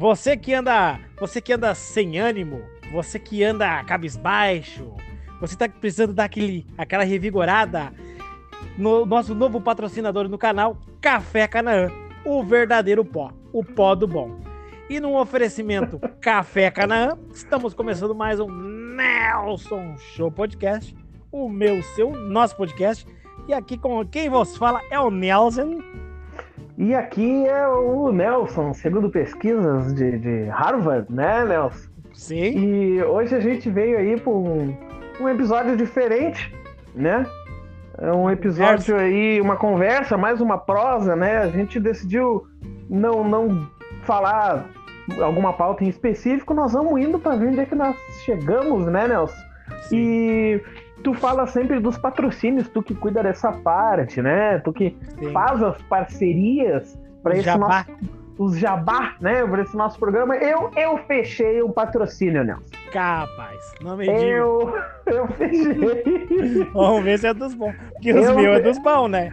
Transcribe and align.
Você 0.00 0.34
que 0.34 0.54
anda, 0.54 0.98
você 1.18 1.42
que 1.42 1.52
anda 1.52 1.74
sem 1.74 2.18
ânimo, 2.18 2.62
você 2.90 3.18
que 3.18 3.44
anda 3.44 3.84
cabisbaixo, 3.84 4.94
você 5.38 5.54
tá 5.54 5.68
precisando 5.68 6.14
dar 6.14 6.24
aquele, 6.24 6.66
aquela 6.78 7.04
revigorada 7.04 7.92
no 8.78 9.04
nosso 9.04 9.34
novo 9.34 9.60
patrocinador 9.60 10.26
no 10.26 10.38
canal, 10.38 10.78
Café 11.02 11.46
Canaã, 11.46 11.90
o 12.24 12.42
verdadeiro 12.42 13.04
pó, 13.04 13.30
o 13.52 13.62
pó 13.62 13.94
do 13.94 14.06
bom. 14.06 14.40
E 14.88 14.98
num 14.98 15.16
oferecimento 15.16 16.00
Café 16.18 16.70
Canaã, 16.70 17.18
estamos 17.34 17.74
começando 17.74 18.14
mais 18.14 18.40
um 18.40 18.48
Nelson 18.48 19.98
Show 19.98 20.32
Podcast, 20.32 20.96
o 21.30 21.46
meu, 21.46 21.82
seu, 21.82 22.16
nosso 22.16 22.56
podcast. 22.56 23.06
E 23.46 23.52
aqui 23.52 23.76
com 23.76 24.02
quem 24.06 24.30
vos 24.30 24.56
fala 24.56 24.80
é 24.90 24.98
o 24.98 25.10
Nelson. 25.10 25.82
E 26.80 26.94
aqui 26.94 27.46
é 27.46 27.68
o 27.68 28.10
Nelson, 28.10 28.72
segundo 28.72 29.10
pesquisas 29.10 29.92
de, 29.92 30.16
de 30.16 30.44
Harvard, 30.44 31.12
né, 31.12 31.44
Nelson? 31.44 31.90
Sim. 32.14 32.58
E 32.58 33.02
hoje 33.02 33.34
a 33.34 33.38
gente 33.38 33.68
veio 33.68 33.98
aí 33.98 34.18
para 34.18 34.32
um, 34.32 34.74
um 35.20 35.28
episódio 35.28 35.76
diferente, 35.76 36.50
né? 36.94 37.26
É 37.98 38.10
um 38.10 38.30
episódio 38.30 38.96
aí, 38.96 39.42
uma 39.42 39.56
conversa, 39.56 40.16
mais 40.16 40.40
uma 40.40 40.56
prosa, 40.56 41.14
né? 41.14 41.40
A 41.40 41.48
gente 41.48 41.78
decidiu 41.78 42.46
não, 42.88 43.28
não 43.28 43.68
falar 44.04 44.64
alguma 45.20 45.52
pauta 45.52 45.84
em 45.84 45.88
específico, 45.88 46.54
nós 46.54 46.72
vamos 46.72 46.98
indo 46.98 47.18
para 47.18 47.36
ver 47.36 47.48
onde 47.48 47.60
é 47.60 47.66
que 47.66 47.74
nós 47.74 47.94
chegamos, 48.24 48.86
né, 48.86 49.06
Nelson? 49.06 49.36
Sim. 49.82 49.96
E 49.98 50.62
tu 51.02 51.14
fala 51.14 51.46
sempre 51.46 51.80
dos 51.80 51.98
patrocínios, 51.98 52.68
tu 52.68 52.82
que 52.82 52.94
cuida 52.94 53.22
dessa 53.22 53.52
parte, 53.52 54.20
né? 54.22 54.58
Tu 54.58 54.72
que 54.72 54.96
Sim. 55.18 55.32
faz 55.32 55.62
as 55.62 55.80
parcerias 55.82 56.98
para 57.22 57.34
esse 57.34 57.44
jabá. 57.44 57.86
nosso 57.86 58.20
os 58.40 58.58
jabá, 58.58 59.16
né, 59.20 59.46
para 59.46 59.60
esse 59.60 59.76
nosso 59.76 59.98
programa. 59.98 60.34
Eu 60.36 60.70
eu 60.74 60.96
fechei 61.06 61.60
o 61.60 61.68
patrocínio, 61.68 62.42
Nelson. 62.42 62.64
Capaz, 62.90 63.74
não 63.82 63.98
me 63.98 64.06
diga. 64.06 64.18
Eu 64.18 64.74
eu 65.06 65.28
fechei. 65.28 66.64
Vamos 66.72 67.04
ver 67.04 67.18
se 67.18 67.26
é 67.26 67.34
dos 67.34 67.54
bons, 67.54 67.74
porque 67.92 68.14
os 68.14 68.34
meus 68.34 68.58
é 68.58 68.60
dos 68.60 68.78
bons, 68.78 69.08
né? 69.08 69.30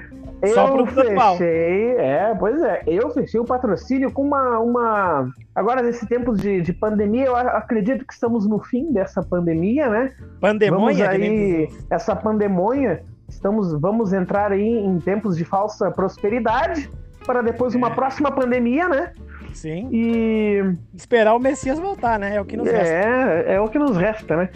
Só 0.54 0.78
eu 0.78 0.86
fechei, 0.86 1.96
é, 1.98 2.36
pois 2.38 2.62
é, 2.62 2.84
eu 2.86 3.10
fechei 3.10 3.40
o 3.40 3.46
patrocínio 3.46 4.12
com 4.12 4.22
uma, 4.22 4.60
uma... 4.60 5.32
agora 5.56 5.82
nesse 5.82 6.06
tempo 6.06 6.34
de, 6.34 6.62
de 6.62 6.74
pandemia, 6.74 7.26
eu 7.26 7.36
acredito 7.36 8.06
que 8.06 8.14
estamos 8.14 8.48
no 8.48 8.60
fim 8.60 8.92
dessa 8.94 9.24
pandemia, 9.24 9.90
né? 9.90 10.14
Pandemonha, 10.40 10.96
vamos 10.96 11.02
aí, 11.02 11.70
essa 11.90 12.16
pandemonha, 12.16 13.02
estamos, 13.28 13.74
vamos 13.82 14.14
entrar 14.14 14.52
aí 14.52 14.68
em 14.68 15.00
tempos 15.00 15.36
de 15.36 15.44
falsa 15.44 15.90
prosperidade 15.90 16.90
para 17.26 17.42
depois 17.42 17.74
uma 17.74 17.90
é. 17.90 17.96
próxima 17.96 18.32
pandemia, 18.32 18.88
né? 18.88 19.14
Sim. 19.54 19.90
E 19.92 20.62
esperar 20.96 21.34
o 21.36 21.40
Messias 21.40 21.80
voltar, 21.80 22.20
né? 22.20 22.36
É 22.36 22.42
o 22.42 22.46
que 22.46 22.56
nos 22.56 22.68
é, 22.68 22.72
resta. 22.72 22.94
É, 22.94 23.56
é 23.56 23.62
o 23.62 23.68
que 23.68 23.80
nos 23.80 23.98
resta, 23.98 24.38
né? 24.38 24.50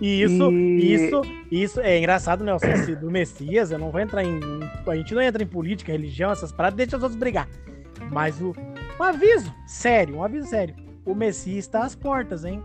E 0.00 0.22
isso, 0.22 0.52
e... 0.52 0.94
isso, 0.94 1.20
isso 1.50 1.80
é 1.80 1.98
engraçado, 1.98 2.44
Nelson. 2.44 2.66
Esse 2.66 2.94
do 2.94 3.10
Messias, 3.10 3.70
eu 3.70 3.78
não 3.78 3.90
vou 3.90 4.00
entrar 4.00 4.22
em. 4.22 4.40
A 4.86 4.96
gente 4.96 5.14
não 5.14 5.22
entra 5.22 5.42
em 5.42 5.46
política, 5.46 5.92
religião, 5.92 6.30
essas 6.30 6.52
paradas, 6.52 6.76
deixa 6.76 6.96
os 6.96 7.02
outros 7.02 7.18
brigar. 7.18 7.48
Mas 8.10 8.40
o, 8.40 8.54
um 9.00 9.02
aviso, 9.02 9.52
sério, 9.66 10.16
um 10.16 10.22
aviso 10.22 10.48
sério. 10.48 10.74
O 11.04 11.14
Messias 11.14 11.64
está 11.64 11.84
às 11.84 11.94
portas, 11.94 12.44
hein? 12.44 12.62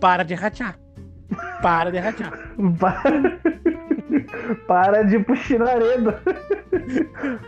Para 0.00 0.22
de 0.22 0.34
ratear. 0.34 0.78
Para 1.60 1.90
de 1.90 1.98
ratear. 1.98 2.32
Para, 2.78 3.40
Para 4.66 5.02
de 5.02 5.18
puxinaredo. 5.20 6.14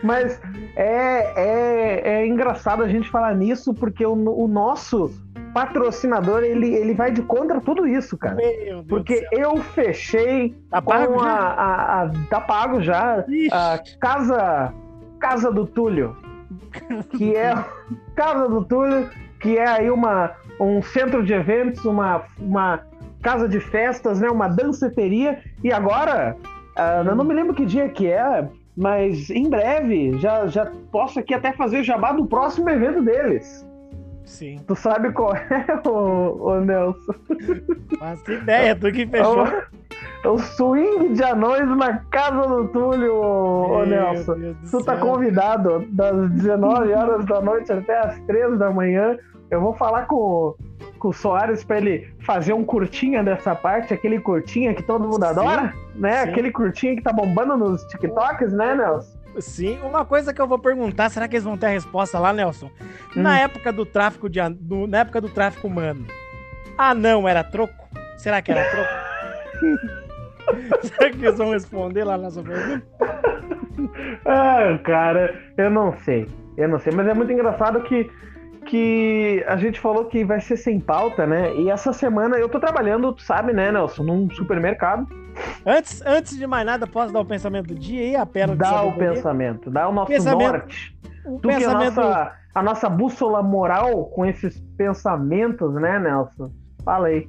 Mas 0.03 0.39
é, 0.75 1.33
é, 1.35 2.01
é 2.03 2.27
engraçado 2.27 2.83
a 2.83 2.87
gente 2.87 3.09
falar 3.09 3.35
nisso, 3.35 3.73
porque 3.73 4.05
o, 4.05 4.13
o 4.13 4.47
nosso 4.47 5.11
patrocinador, 5.53 6.43
ele, 6.43 6.73
ele 6.73 6.93
vai 6.93 7.11
de 7.11 7.21
contra 7.21 7.59
tudo 7.59 7.87
isso, 7.87 8.17
cara. 8.17 8.37
Porque 8.87 9.27
eu 9.31 9.57
fechei 9.57 10.55
tá 10.69 10.81
pago? 10.81 11.19
A, 11.19 11.31
a, 11.31 12.03
a, 12.03 12.09
Tá 12.29 12.41
pago 12.41 12.81
já. 12.81 13.23
Ixi. 13.27 13.49
A 13.51 13.79
Casa, 13.99 14.73
Casa 15.19 15.51
do 15.51 15.65
Túlio. 15.65 16.15
que 17.17 17.35
é 17.35 17.53
Casa 18.15 18.47
do 18.47 18.63
Túlio, 18.63 19.09
que 19.39 19.57
é 19.57 19.67
aí 19.67 19.89
uma, 19.89 20.31
um 20.59 20.81
centro 20.81 21.23
de 21.23 21.33
eventos, 21.33 21.83
uma, 21.85 22.23
uma 22.39 22.81
casa 23.21 23.47
de 23.47 23.59
festas, 23.59 24.19
né? 24.19 24.29
Uma 24.29 24.47
danceteria. 24.47 25.39
E 25.63 25.71
agora, 25.71 26.37
uh, 26.77 27.07
eu 27.07 27.15
não 27.15 27.23
me 27.23 27.33
lembro 27.33 27.53
que 27.53 27.65
dia 27.65 27.89
que 27.89 28.07
é, 28.07 28.47
mas 28.75 29.29
em 29.29 29.49
breve 29.49 30.17
já, 30.19 30.45
já 30.47 30.71
posso 30.91 31.19
aqui 31.19 31.33
até 31.33 31.51
fazer 31.51 31.83
jabá 31.83 32.11
do 32.11 32.25
próximo 32.27 32.69
evento 32.69 33.01
deles. 33.01 33.66
Sim. 34.27 34.59
Tu 34.67 34.75
sabe 34.75 35.11
qual 35.13 35.33
é, 35.35 35.65
o, 35.87 36.49
o 36.49 36.59
Nelson? 36.59 37.13
Faço 37.97 38.31
ideia, 38.31 38.75
tu 38.75 38.91
que 38.91 39.07
fechou. 39.07 39.47
É 39.47 40.27
o, 40.27 40.33
o 40.33 40.37
swing 40.37 41.13
de 41.13 41.23
anões 41.23 41.67
na 41.77 41.99
casa 42.11 42.45
do 42.45 42.67
Túlio, 42.67 43.15
ô, 43.15 43.85
Nelson. 43.85 44.35
Tu 44.69 44.83
tá 44.83 44.97
convidado 44.97 45.87
das 45.89 46.29
19 46.31 46.93
horas 46.93 47.25
da 47.25 47.41
noite 47.41 47.71
até 47.71 47.97
as 47.99 48.19
3 48.21 48.59
da 48.59 48.69
manhã. 48.69 49.17
Eu 49.49 49.61
vou 49.61 49.73
falar 49.73 50.05
com, 50.07 50.55
com 50.99 51.07
o 51.07 51.13
Soares 51.13 51.63
para 51.63 51.77
ele 51.77 52.13
fazer 52.19 52.51
um 52.51 52.65
curtinha 52.65 53.23
dessa 53.23 53.55
parte, 53.55 53.93
aquele 53.93 54.19
curtinha 54.19 54.73
que 54.73 54.83
todo 54.83 55.05
mundo 55.05 55.23
Sim. 55.23 55.31
adora, 55.31 55.73
né? 55.95 56.23
Sim. 56.23 56.29
Aquele 56.29 56.51
curtinha 56.51 56.95
que 56.97 57.01
tá 57.01 57.13
bombando 57.13 57.55
nos 57.55 57.81
TikToks, 57.85 58.51
né, 58.51 58.75
Nelson? 58.75 59.16
Sim, 59.39 59.79
uma 59.83 60.05
coisa 60.05 60.33
que 60.33 60.41
eu 60.41 60.47
vou 60.47 60.57
perguntar, 60.57 61.09
será 61.09 61.27
que 61.27 61.35
eles 61.35 61.43
vão 61.43 61.57
ter 61.57 61.67
a 61.67 61.69
resposta 61.69 62.19
lá, 62.19 62.33
Nelson? 62.33 62.71
Hum. 63.15 63.21
Na 63.21 63.39
época 63.39 63.71
do 63.71 63.85
tráfico 63.85 64.29
de 64.29 64.39
do, 64.49 64.87
na 64.87 64.99
época 64.99 65.21
do 65.21 65.29
tráfico 65.29 65.67
humano, 65.67 66.05
ah 66.77 66.93
não, 66.93 67.27
era 67.27 67.43
troco? 67.43 67.87
Será 68.17 68.41
que 68.41 68.51
era 68.51 68.63
troco? 68.69 68.89
será 70.87 71.09
que 71.11 71.25
eles 71.25 71.37
vão 71.37 71.51
responder 71.51 72.03
lá 72.03 72.17
nessa 72.17 72.41
pergunta? 72.41 72.85
ah, 74.25 74.79
cara, 74.83 75.35
eu 75.57 75.69
não 75.69 75.93
sei. 75.99 76.27
Eu 76.57 76.67
não 76.67 76.79
sei, 76.79 76.91
mas 76.93 77.07
é 77.07 77.13
muito 77.13 77.31
engraçado 77.31 77.81
que 77.83 78.09
que 78.67 79.43
a 79.47 79.55
gente 79.55 79.79
falou 79.79 80.05
que 80.05 80.25
vai 80.25 80.41
ser 80.41 80.57
sem 80.57 80.79
pauta, 80.79 81.25
né? 81.25 81.55
E 81.55 81.69
essa 81.69 81.93
semana 81.93 82.37
eu 82.37 82.49
tô 82.49 82.59
trabalhando, 82.59 83.13
tu 83.13 83.21
sabe, 83.21 83.53
né, 83.53 83.71
Nelson, 83.71 84.03
num 84.03 84.29
supermercado. 84.29 85.07
Antes, 85.65 86.01
antes 86.05 86.37
de 86.37 86.47
mais 86.47 86.65
nada, 86.65 86.87
posso 86.87 87.11
dar 87.11 87.19
o 87.19 87.25
pensamento 87.25 87.67
do 87.67 87.75
dia 87.75 88.03
e 88.03 88.15
a 88.15 88.25
pérola 88.25 88.57
Dá 88.57 88.83
o 88.83 88.93
pensamento, 88.93 89.69
dá 89.69 89.89
o 89.89 89.91
nosso 89.91 90.07
pensamento, 90.07 90.51
norte. 90.51 90.97
O 91.25 91.39
tu 91.39 91.47
pensamento... 91.49 91.95
que 91.95 91.99
é 91.99 92.03
a 92.03 92.13
nossa, 92.13 92.35
a 92.55 92.63
nossa 92.63 92.89
bússola 92.89 93.43
moral 93.43 94.05
com 94.05 94.25
esses 94.25 94.59
pensamentos, 94.77 95.73
né, 95.73 95.99
Nelson? 95.99 96.51
Fala 96.83 97.07
aí. 97.07 97.27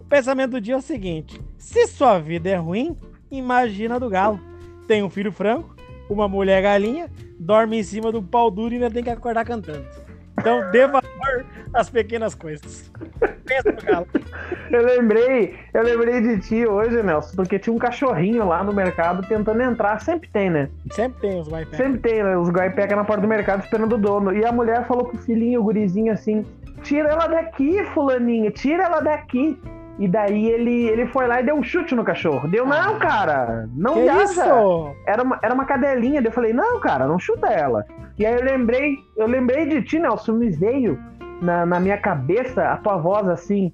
O 0.00 0.04
pensamento 0.04 0.52
do 0.52 0.60
dia 0.60 0.74
é 0.74 0.78
o 0.78 0.82
seguinte: 0.82 1.40
se 1.56 1.86
sua 1.86 2.18
vida 2.18 2.48
é 2.48 2.56
ruim, 2.56 2.96
imagina 3.30 4.00
do 4.00 4.10
galo. 4.10 4.40
Tem 4.88 5.02
um 5.04 5.10
filho 5.10 5.30
franco, 5.30 5.76
uma 6.08 6.28
mulher 6.28 6.62
galinha, 6.62 7.08
dorme 7.38 7.78
em 7.78 7.82
cima 7.84 8.10
do 8.10 8.20
pau 8.20 8.50
duro 8.50 8.74
e 8.74 8.76
ainda 8.76 8.90
tem 8.90 9.04
que 9.04 9.10
acordar 9.10 9.44
cantando. 9.44 9.86
Então 10.40 10.70
dê 10.70 10.86
valor 10.86 11.44
às 11.74 11.88
pequenas 11.88 12.34
coisas. 12.34 12.90
Pensa 13.44 13.72
no 13.72 13.82
galo. 13.82 14.06
Eu 14.70 14.84
lembrei, 14.84 15.56
eu 15.74 15.82
lembrei 15.82 16.20
de 16.20 16.38
ti 16.40 16.66
hoje, 16.66 17.02
Nelson, 17.02 17.34
porque 17.36 17.58
tinha 17.58 17.74
um 17.74 17.78
cachorrinho 17.78 18.46
lá 18.46 18.62
no 18.62 18.72
mercado 18.72 19.26
tentando 19.26 19.60
entrar. 19.62 20.00
Sempre 20.00 20.28
tem, 20.28 20.48
né? 20.48 20.68
Sempre 20.92 21.20
tem 21.20 21.40
os 21.40 21.48
guaipeca. 21.48 21.76
Sempre 21.76 21.98
tem, 22.00 22.22
né? 22.22 22.36
Os 22.36 22.48
guaipeca 22.48 22.96
na 22.96 23.04
porta 23.04 23.22
do 23.22 23.28
mercado 23.28 23.64
esperando 23.64 23.94
o 23.94 23.98
dono. 23.98 24.32
E 24.32 24.44
a 24.44 24.52
mulher 24.52 24.86
falou 24.86 25.06
pro 25.06 25.18
filhinho, 25.18 25.60
o 25.60 25.64
gurizinho, 25.64 26.12
assim: 26.12 26.46
tira 26.82 27.10
ela 27.10 27.26
daqui, 27.26 27.84
fulaninho, 27.86 28.50
tira 28.50 28.84
ela 28.84 29.00
daqui. 29.00 29.60
E 29.98 30.08
daí 30.08 30.46
ele, 30.48 30.88
ele 30.88 31.06
foi 31.08 31.26
lá 31.26 31.42
e 31.42 31.44
deu 31.44 31.54
um 31.54 31.62
chute 31.62 31.94
no 31.94 32.02
cachorro. 32.02 32.48
Deu, 32.48 32.64
não, 32.64 32.98
cara, 32.98 33.68
não 33.74 33.94
que 33.94 34.02
viaja. 34.02 34.22
Isso? 34.22 34.96
Era 35.06 35.22
uma, 35.22 35.38
era 35.42 35.52
uma 35.52 35.66
cadelinha. 35.66 36.22
Eu 36.24 36.32
falei, 36.32 36.54
não, 36.54 36.80
cara, 36.80 37.06
não 37.06 37.18
chuta 37.18 37.48
ela. 37.48 37.84
E 38.20 38.26
aí 38.26 38.34
eu 38.34 38.44
lembrei, 38.44 38.98
eu 39.16 39.26
lembrei 39.26 39.64
de 39.66 39.80
ti, 39.80 39.98
Nelson, 39.98 40.34
me 40.34 40.50
veio 40.50 41.02
na, 41.40 41.64
na 41.64 41.80
minha 41.80 41.96
cabeça 41.96 42.62
a 42.64 42.76
tua 42.76 42.98
voz 42.98 43.26
assim. 43.26 43.72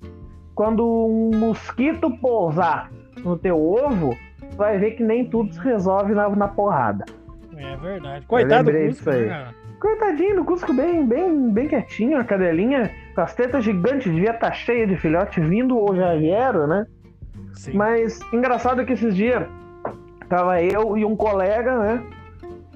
Quando 0.54 0.86
um 0.86 1.36
mosquito 1.36 2.08
pousar 2.18 2.88
no 3.24 3.36
teu 3.36 3.60
ovo, 3.60 4.16
tu 4.48 4.56
vai 4.56 4.78
ver 4.78 4.92
que 4.92 5.02
nem 5.02 5.28
tudo 5.28 5.52
se 5.52 5.58
resolve 5.58 6.14
na, 6.14 6.28
na 6.28 6.46
porrada. 6.46 7.04
É 7.56 7.76
verdade. 7.76 8.24
Coitado 8.26 8.70
do 8.70 8.86
Cusco, 8.86 9.10
né? 9.10 9.48
Coitadinho 9.80 10.36
do 10.36 10.44
Cusco, 10.44 10.72
bem, 10.72 11.04
bem, 11.04 11.50
bem 11.50 11.66
quietinho, 11.66 12.16
a 12.16 12.22
cadelinha 12.22 12.88
com 13.16 13.22
as 13.22 13.34
tetas 13.34 13.64
gigantes, 13.64 14.12
devia 14.12 14.30
estar 14.30 14.50
tá 14.50 14.52
cheia 14.52 14.86
de 14.86 14.96
filhote 14.96 15.40
vindo 15.40 15.76
ou 15.76 15.96
já 15.96 16.14
vieram, 16.14 16.68
né? 16.68 16.86
Sim. 17.54 17.72
Mas 17.72 18.20
engraçado 18.32 18.86
que 18.86 18.92
esses 18.92 19.16
dias 19.16 19.44
tava 20.28 20.62
eu 20.62 20.96
e 20.96 21.04
um 21.04 21.16
colega, 21.16 21.76
né? 21.80 22.15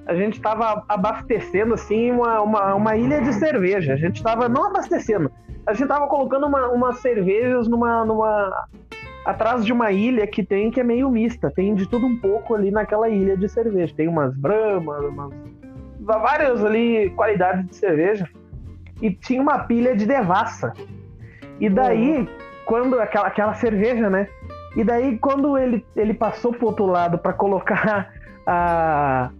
A 0.06 0.14
gente 0.14 0.34
estava 0.34 0.84
abastecendo 0.88 1.74
assim 1.74 2.10
uma, 2.10 2.40
uma, 2.40 2.74
uma, 2.74 2.96
ilha 2.96 3.20
de 3.20 3.32
cerveja. 3.34 3.92
A 3.92 3.96
gente 3.96 4.16
estava 4.16 4.48
não 4.48 4.66
abastecendo, 4.66 5.30
a 5.66 5.72
gente 5.72 5.84
estava 5.84 6.06
colocando 6.08 6.46
uma, 6.46 6.68
umas 6.68 6.98
cervejas 6.98 7.68
numa, 7.68 8.04
numa 8.04 8.66
atrás 9.24 9.64
de 9.64 9.72
uma 9.72 9.92
ilha 9.92 10.26
que 10.26 10.42
tem 10.42 10.70
que 10.70 10.80
é 10.80 10.84
meio 10.84 11.10
mista. 11.10 11.50
Tem 11.50 11.74
de 11.74 11.86
tudo 11.86 12.06
um 12.06 12.16
pouco 12.16 12.54
ali 12.54 12.70
naquela 12.70 13.08
ilha 13.08 13.36
de 13.36 13.48
cerveja. 13.48 13.94
Tem 13.96 14.08
umas 14.08 14.34
bramas, 14.34 15.04
umas 15.04 15.32
várias 16.00 16.64
ali 16.64 17.10
qualidades 17.10 17.66
de 17.66 17.76
cerveja. 17.76 18.28
e 19.00 19.10
tinha 19.10 19.40
uma 19.40 19.60
pilha 19.60 19.94
de 19.94 20.06
devassa. 20.06 20.72
E 21.60 21.68
daí, 21.68 22.28
quando 22.64 22.98
aquela, 22.98 23.26
aquela 23.26 23.54
cerveja, 23.54 24.08
né? 24.08 24.26
E 24.76 24.84
daí, 24.84 25.18
quando 25.18 25.58
ele, 25.58 25.84
ele 25.94 26.14
passou 26.14 26.52
pro 26.52 26.66
outro 26.66 26.86
lado 26.86 27.18
para 27.18 27.32
colocar 27.32 28.12
a, 28.46 29.30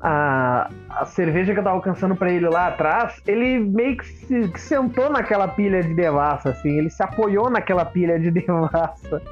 a, 0.00 0.68
a 0.90 1.04
cerveja 1.06 1.52
que 1.54 1.58
eu 1.58 1.64
tava 1.64 1.76
alcançando 1.76 2.14
para 2.14 2.30
ele 2.30 2.48
lá 2.48 2.68
atrás, 2.68 3.20
ele 3.26 3.58
meio 3.58 3.96
que 3.96 4.06
se 4.06 4.48
que 4.48 4.60
sentou 4.60 5.10
naquela 5.10 5.48
pilha 5.48 5.82
de 5.82 5.94
devassa, 5.94 6.50
assim, 6.50 6.78
ele 6.78 6.90
se 6.90 7.02
apoiou 7.02 7.48
naquela 7.48 7.84
pilha 7.84 8.18
de 8.18 8.30
devassa. 8.30 9.22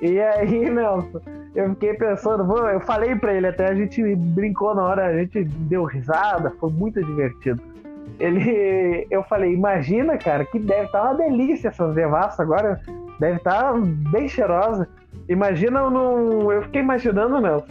E 0.00 0.20
aí, 0.20 0.68
Nelson, 0.68 1.20
eu 1.54 1.70
fiquei 1.70 1.94
pensando, 1.94 2.42
eu 2.68 2.80
falei 2.80 3.14
pra 3.14 3.32
ele 3.32 3.46
até, 3.46 3.68
a 3.68 3.74
gente 3.74 4.14
brincou 4.16 4.74
na 4.74 4.82
hora, 4.82 5.06
a 5.06 5.18
gente 5.18 5.44
deu 5.44 5.84
risada, 5.84 6.52
foi 6.58 6.70
muito 6.70 7.02
divertido. 7.02 7.62
Ele, 8.18 9.06
eu 9.10 9.22
falei, 9.22 9.52
imagina, 9.52 10.18
cara, 10.18 10.44
que 10.44 10.58
deve 10.58 10.86
estar 10.86 11.02
uma 11.02 11.14
delícia 11.14 11.68
essas 11.68 11.94
devassas 11.94 12.40
agora, 12.40 12.80
deve 13.18 13.36
estar 13.36 13.74
bem 14.10 14.28
cheirosa. 14.28 14.88
Imagina 15.28 15.88
num, 15.88 16.50
eu 16.50 16.62
fiquei 16.62 16.82
imaginando, 16.82 17.40
Nelson, 17.40 17.66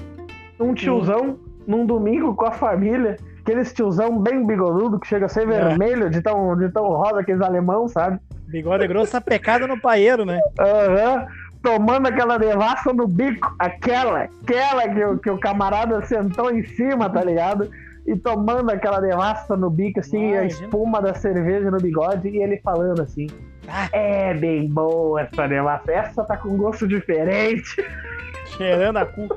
um 0.60 0.74
tiozão 0.74 1.38
num 1.72 1.86
domingo 1.86 2.36
com 2.36 2.46
a 2.46 2.52
família, 2.52 3.16
aqueles 3.42 3.74
tiozão 3.74 4.20
bem 4.20 4.46
bigodudo 4.46 5.00
que 5.00 5.08
chega 5.08 5.26
a 5.26 5.30
ser 5.30 5.44
É. 5.44 5.46
vermelho, 5.46 6.10
de 6.10 6.22
tão, 6.22 6.56
de 6.58 6.70
tão 6.70 6.84
rosa, 6.90 7.22
aqueles 7.22 7.42
alemão, 7.42 7.88
sabe? 7.88 8.20
Bigode 8.48 8.86
grosso, 8.88 9.14
tá 9.14 9.22
pecado 9.22 9.66
no 9.68 9.80
paeiro, 9.80 10.26
né? 10.26 10.40
Aham. 10.60 11.26
Tomando 11.64 12.08
aquela 12.08 12.38
devassa 12.40 12.92
no 12.92 13.08
bico, 13.08 13.54
aquela, 13.60 14.24
aquela 14.44 14.90
que, 14.90 15.04
o- 15.06 15.18
que 15.20 15.30
o 15.30 15.40
camarada 15.40 16.04
sentou 16.06 16.52
em 16.52 16.64
cima, 16.64 17.08
tá 17.10 17.24
ligado? 17.24 17.70
E 18.06 18.16
tomando 18.18 18.72
aquela 18.72 19.00
devassa 19.00 19.56
no 19.56 19.70
bico, 19.70 20.00
assim, 20.00 20.36
Ah, 20.36 20.40
a 20.42 20.46
espuma 20.46 21.00
da 21.02 21.14
cerveja 21.14 21.70
no 21.70 21.78
bigode, 21.78 22.30
e 22.30 22.38
ele 22.42 22.58
falando 22.64 23.00
assim: 23.04 23.28
Ah. 23.70 23.88
É 23.94 24.34
bem 24.34 24.68
boa 24.68 25.22
essa 25.22 25.48
devassa, 25.48 25.92
essa 25.92 26.24
tá 26.24 26.36
com 26.36 26.58
gosto 26.58 26.88
diferente. 26.88 27.76
Cheirando 28.58 28.98
a 28.98 29.06
cu. 29.06 29.28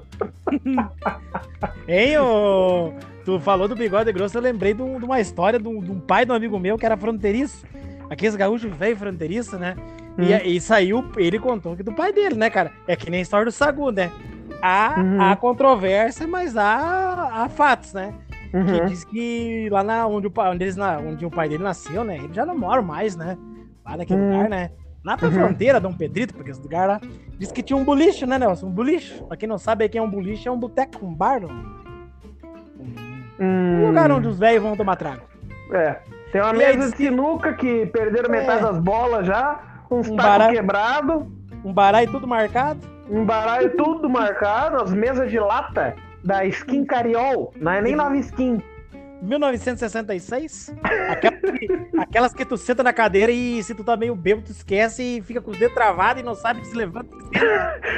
hein, 1.88 2.19
ô? 2.19 2.93
Tu 3.25 3.40
falou 3.40 3.66
do 3.66 3.75
bigode 3.75 4.12
grosso, 4.12 4.37
eu 4.37 4.43
lembrei 4.43 4.75
de, 4.75 4.82
um- 4.82 4.99
de 4.99 5.05
uma 5.05 5.19
história 5.20 5.58
de 5.58 5.66
um, 5.66 5.81
de 5.81 5.90
um 5.90 5.99
pai 6.00 6.26
de 6.26 6.32
um 6.32 6.34
amigo 6.34 6.58
meu 6.58 6.76
que 6.76 6.84
era 6.84 6.96
fronteiriço. 6.96 7.64
Aqueles 8.11 8.37
gaúchos 8.37 8.70
velho 8.76 8.96
fronteiriço, 8.96 9.58
né? 9.58 9.75
E, 10.19 10.32
Hum. 10.34 10.38
e 10.44 10.61
saiu, 10.61 11.05
ele 11.16 11.38
contou 11.38 11.75
que 11.75 11.82
do 11.82 11.93
pai 11.93 12.12
dele, 12.12 12.34
né, 12.37 12.50
cara? 12.50 12.70
É 12.87 12.94
que 12.94 13.11
nem 13.11 13.20
a 13.20 13.22
história 13.22 13.46
do 13.46 13.50
Sagu, 13.52 13.90
né? 13.90 14.12
Há, 14.62 14.94
Uhum. 14.99 15.20
há 15.20 15.37
controvérsia, 15.37 16.26
mas 16.26 16.56
há, 16.56 17.31
há 17.44 17.49
fatos, 17.49 17.93
né? 17.94 18.14
Que 18.50 18.56
Uhum. 18.56 18.87
diz 18.87 19.05
que 19.05 19.69
lá 19.70 19.82
na, 19.82 20.06
onde, 20.06 20.26
o, 20.28 20.31
pai- 20.31 20.50
onde, 20.52 20.62
eles, 20.64 20.76
na- 20.76 20.99
onde 20.99 21.25
o 21.26 21.31
pai 21.31 21.49
dele 21.49 21.64
nasceu, 21.64 22.05
né? 22.05 22.16
Ele 22.19 22.32
já 22.32 22.46
não 22.46 22.56
mora 22.56 22.81
mais, 22.82 23.16
né? 23.16 23.37
Lá 23.84 23.96
naquele 23.96 24.20
Uhum. 24.20 24.32
lugar, 24.37 24.49
né? 24.49 24.70
Lá 25.05 25.17
pra 25.19 25.29
Uhum. 25.29 25.35
fronteira, 25.35 25.79
Dom 25.79 25.93
Pedrito, 25.93 26.35
porque 26.35 26.51
esse 26.51 26.61
lugar 26.62 26.89
lá. 26.89 27.01
Diz 27.39 27.53
que 27.53 27.62
tinha 27.62 27.77
um 27.77 27.85
boliche, 27.85 28.25
né, 28.25 28.39
Nelson? 28.39 28.67
Um 28.69 28.71
boliche. 28.71 29.23
Pra 29.25 29.37
quem 29.37 29.49
não 29.49 29.59
sabe 29.59 29.87
quem 29.89 29.99
é 29.99 30.03
um 30.03 30.09
boliche, 30.09 30.49
é 30.49 30.51
um 30.51 30.59
boteco, 30.59 31.05
um 31.05 31.15
bar. 31.15 31.43
Um, 31.45 31.49
um 33.39 33.45
Hum, 33.45 33.87
lugar 33.89 34.11
onde 34.11 34.29
os 34.29 34.39
velhos 34.39 34.62
vão 34.62 34.77
tomar 34.77 34.97
trago. 34.97 35.23
É. 35.73 35.97
Tem 36.33 36.41
uma 36.41 36.55
E 36.55 36.59
mesa 36.59 36.87
de 36.91 36.97
que- 36.97 37.05
sinuca 37.05 37.53
que 37.53 37.87
perderam 37.87 38.31
metade 38.31 38.61
É. 38.61 38.62
das 38.62 38.79
bolas 38.79 39.27
já, 39.27 39.61
uns 39.91 40.09
Um 40.09 40.17
tacos 40.17 40.31
baralho. 40.31 40.55
quebrados, 40.55 41.23
Um 41.65 41.73
baralho 41.73 42.11
tudo 42.11 42.27
marcado. 42.27 42.81
um 43.11 43.25
baralho 43.25 43.77
tudo 43.77 44.09
marcado, 44.09 44.83
as 44.83 44.93
mesas 44.95 45.31
de 45.31 45.39
lata 45.39 45.95
da 46.25 46.45
Skin 46.47 46.85
Cariol, 46.87 47.53
não 47.61 47.73
é 47.73 47.83
nem 47.83 47.95
nova 47.95 48.17
skin. 48.17 48.62
1966. 49.22 50.75
Aquelas 51.08 51.40
que, 51.58 51.69
aquelas 51.99 52.32
que 52.34 52.44
tu 52.44 52.56
senta 52.56 52.82
na 52.82 52.93
cadeira 52.93 53.32
e 53.32 53.62
se 53.62 53.75
tu 53.75 53.82
tá 53.84 53.96
meio 53.96 54.14
bêbado, 54.14 54.46
tu 54.46 54.52
esquece 54.52 55.02
e 55.19 55.22
fica 55.22 55.40
com 55.40 55.50
os 55.50 55.58
dedos 55.58 55.75
travados 55.75 56.22
e 56.22 56.25
não 56.25 56.34
sabe 56.34 56.64
se 56.66 56.76
levanta, 56.76 57.08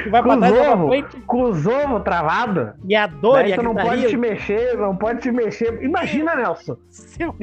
que 0.02 0.08
vai 0.10 0.22
pra 0.22 0.32
Com 0.34 0.38
trás 0.38 0.52
pra 0.54 0.72
ovos, 0.72 0.88
frente. 0.88 1.20
com 1.26 1.42
os 1.44 1.66
ovos 1.66 2.02
travados. 2.02 2.74
E 2.88 2.94
a 2.94 3.06
dor 3.06 3.34
Daí 3.34 3.50
e 3.50 3.52
a 3.52 3.56
tu 3.56 3.62
não 3.62 3.74
pode 3.74 4.06
te 4.08 4.16
mexer, 4.16 4.76
não 4.76 4.96
pode 4.96 5.20
te 5.20 5.30
mexer. 5.32 5.82
Imagina, 5.82 6.34
Nelson. 6.36 6.76
Seu- 6.90 7.34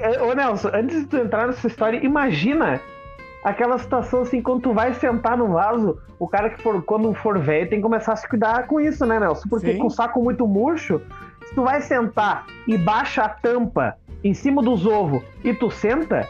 É, 0.00 0.22
Ô, 0.22 0.32
Nelson, 0.34 0.70
antes 0.74 1.00
de 1.00 1.06
tu 1.06 1.16
entrar 1.16 1.46
nessa 1.48 1.66
história, 1.66 1.98
imagina 2.04 2.80
aquela 3.44 3.78
situação 3.78 4.22
assim, 4.22 4.40
quando 4.42 4.62
tu 4.62 4.72
vai 4.72 4.94
sentar 4.94 5.36
no 5.36 5.48
vaso, 5.48 5.98
o 6.18 6.26
cara 6.28 6.50
que 6.50 6.60
for, 6.62 6.82
quando 6.82 7.12
for 7.14 7.38
velho, 7.38 7.68
tem 7.68 7.78
que 7.78 7.82
começar 7.82 8.12
a 8.12 8.16
se 8.16 8.28
cuidar 8.28 8.66
com 8.66 8.80
isso, 8.80 9.04
né, 9.06 9.18
Nelson? 9.18 9.48
Porque 9.48 9.72
Sim. 9.72 9.78
com 9.78 9.86
o 9.86 9.90
saco 9.90 10.22
muito 10.22 10.46
murcho, 10.46 11.00
tu 11.58 11.64
vai 11.64 11.80
sentar 11.80 12.46
e 12.68 12.78
baixa 12.78 13.22
a 13.24 13.28
tampa 13.28 13.96
em 14.22 14.32
cima 14.32 14.62
dos 14.62 14.86
ovos 14.86 15.24
e 15.42 15.52
tu 15.52 15.68
senta, 15.72 16.24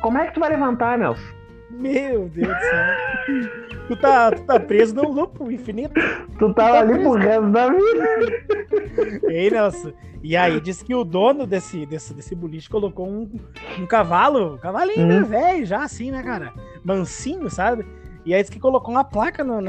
como 0.00 0.16
é 0.16 0.26
que 0.26 0.32
tu 0.32 0.40
vai 0.40 0.48
levantar, 0.48 0.96
Nelson? 0.96 1.22
Meu 1.68 2.30
Deus 2.30 2.48
do 2.48 2.60
céu. 2.60 3.50
Tu 3.88 3.96
tá, 3.96 4.30
tu 4.32 4.42
tá 4.42 4.58
preso 4.58 4.94
num 4.94 5.12
loop 5.12 5.42
infinito. 5.52 5.92
Tu 6.38 6.54
tá 6.54 6.80
ali 6.80 6.98
pro 6.98 7.12
resto 7.12 7.50
da 7.50 7.68
vida. 7.68 9.20
Ei, 9.28 9.50
Nelson. 9.50 9.92
E 10.22 10.34
aí 10.34 10.58
diz 10.62 10.82
que 10.82 10.94
o 10.94 11.04
dono 11.04 11.46
desse, 11.46 11.84
desse, 11.84 12.14
desse 12.14 12.34
boliche 12.34 12.70
colocou 12.70 13.06
um, 13.06 13.30
um 13.78 13.86
cavalo, 13.86 14.54
um 14.54 14.58
cavalinho, 14.58 15.06
né, 15.06 15.20
Hum. 15.20 15.24
velho, 15.24 15.66
já 15.66 15.84
assim, 15.84 16.10
né, 16.10 16.22
cara? 16.22 16.54
Mansinho, 16.82 17.50
sabe? 17.50 17.84
E 18.24 18.34
aí 18.34 18.42
diz 18.42 18.50
que 18.50 18.60
colocou 18.60 18.92
uma 18.92 19.04
placa 19.04 19.42
no, 19.42 19.60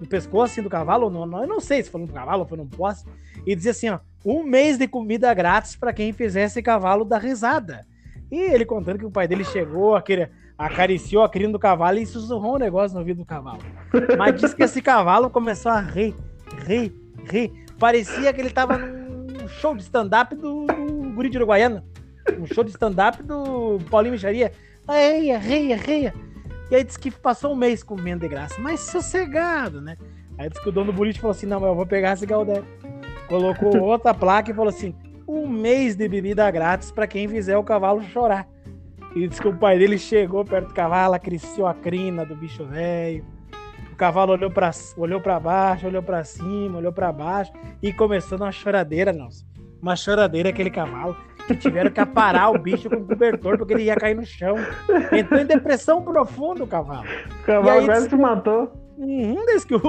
no 0.00 0.06
pescoço 0.08 0.52
assim, 0.52 0.62
do 0.62 0.68
cavalo, 0.70 1.08
no- 1.10 1.42
eu 1.42 1.46
não 1.46 1.60
sei 1.60 1.82
se 1.82 1.90
foi 1.90 2.00
no 2.00 2.08
cavalo 2.08 2.42
ou 2.42 2.48
foi 2.48 2.58
num 2.58 2.66
poste, 2.66 3.08
e 3.46 3.54
dizia 3.54 3.70
assim, 3.70 3.88
ó, 3.88 3.98
um 4.24 4.42
mês 4.42 4.76
de 4.76 4.86
comida 4.88 5.32
grátis 5.32 5.76
pra 5.76 5.92
quem 5.92 6.12
fizesse 6.12 6.60
cavalo 6.62 7.04
da 7.04 7.18
risada. 7.18 7.86
E 8.30 8.36
ele 8.36 8.64
contando 8.64 8.98
que 8.98 9.06
o 9.06 9.10
pai 9.10 9.26
dele 9.28 9.44
chegou, 9.44 9.94
aquele, 9.94 10.28
acariciou 10.58 11.22
a 11.22 11.28
crina 11.28 11.52
do 11.52 11.58
cavalo 11.58 11.98
e 11.98 12.06
sussurrou 12.06 12.56
um 12.56 12.58
negócio 12.58 12.94
no 12.94 13.00
ouvido 13.00 13.18
do 13.18 13.24
cavalo. 13.24 13.60
Mas 14.18 14.40
diz 14.40 14.52
que 14.54 14.62
esse 14.62 14.82
cavalo 14.82 15.30
começou 15.30 15.70
a 15.72 15.80
rir, 15.80 16.14
rir, 16.66 16.92
rir. 17.30 17.64
Parecia 17.78 18.32
que 18.32 18.40
ele 18.40 18.50
tava 18.50 18.76
num 18.76 19.48
show 19.48 19.74
de 19.74 19.82
stand-up 19.82 20.34
do, 20.34 20.66
do 20.66 21.12
Guri 21.14 21.28
de 21.30 21.38
Uruguaiana. 21.38 21.82
Um 22.38 22.46
show 22.46 22.62
de 22.62 22.70
stand-up 22.70 23.22
do 23.22 23.78
Paulinho 23.90 24.12
Micharia. 24.12 24.52
Reia, 24.88 25.38
reia, 25.38 25.76
reia. 25.76 26.14
E 26.70 26.76
aí 26.76 26.84
disse 26.84 26.98
que 26.98 27.10
passou 27.10 27.52
um 27.52 27.56
mês 27.56 27.82
comendo 27.82 28.20
de 28.20 28.28
graça, 28.28 28.60
mas 28.60 28.80
sossegado, 28.80 29.80
né? 29.80 29.96
Aí 30.38 30.48
disse 30.48 30.62
que 30.62 30.68
o 30.68 30.72
dono 30.72 30.92
do 30.92 30.96
boliche 30.96 31.18
falou 31.18 31.32
assim: 31.32 31.46
não, 31.46 31.64
eu 31.66 31.74
vou 31.74 31.86
pegar 31.86 32.12
esse 32.12 32.24
Galdério. 32.24 32.64
Colocou 33.28 33.76
outra 33.82 34.14
placa 34.14 34.50
e 34.50 34.54
falou 34.54 34.70
assim: 34.70 34.94
um 35.26 35.46
mês 35.46 35.96
de 35.96 36.08
bebida 36.08 36.50
grátis 36.50 36.90
pra 36.90 37.06
quem 37.06 37.28
fizer 37.28 37.56
o 37.56 37.64
cavalo 37.64 38.02
chorar. 38.02 38.48
E 39.14 39.26
disse 39.26 39.42
que 39.42 39.48
o 39.48 39.56
pai 39.56 39.78
dele 39.78 39.98
chegou 39.98 40.44
perto 40.44 40.68
do 40.68 40.74
cavalo, 40.74 41.14
acariciou 41.14 41.66
a 41.66 41.74
crina 41.74 42.24
do 42.24 42.36
bicho 42.36 42.64
velho. 42.64 43.24
O 43.92 43.96
cavalo 43.96 44.32
olhou 44.32 44.50
pra, 44.50 44.70
olhou 44.96 45.20
pra 45.20 45.40
baixo, 45.40 45.86
olhou 45.86 46.02
pra 46.02 46.24
cima, 46.24 46.78
olhou 46.78 46.92
pra 46.92 47.12
baixo 47.12 47.52
e 47.82 47.92
começou 47.92 48.38
numa 48.38 48.52
choradeira, 48.52 49.12
nossa. 49.12 49.44
Uma 49.82 49.96
choradeira 49.96 50.50
aquele 50.50 50.70
cavalo. 50.70 51.16
Tiveram 51.56 51.90
que 51.90 52.00
aparar 52.00 52.50
o 52.50 52.58
bicho 52.58 52.88
com 52.88 53.04
cobertor 53.04 53.58
porque 53.58 53.74
ele 53.74 53.84
ia 53.84 53.96
cair 53.96 54.14
no 54.14 54.24
chão. 54.24 54.56
Entrou 55.12 55.40
em 55.40 55.46
depressão 55.46 56.02
profunda 56.02 56.64
o 56.64 56.66
cavalo. 56.66 57.06
O 57.42 57.44
cavalo 57.44 57.84
quase 57.84 58.08
te 58.08 58.16
matou. 58.16 58.72
Um 58.98 59.46
desses 59.46 59.64
que 59.64 59.74
o. 59.74 59.80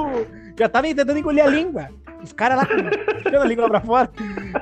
Já 0.57 0.69
tava 0.69 0.87
tentando 0.87 1.17
engolir 1.17 1.43
a 1.43 1.47
língua. 1.47 1.89
Os 2.23 2.31
caras 2.31 2.57
lá 2.57 2.65
puxando 2.65 3.41
a 3.41 3.45
língua 3.45 3.69
pra 3.69 3.81
fora. 3.81 4.09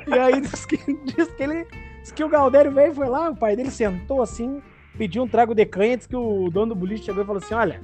E 0.08 0.14
aí 0.14 0.42
diz 0.42 0.66
que, 0.66 0.78
diz 1.06 1.28
que 1.32 1.44
ele. 1.44 1.68
Diz 2.02 2.12
que 2.12 2.24
o 2.24 2.30
Galdério 2.30 2.72
veio, 2.72 2.94
foi 2.94 3.08
lá, 3.08 3.30
o 3.30 3.36
pai 3.36 3.56
dele 3.56 3.70
sentou 3.70 4.22
assim, 4.22 4.62
pediu 4.98 5.22
um 5.22 5.28
trago 5.28 5.54
de 5.54 5.66
canha, 5.66 5.98
diz 5.98 6.08
que 6.08 6.16
o 6.16 6.50
dono 6.50 6.74
do 6.74 6.76
boliche 6.76 7.04
chegou 7.04 7.24
e 7.24 7.26
falou 7.26 7.42
assim: 7.42 7.54
olha, 7.54 7.82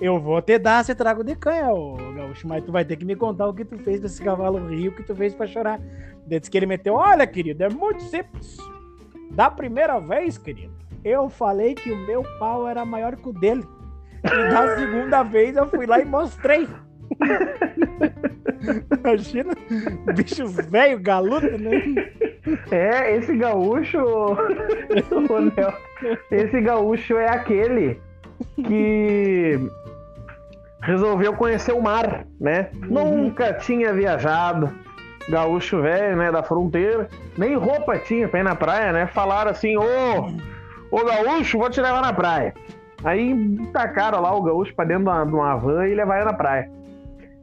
eu 0.00 0.18
vou 0.18 0.40
te 0.40 0.58
dar 0.58 0.80
esse 0.80 0.94
trago 0.94 1.22
de 1.22 1.36
canha, 1.36 1.70
ô 1.70 1.96
Gaúcho, 2.14 2.48
mas 2.48 2.64
tu 2.64 2.72
vai 2.72 2.84
ter 2.84 2.96
que 2.96 3.04
me 3.04 3.14
contar 3.14 3.46
o 3.46 3.54
que 3.54 3.64
tu 3.64 3.76
fez 3.78 4.00
desse 4.00 4.22
cavalo 4.22 4.66
rio, 4.66 4.90
o 4.90 4.94
que 4.94 5.02
tu 5.02 5.14
fez 5.14 5.34
pra 5.34 5.46
chorar. 5.46 5.78
Diz 6.26 6.48
que 6.48 6.56
ele 6.56 6.66
meteu, 6.66 6.94
olha, 6.94 7.26
querido, 7.26 7.64
é 7.64 7.68
muito 7.68 8.02
simples. 8.04 8.56
Da 9.32 9.50
primeira 9.50 10.00
vez, 10.00 10.38
querido, 10.38 10.72
eu 11.04 11.28
falei 11.28 11.74
que 11.74 11.92
o 11.92 12.06
meu 12.06 12.22
pau 12.38 12.66
era 12.66 12.84
maior 12.84 13.16
que 13.16 13.28
o 13.28 13.32
dele. 13.32 13.64
E 14.24 14.28
da 14.28 14.76
segunda 14.76 15.22
vez 15.22 15.56
eu 15.56 15.68
fui 15.68 15.86
lá 15.86 16.00
e 16.00 16.04
mostrei. 16.04 16.66
Imagina, 18.98 19.54
bicho 20.14 20.46
velho, 20.46 21.00
galuto, 21.00 21.58
né? 21.58 21.82
É, 22.70 23.16
esse 23.16 23.36
gaúcho. 23.36 23.98
Esse 26.30 26.60
gaúcho 26.62 27.16
é 27.16 27.28
aquele 27.28 28.00
que 28.66 29.58
resolveu 30.82 31.32
conhecer 31.34 31.72
o 31.72 31.82
mar, 31.82 32.26
né? 32.40 32.70
Nunca 32.72 33.54
tinha 33.54 33.92
viajado. 33.92 34.70
Gaúcho 35.28 35.80
velho, 35.82 36.16
né? 36.16 36.32
Da 36.32 36.42
fronteira. 36.42 37.08
Nem 37.36 37.54
roupa 37.54 37.98
tinha 37.98 38.28
pra 38.28 38.40
ir 38.40 38.42
na 38.42 38.54
praia, 38.54 38.92
né? 38.92 39.06
Falaram 39.06 39.50
assim: 39.50 39.76
Ô, 39.76 40.30
ô 40.90 41.04
gaúcho, 41.04 41.58
vou 41.58 41.70
te 41.70 41.80
levar 41.80 42.02
na 42.02 42.12
praia. 42.12 42.54
Aí 43.04 43.58
tacaram 43.72 44.20
lá 44.20 44.34
o 44.34 44.42
gaúcho 44.42 44.74
pra 44.74 44.84
dentro 44.84 45.04
de 45.04 45.10
uma, 45.10 45.24
de 45.24 45.34
uma 45.34 45.56
van 45.56 45.86
e 45.86 45.94
levaram 45.94 46.26
na 46.26 46.34
praia. 46.34 46.70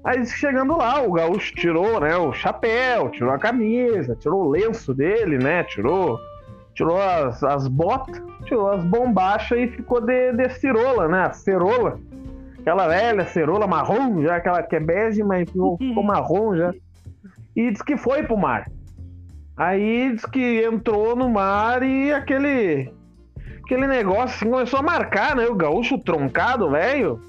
Aí 0.03 0.25
chegando 0.25 0.77
lá, 0.77 1.01
o 1.01 1.11
gaúcho 1.11 1.53
tirou, 1.55 1.99
né, 1.99 2.15
o 2.15 2.31
chapéu, 2.31 3.09
tirou 3.09 3.33
a 3.33 3.37
camisa, 3.37 4.15
tirou 4.15 4.45
o 4.45 4.49
lenço 4.49 4.93
dele, 4.93 5.37
né, 5.37 5.63
tirou, 5.63 6.17
tirou 6.73 7.01
as, 7.01 7.43
as 7.43 7.67
botas, 7.67 8.21
tirou 8.45 8.69
as 8.69 8.83
bombachas 8.85 9.57
e 9.59 9.67
ficou 9.67 9.99
de, 9.99 10.31
de 10.33 10.49
cirola, 10.49 11.07
né? 11.07 11.23
A 11.23 11.33
cerola. 11.33 11.99
Aquela 12.67 12.85
velha 12.89 13.25
cerola 13.27 13.65
marrom, 13.65 14.21
já 14.21 14.35
aquela 14.35 14.61
que 14.61 14.75
é 14.75 14.79
bege, 14.81 15.23
mas 15.23 15.47
ficou, 15.49 15.77
ficou 15.77 16.03
marrom 16.03 16.53
já. 16.53 16.73
E 17.55 17.71
disse 17.71 17.81
que 17.81 17.95
foi 17.95 18.23
pro 18.23 18.35
mar. 18.35 18.69
Aí 19.55 20.11
diz 20.11 20.25
que 20.25 20.65
entrou 20.65 21.15
no 21.15 21.29
mar 21.29 21.81
e 21.81 22.11
aquele. 22.11 22.91
Aquele 23.63 23.87
negócio 23.87 24.35
assim 24.35 24.49
começou 24.49 24.79
a 24.79 24.83
marcar, 24.83 25.33
né? 25.33 25.47
O 25.47 25.55
gaúcho 25.55 25.97
troncado, 25.97 26.69
velho. 26.69 27.21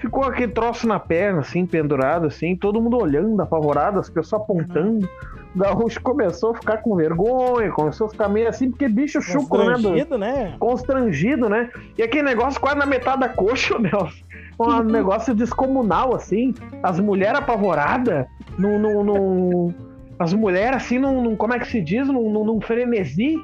Ficou 0.00 0.24
aquele 0.24 0.50
troço 0.50 0.88
na 0.88 0.98
perna, 0.98 1.38
assim, 1.38 1.64
pendurado, 1.64 2.26
assim, 2.26 2.56
todo 2.56 2.82
mundo 2.82 2.98
olhando, 2.98 3.40
apavorado, 3.40 4.00
as 4.00 4.10
pessoas 4.10 4.42
apontando. 4.42 5.08
O 5.34 5.35
gaúcho 5.56 6.00
começou 6.02 6.50
a 6.50 6.54
ficar 6.54 6.76
com 6.78 6.94
vergonha, 6.94 7.70
começou 7.72 8.06
a 8.06 8.10
ficar 8.10 8.28
meio 8.28 8.48
assim, 8.48 8.70
porque 8.70 8.88
bicho 8.88 9.20
chuco, 9.22 9.56
né? 9.58 9.64
do- 9.64 9.72
Constrangido, 9.72 10.18
né? 10.18 10.54
constrangido, 10.58 11.48
né? 11.48 11.70
E 11.96 12.02
aquele 12.02 12.22
negócio 12.24 12.60
quase 12.60 12.76
na 12.78 12.86
metade 12.86 13.20
da 13.20 13.28
coxa, 13.28 13.78
Nelson. 13.80 14.24
Um 14.58 14.82
negócio 14.82 15.34
descomunal, 15.34 16.14
assim. 16.14 16.54
As 16.82 16.98
mulheres 17.00 17.38
apavoradas, 17.38 18.26
num, 18.58 18.78
num, 18.78 19.04
num- 19.04 19.74
as 20.18 20.32
mulheres, 20.32 20.76
assim, 20.76 20.98
num, 20.98 21.22
num- 21.22 21.36
como 21.36 21.52
é 21.54 21.58
que 21.58 21.66
se 21.68 21.80
diz? 21.80 22.06
Num, 22.08 22.30
num, 22.30 22.44
num 22.44 22.60
frenesi. 22.60 23.36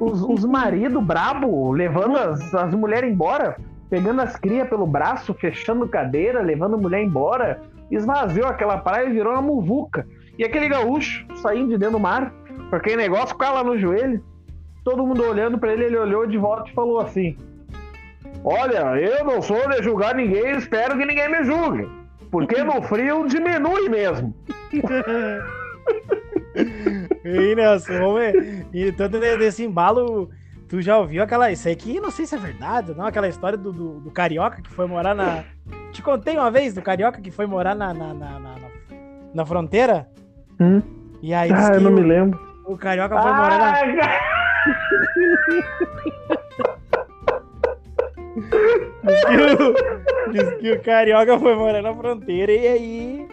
Os, 0.00 0.22
os 0.22 0.44
maridos 0.46 1.02
brabo 1.04 1.70
levando 1.72 2.16
as, 2.16 2.54
as 2.54 2.74
mulheres 2.74 3.10
embora, 3.10 3.56
pegando 3.88 4.20
as 4.22 4.34
crias 4.36 4.68
pelo 4.68 4.86
braço, 4.86 5.32
fechando 5.34 5.88
cadeira, 5.88 6.42
levando 6.42 6.74
a 6.74 6.78
mulher 6.78 7.02
embora. 7.02 7.60
Esvaziou 7.90 8.48
aquela 8.48 8.78
praia 8.78 9.06
e 9.08 9.12
virou 9.12 9.32
uma 9.32 9.42
muvuca. 9.42 10.04
E 10.38 10.44
aquele 10.44 10.68
gaúcho 10.68 11.24
saindo 11.36 11.68
de 11.70 11.78
dentro 11.78 11.96
do 11.96 12.00
mar, 12.00 12.32
com 12.70 12.76
aquele 12.76 12.96
negócio, 12.96 13.36
cala 13.36 13.62
no 13.64 13.78
joelho 13.78 14.22
todo 14.84 15.04
mundo 15.06 15.24
olhando 15.24 15.58
pra 15.58 15.72
ele, 15.72 15.84
ele 15.84 15.96
olhou 15.98 16.26
de 16.26 16.38
volta 16.38 16.70
e 16.70 16.74
falou 16.74 17.00
assim: 17.00 17.36
Olha, 18.44 18.96
eu 19.00 19.24
não 19.24 19.42
sou 19.42 19.68
de 19.68 19.82
julgar 19.82 20.14
ninguém, 20.14 20.56
espero 20.56 20.96
que 20.96 21.04
ninguém 21.04 21.28
me 21.30 21.42
julgue. 21.44 21.88
Porque 22.30 22.62
no 22.62 22.80
frio 22.82 23.26
diminui 23.26 23.88
mesmo. 23.88 24.34
E 27.24 27.54
Nelson. 27.54 27.92
E 28.72 28.92
tanto 28.92 29.18
de- 29.20 29.36
desse 29.36 29.64
embalo, 29.64 30.30
tu 30.68 30.80
já 30.80 30.98
ouviu 30.98 31.22
aquela. 31.22 31.50
Isso 31.50 31.68
aí 31.68 31.76
que 31.76 32.00
não 32.00 32.10
sei 32.10 32.26
se 32.26 32.34
é 32.34 32.38
verdade, 32.38 32.94
não? 32.96 33.04
Aquela 33.06 33.28
história 33.28 33.58
do, 33.58 33.72
do, 33.72 34.00
do 34.00 34.10
carioca 34.10 34.62
que 34.62 34.70
foi 34.70 34.86
morar 34.86 35.14
na. 35.14 35.44
Te 35.92 36.02
contei 36.02 36.34
uma 36.36 36.50
vez 36.50 36.72
do 36.74 36.82
carioca 36.82 37.20
que 37.20 37.30
foi 37.30 37.46
morar 37.46 37.74
na, 37.74 37.92
na, 37.92 38.14
na, 38.14 38.38
na- 38.38 38.56
na 39.34 39.44
fronteira. 39.46 40.08
Hum? 40.60 40.82
E 41.22 41.34
aí 41.34 41.50
Ah, 41.52 41.72
eu 41.74 41.80
não 41.80 41.90
me 41.92 42.00
lembro. 42.02 42.38
o 42.64 42.76
carioca 42.76 43.20
foi 43.20 43.32
morar 43.32 43.58
na. 43.58 43.70
Ah, 43.72 43.96
cara. 43.96 44.20
Diz 49.04 49.24
que, 49.24 49.36
o, 49.36 50.32
diz 50.32 50.54
que 50.58 50.72
o 50.72 50.82
carioca 50.82 51.38
foi 51.38 51.54
morar 51.56 51.82
na 51.82 51.94
fronteira 51.94 52.52
e 52.52 52.66
aí. 52.66 53.28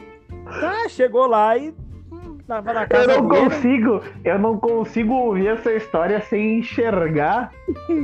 Tá, 0.60 0.88
chegou 0.90 1.28
lá 1.28 1.58
e. 1.58 1.74
hum, 2.12 2.38
na 2.48 2.58
eu 2.92 3.08
não 3.08 3.28
dele. 3.28 3.44
consigo, 3.44 4.02
eu 4.24 4.40
não 4.40 4.58
consigo 4.58 5.14
ouvir 5.14 5.48
essa 5.48 5.72
história 5.74 6.22
sem 6.22 6.60
enxergar 6.60 7.52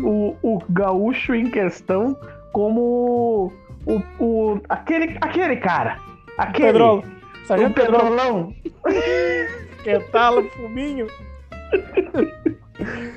o, 0.04 0.36
o 0.42 0.60
gaúcho 0.70 1.34
em 1.36 1.50
questão 1.50 2.18
como 2.52 3.52
o, 3.86 4.02
o 4.20 4.60
aquele, 4.68 5.18
aquele 5.22 5.58
cara. 5.58 5.98
Aquele. 6.38 6.68
Pedrolo. 6.68 7.04
Sargento 7.50 7.74
Pedrolo. 7.74 8.00
Pedrolão. 8.10 8.54
Que 9.84 9.98
talo, 10.12 10.44
fuminho. 10.50 11.08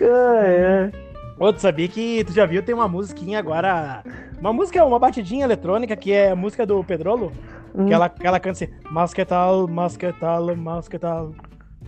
É, 0.01 0.91
é. 0.91 0.93
Outro, 1.39 1.61
sabia 1.61 1.89
que 1.89 2.25
tu 2.25 2.33
já 2.33 2.47
viu, 2.47 2.62
tem 2.62 2.73
uma 2.73 2.87
musiquinha 2.87 3.41
agora. 3.41 4.05
Uma 4.41 4.53
música, 4.53 4.85
uma 4.85 4.99
batidinha 4.99 5.45
eletrônica 5.45 5.97
que 5.97 6.12
é 6.12 6.31
a 6.31 6.37
música 6.37 6.65
do 6.65 6.83
Pedrolo. 6.85 7.33
Hum. 7.75 7.87
Que 7.87 7.93
ela, 7.93 8.09
que 8.09 8.25
ela 8.27 8.39
canta 8.39 8.65
assim: 8.65 8.73
Masquetal, 8.91 9.67
masquetal, 9.67 10.55
masquetal. 10.57 11.35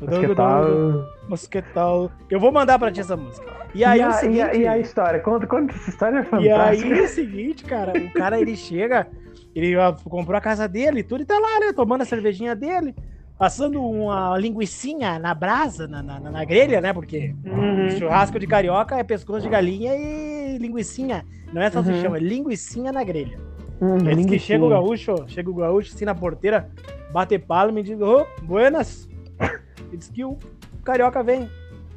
Mas 0.00 0.18
que 0.18 0.34
tal? 0.34 0.64
Masquetal. 1.28 2.10
Eu 2.28 2.40
vou 2.40 2.50
mandar 2.50 2.78
pra 2.78 2.90
ti 2.90 3.00
essa 3.00 3.16
música. 3.16 3.46
E 3.74 3.80
E 3.80 3.84
aí, 3.84 4.02
a, 4.02 4.08
o 4.08 4.12
seguinte, 4.12 4.38
e, 4.38 4.42
a, 4.42 4.54
e 4.54 4.66
a 4.66 4.78
história? 4.78 5.20
Conta, 5.20 5.46
conta 5.46 5.72
essa 5.72 5.90
história 5.90 6.18
é 6.18 6.20
e 6.20 6.24
fantástica. 6.24 6.64
aí 6.64 6.98
é 6.98 7.02
o 7.02 7.08
seguinte, 7.08 7.64
cara, 7.64 7.92
o 7.96 8.12
cara 8.12 8.40
ele 8.40 8.56
chega, 8.56 9.06
ele 9.54 9.74
comprou 10.04 10.36
a 10.36 10.40
casa 10.40 10.66
dele 10.68 11.00
e 11.00 11.04
tudo, 11.04 11.22
e 11.22 11.26
tá 11.26 11.38
lá, 11.38 11.60
né? 11.60 11.72
Tomando 11.72 12.02
a 12.02 12.04
cervejinha 12.04 12.54
dele, 12.56 12.94
assando 13.38 13.80
uma 13.82 14.36
linguiçinha 14.38 15.18
na 15.18 15.34
brasa, 15.34 15.86
na, 15.86 16.02
na, 16.02 16.18
na 16.20 16.44
grelha, 16.44 16.80
né? 16.80 16.92
Porque 16.92 17.34
Uhum. 17.44 17.88
churrasco 17.98 18.38
de 18.38 18.46
carioca 18.46 18.96
é 18.98 19.04
pescoço 19.04 19.42
de 19.42 19.48
galinha 19.48 19.94
e 19.94 20.58
linguiçinha. 20.58 21.24
Não 21.52 21.62
é 21.62 21.70
salsichão, 21.70 22.14
é 22.16 22.18
linguiçinha 22.18 22.90
na 22.90 23.04
grelha. 23.04 23.38
Uhum, 23.80 24.06
Aí 24.08 24.14
diz 24.16 24.26
que 24.26 24.38
chega 24.38 24.64
o 24.64 24.68
gaúcho, 24.68 25.24
chega 25.28 25.50
o 25.50 25.54
gaúcho 25.54 25.94
assim 25.94 26.04
na 26.04 26.14
porteira, 26.14 26.68
bate 27.12 27.38
palma 27.38 27.80
e 27.80 27.82
diz, 27.82 28.00
ô, 28.00 28.26
buenas. 28.42 29.08
E 29.92 29.96
diz 29.96 30.08
que 30.08 30.24
o 30.24 30.36
carioca 30.82 31.22
vem. 31.22 31.48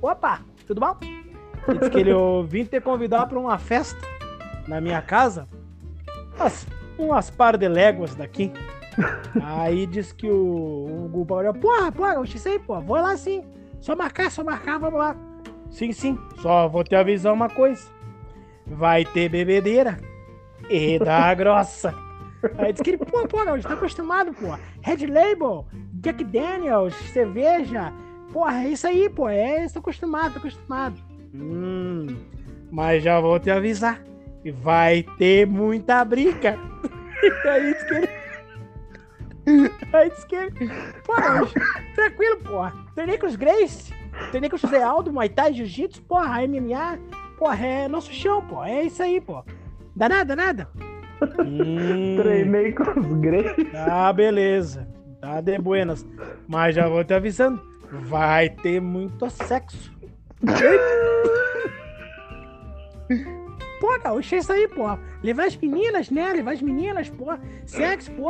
Opa, 0.02 0.42
tudo 0.68 0.82
bom? 0.82 0.96
E 1.02 1.78
diz 1.80 1.90
que 1.90 1.98
ele 2.00 2.12
eu 2.12 2.46
vim 2.48 2.66
te 2.66 2.80
convidar 2.82 3.26
para 3.28 3.40
uma 3.40 3.58
festa 3.58 4.00
na 4.68 4.80
minha 4.82 5.02
casa, 5.02 5.48
umas, 6.36 6.68
umas 6.98 7.30
par 7.30 7.58
de 7.58 7.68
léguas 7.68 8.16
daqui. 8.16 8.52
Aí 9.44 9.86
diz 9.86 10.12
que 10.12 10.30
o, 10.30 11.06
o 11.06 11.10
Guba 11.10 11.36
olha, 11.36 11.54
porra, 11.54 11.92
porra, 11.92 12.14
eu 12.14 12.26
sei, 12.26 12.58
pô, 12.60 12.80
vou 12.82 12.98
lá 12.98 13.16
sim. 13.16 13.44
Só 13.80 13.96
marcar, 13.96 14.32
só 14.32 14.44
marcar, 14.44 14.80
vamos 14.80 15.00
lá. 15.00 15.16
Sim, 15.70 15.92
sim, 15.92 16.18
só 16.42 16.68
vou 16.68 16.84
te 16.84 16.96
avisar 16.96 17.34
uma 17.34 17.50
coisa. 17.50 17.88
Vai 18.66 19.06
ter 19.06 19.30
bebedeira. 19.30 19.98
E 20.70 20.98
da 20.98 21.34
grossa. 21.36 21.94
Aí 22.58 22.74
diz 22.74 22.82
que 22.82 22.92
ele, 22.92 22.98
pô, 22.98 23.28
pô, 23.28 23.44
gente 23.56 23.68
tá 23.68 23.74
acostumado, 23.74 24.34
pô. 24.34 24.58
Red 24.82 25.06
Label, 25.08 25.66
Jack 25.94 26.24
Daniels, 26.24 26.96
cerveja. 27.12 27.94
Porra, 28.32 28.64
é 28.64 28.70
isso 28.70 28.88
aí, 28.88 29.10
pô. 29.10 29.30
É, 29.30 29.64
estou 29.66 29.80
acostumado, 29.80 30.34
tô 30.34 30.40
acostumado. 30.40 30.96
Hum, 31.34 32.08
mas 32.72 33.04
já 33.04 33.20
vou 33.20 33.40
te 33.40 33.50
avisar. 33.50 34.02
Vai 34.62 35.04
ter 35.18 35.46
muita 35.46 36.04
briga. 36.06 36.58
E 37.24 37.48
aí 37.48 37.74
diz 37.74 37.84
que 37.84 37.94
ele. 37.94 38.10
Aí 39.94 40.10
diz 40.10 40.24
que 40.26 40.36
ele. 40.36 40.52
Pô, 41.06 41.14
mas, 41.16 41.54
tranquilo, 41.96 42.38
porra. 42.42 42.74
Treinei 42.96 43.18
com 43.18 43.28
os 43.28 43.36
Grace. 43.36 43.94
Treinei 44.30 44.50
com 44.50 44.56
o 44.56 44.60
José 44.60 44.82
Aldo, 44.82 45.14
Muay 45.14 45.30
Thai, 45.30 45.54
Jiu-Jitsu, 45.54 46.02
porra, 46.04 46.46
MMA. 46.48 47.00
Porra, 47.38 47.66
é 47.66 47.88
nosso 47.88 48.12
chão, 48.12 48.46
pô. 48.46 48.64
É 48.64 48.84
isso 48.84 49.02
aí, 49.02 49.22
pô. 49.22 49.44
Dá 49.96 50.10
nada, 50.10 50.36
nada. 50.36 50.68
Hum, 51.40 52.18
Treinei 52.18 52.72
com 52.74 53.00
os 53.00 53.08
gregos. 53.20 53.72
Tá, 53.72 54.12
beleza. 54.14 54.88
Tá 55.22 55.42
de 55.42 55.58
buenas. 55.58 56.06
Mas 56.48 56.76
já 56.76 56.88
vou 56.88 57.04
te 57.04 57.14
avisando. 57.14 57.62
Vai 57.92 58.50
ter 58.50 58.82
muito 58.82 59.30
sexo. 59.30 59.92
Pô, 63.80 64.00
gaúcho, 64.00 64.34
é 64.36 64.38
isso 64.40 64.52
aí, 64.52 64.68
pô. 64.68 64.86
Levar 65.24 65.46
as 65.46 65.56
meninas, 65.56 66.10
né? 66.10 66.34
Levar 66.34 66.54
as 66.54 66.62
meninas, 66.62 67.10
pô. 67.10 67.26
Sexo, 67.66 68.12
pô. 68.12 68.30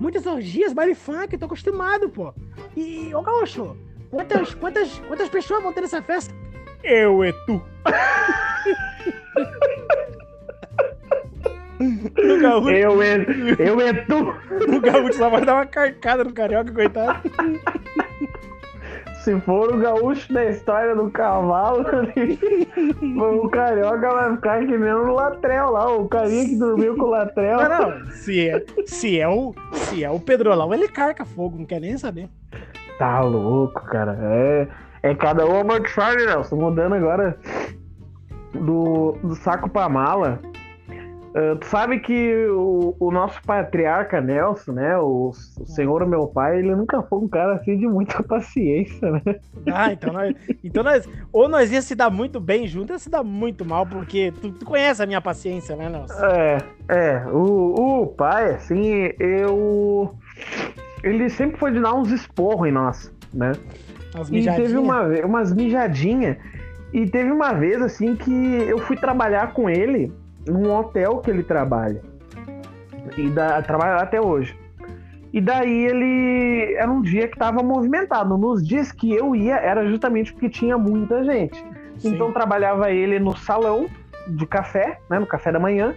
Muitas 0.00 0.26
orgias, 0.26 0.72
baile 0.72 0.94
funk, 0.94 1.36
tô 1.36 1.46
acostumado, 1.46 2.08
pô. 2.08 2.32
E, 2.76 3.12
ô, 3.14 3.20
gaúcho, 3.22 3.76
quantas, 4.10 4.54
quantas, 4.54 4.98
quantas 5.08 5.28
pessoas 5.28 5.62
vão 5.62 5.72
ter 5.72 5.80
nessa 5.80 6.00
festa? 6.02 6.32
Eu 6.84 7.24
e 7.24 7.32
tu. 7.46 7.60
o 11.78 12.40
gaúcho, 12.40 12.70
Eu, 12.70 13.02
e- 13.02 13.56
eu 13.58 13.80
e 13.80 13.94
tu. 14.04 14.34
o 14.76 14.80
gaúcho 14.80 15.18
só 15.18 15.28
vai 15.28 15.44
dar 15.44 15.54
uma 15.56 15.66
carcada 15.66 16.24
no 16.24 16.32
carioca, 16.32 16.72
coitado. 16.72 17.20
Se 19.26 19.40
for 19.40 19.74
o 19.74 19.78
gaúcho 19.78 20.32
da 20.32 20.44
história 20.44 20.94
do 20.94 21.10
cavalo, 21.10 21.80
o 23.42 23.48
carioca 23.48 24.08
vai 24.08 24.36
ficar 24.36 24.64
que 24.64 24.78
nem 24.78 24.92
o 24.92 25.14
Latrel 25.14 25.72
lá, 25.72 25.96
o 25.96 26.06
carinha 26.06 26.44
que 26.44 26.54
dormiu 26.54 26.96
com 26.96 27.06
o 27.06 27.10
Latrel. 27.10 27.56
Não, 27.56 27.90
não. 27.90 28.06
Se 28.12 28.48
é, 28.48 28.64
se 28.86 29.18
é, 29.18 29.26
o, 29.26 29.52
se 29.72 30.04
é 30.04 30.08
o 30.08 30.20
Pedrolão, 30.20 30.72
ele 30.72 30.86
carca 30.86 31.24
fogo, 31.24 31.58
não 31.58 31.66
quer 31.66 31.80
nem 31.80 31.98
saber. 31.98 32.28
Tá 33.00 33.18
louco, 33.18 33.84
cara. 33.86 34.16
É, 34.22 34.68
é 35.02 35.12
cada 35.12 35.44
um 35.44 35.60
uma 35.60 35.84
Charlie, 35.84 36.24
Nelson. 36.24 36.54
Mudando 36.54 36.94
agora 36.94 37.36
do, 38.54 39.18
do 39.24 39.34
saco 39.34 39.68
pra 39.68 39.88
mala. 39.88 40.38
Ah, 41.36 41.54
tu 41.60 41.66
sabe 41.66 42.00
que 42.00 42.46
o, 42.46 42.96
o 42.98 43.10
nosso 43.10 43.42
patriarca 43.42 44.22
Nelson, 44.22 44.72
né? 44.72 44.96
O, 44.96 45.32
o 45.60 45.66
senhor 45.66 46.06
meu 46.06 46.26
pai, 46.26 46.60
ele 46.60 46.74
nunca 46.74 47.02
foi 47.02 47.18
um 47.18 47.28
cara 47.28 47.56
assim 47.56 47.76
de 47.76 47.86
muita 47.86 48.22
paciência, 48.24 49.10
né? 49.10 49.22
Ah, 49.70 49.92
então 49.92 50.14
nós, 50.14 50.34
então 50.64 50.82
nós. 50.82 51.06
Ou 51.30 51.46
nós 51.46 51.70
ia 51.70 51.82
se 51.82 51.94
dar 51.94 52.08
muito 52.08 52.40
bem 52.40 52.66
junto, 52.66 52.94
ia 52.94 52.98
se 52.98 53.10
dar 53.10 53.22
muito 53.22 53.66
mal, 53.66 53.84
porque 53.84 54.32
tu, 54.40 54.50
tu 54.50 54.64
conhece 54.64 55.02
a 55.02 55.06
minha 55.06 55.20
paciência, 55.20 55.76
né, 55.76 55.90
Nelson? 55.90 56.14
É, 56.24 56.58
é. 56.88 57.26
O, 57.26 58.02
o 58.02 58.06
pai, 58.06 58.54
assim, 58.54 59.12
eu. 59.20 60.14
Ele 61.04 61.28
sempre 61.28 61.58
foi 61.58 61.70
de 61.70 61.80
dar 61.80 61.92
uns 61.92 62.10
esporros 62.10 62.66
em 62.66 62.72
nós, 62.72 63.12
né? 63.34 63.52
E 64.32 64.42
teve 64.42 64.78
uma, 64.78 65.02
umas 65.02 65.52
mijadinhas. 65.52 66.38
E 66.94 67.04
teve 67.06 67.30
uma 67.30 67.52
vez, 67.52 67.82
assim, 67.82 68.16
que 68.16 68.32
eu 68.32 68.78
fui 68.78 68.96
trabalhar 68.96 69.52
com 69.52 69.68
ele 69.68 70.10
num 70.48 70.72
hotel 70.74 71.18
que 71.18 71.30
ele 71.30 71.42
trabalha. 71.42 72.02
E 73.16 73.28
da, 73.30 73.62
trabalha 73.62 74.02
até 74.02 74.20
hoje. 74.20 74.56
E 75.32 75.40
daí 75.40 75.84
ele. 75.84 76.74
Era 76.74 76.90
um 76.90 77.02
dia 77.02 77.28
que 77.28 77.34
estava 77.34 77.62
movimentado. 77.62 78.36
Nos 78.38 78.66
dias 78.66 78.90
que 78.90 79.12
eu 79.12 79.36
ia, 79.36 79.56
era 79.56 79.86
justamente 79.86 80.32
porque 80.32 80.48
tinha 80.48 80.78
muita 80.78 81.24
gente. 81.24 81.62
Sim. 81.98 82.14
Então 82.14 82.32
trabalhava 82.32 82.90
ele 82.90 83.18
no 83.18 83.36
salão 83.36 83.86
de 84.28 84.46
café, 84.46 84.98
né? 85.10 85.18
No 85.18 85.26
café 85.26 85.52
da 85.52 85.58
manhã. 85.58 85.94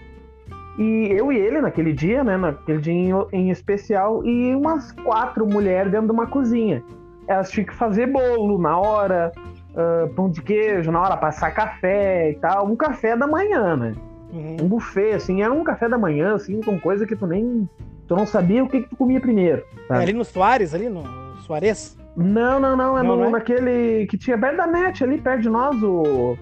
E 0.77 1.07
eu 1.11 1.31
e 1.31 1.37
ele 1.37 1.61
naquele 1.61 1.93
dia, 1.93 2.23
né? 2.23 2.37
Naquele 2.37 2.79
dia 2.79 2.93
em, 2.93 3.11
em 3.31 3.49
especial, 3.49 4.25
e 4.25 4.55
umas 4.55 4.91
quatro 4.91 5.45
mulheres 5.45 5.91
dentro 5.91 6.07
de 6.07 6.13
uma 6.13 6.27
cozinha. 6.27 6.83
Elas 7.27 7.51
tinham 7.51 7.65
que 7.65 7.75
fazer 7.75 8.07
bolo 8.07 8.57
na 8.57 8.77
hora, 8.77 9.31
uh, 9.71 10.13
pão 10.15 10.29
de 10.29 10.41
queijo 10.41 10.91
na 10.91 11.01
hora, 11.01 11.17
passar 11.17 11.51
café 11.51 12.31
e 12.31 12.35
tal. 12.35 12.65
Um 12.65 12.75
café 12.75 13.15
da 13.15 13.27
manhã, 13.27 13.75
né? 13.75 13.93
Uhum. 14.31 14.57
Um 14.61 14.67
buffet, 14.67 15.13
assim, 15.13 15.41
era 15.41 15.51
um 15.51 15.63
café 15.63 15.89
da 15.89 15.97
manhã, 15.97 16.35
assim, 16.35 16.61
com 16.61 16.79
coisa 16.79 17.05
que 17.05 17.15
tu 17.15 17.25
nem. 17.25 17.67
Tu 18.07 18.15
não 18.15 18.25
sabia 18.25 18.63
o 18.63 18.69
que, 18.69 18.81
que 18.81 18.89
tu 18.89 18.95
comia 18.95 19.19
primeiro. 19.19 19.63
É 19.89 19.93
ali 19.95 20.13
no 20.13 20.23
Soares, 20.23 20.73
ali 20.73 20.89
no 20.89 21.03
Soares? 21.41 21.97
Não, 22.15 22.59
não, 22.59 22.75
não. 22.75 22.97
É 22.97 23.03
não, 23.03 23.15
no, 23.15 23.17
não 23.17 23.27
é? 23.27 23.31
naquele 23.31 24.05
que 24.07 24.17
tinha 24.17 24.37
perto 24.37 24.57
da 24.57 24.67
net, 24.67 25.03
ali 25.03 25.19
perto 25.19 25.41
de 25.41 25.49
nós, 25.49 25.81
o. 25.81 26.37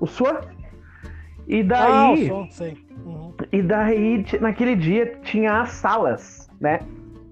O 0.00 0.06
Sua. 0.06 0.40
E 1.46 1.62
daí. 1.62 2.30
Ah, 2.30 2.34
o 2.34 2.50
sei. 2.50 2.76
Uhum. 3.04 3.32
E 3.50 3.62
daí, 3.62 4.24
naquele 4.40 4.76
dia, 4.76 5.18
tinha 5.22 5.62
as 5.62 5.70
salas, 5.70 6.48
né? 6.60 6.80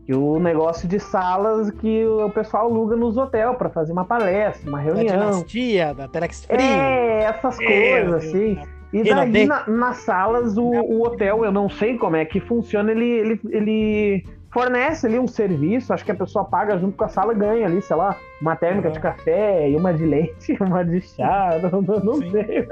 E 0.09 0.15
o 0.15 0.41
negócio 0.41 0.89
de 0.89 0.99
salas 0.99 1.71
que 1.71 2.05
o 2.05 2.29
pessoal 2.31 2.67
aluga 2.67 2.97
nos 2.97 3.17
hotéis 3.17 3.57
para 3.57 3.71
fazer 3.71 3.93
uma 3.93 4.05
palestra, 4.05 4.69
uma 4.69 4.81
reunião. 4.81 5.17
Da 5.17 5.31
dinastia, 5.31 5.95
da 5.95 6.09
Telex 6.09 6.45
Free. 6.45 6.61
É, 6.61 7.23
essas 7.23 7.57
coisas, 7.57 8.15
assim. 8.15 8.59
E 8.93 9.05
daí, 9.05 9.47
na, 9.47 9.67
nas 9.69 9.99
salas, 9.99 10.57
o, 10.57 10.65
o, 10.65 11.03
hotel, 11.05 11.45
eu 11.45 11.53
não 11.53 11.69
sei 11.69 11.97
como 11.97 12.17
é 12.17 12.25
que 12.25 12.41
funciona, 12.41 12.91
ele, 12.91 13.05
ele, 13.05 13.41
ele 13.51 14.25
fornece 14.53 15.07
ali 15.07 15.19
um 15.19 15.29
serviço, 15.29 15.93
acho 15.93 16.05
que 16.05 16.11
a 16.11 16.15
pessoa 16.15 16.45
paga 16.45 16.77
junto 16.77 16.97
com 16.97 17.05
a 17.05 17.09
sala 17.09 17.33
ganha 17.33 17.67
ali, 17.67 17.81
sei 17.81 17.97
lá, 17.97 18.17
uma 18.41 18.57
térmica 18.57 18.89
uhum. 18.89 18.95
de 18.95 19.01
café 19.01 19.71
e 19.71 19.77
uma 19.77 19.95
de 19.95 20.05
leite, 20.07 20.57
uma 20.61 20.85
de 20.85 21.01
chá, 21.01 21.51
não, 21.71 21.81
não 21.83 22.15
sei. 22.15 22.67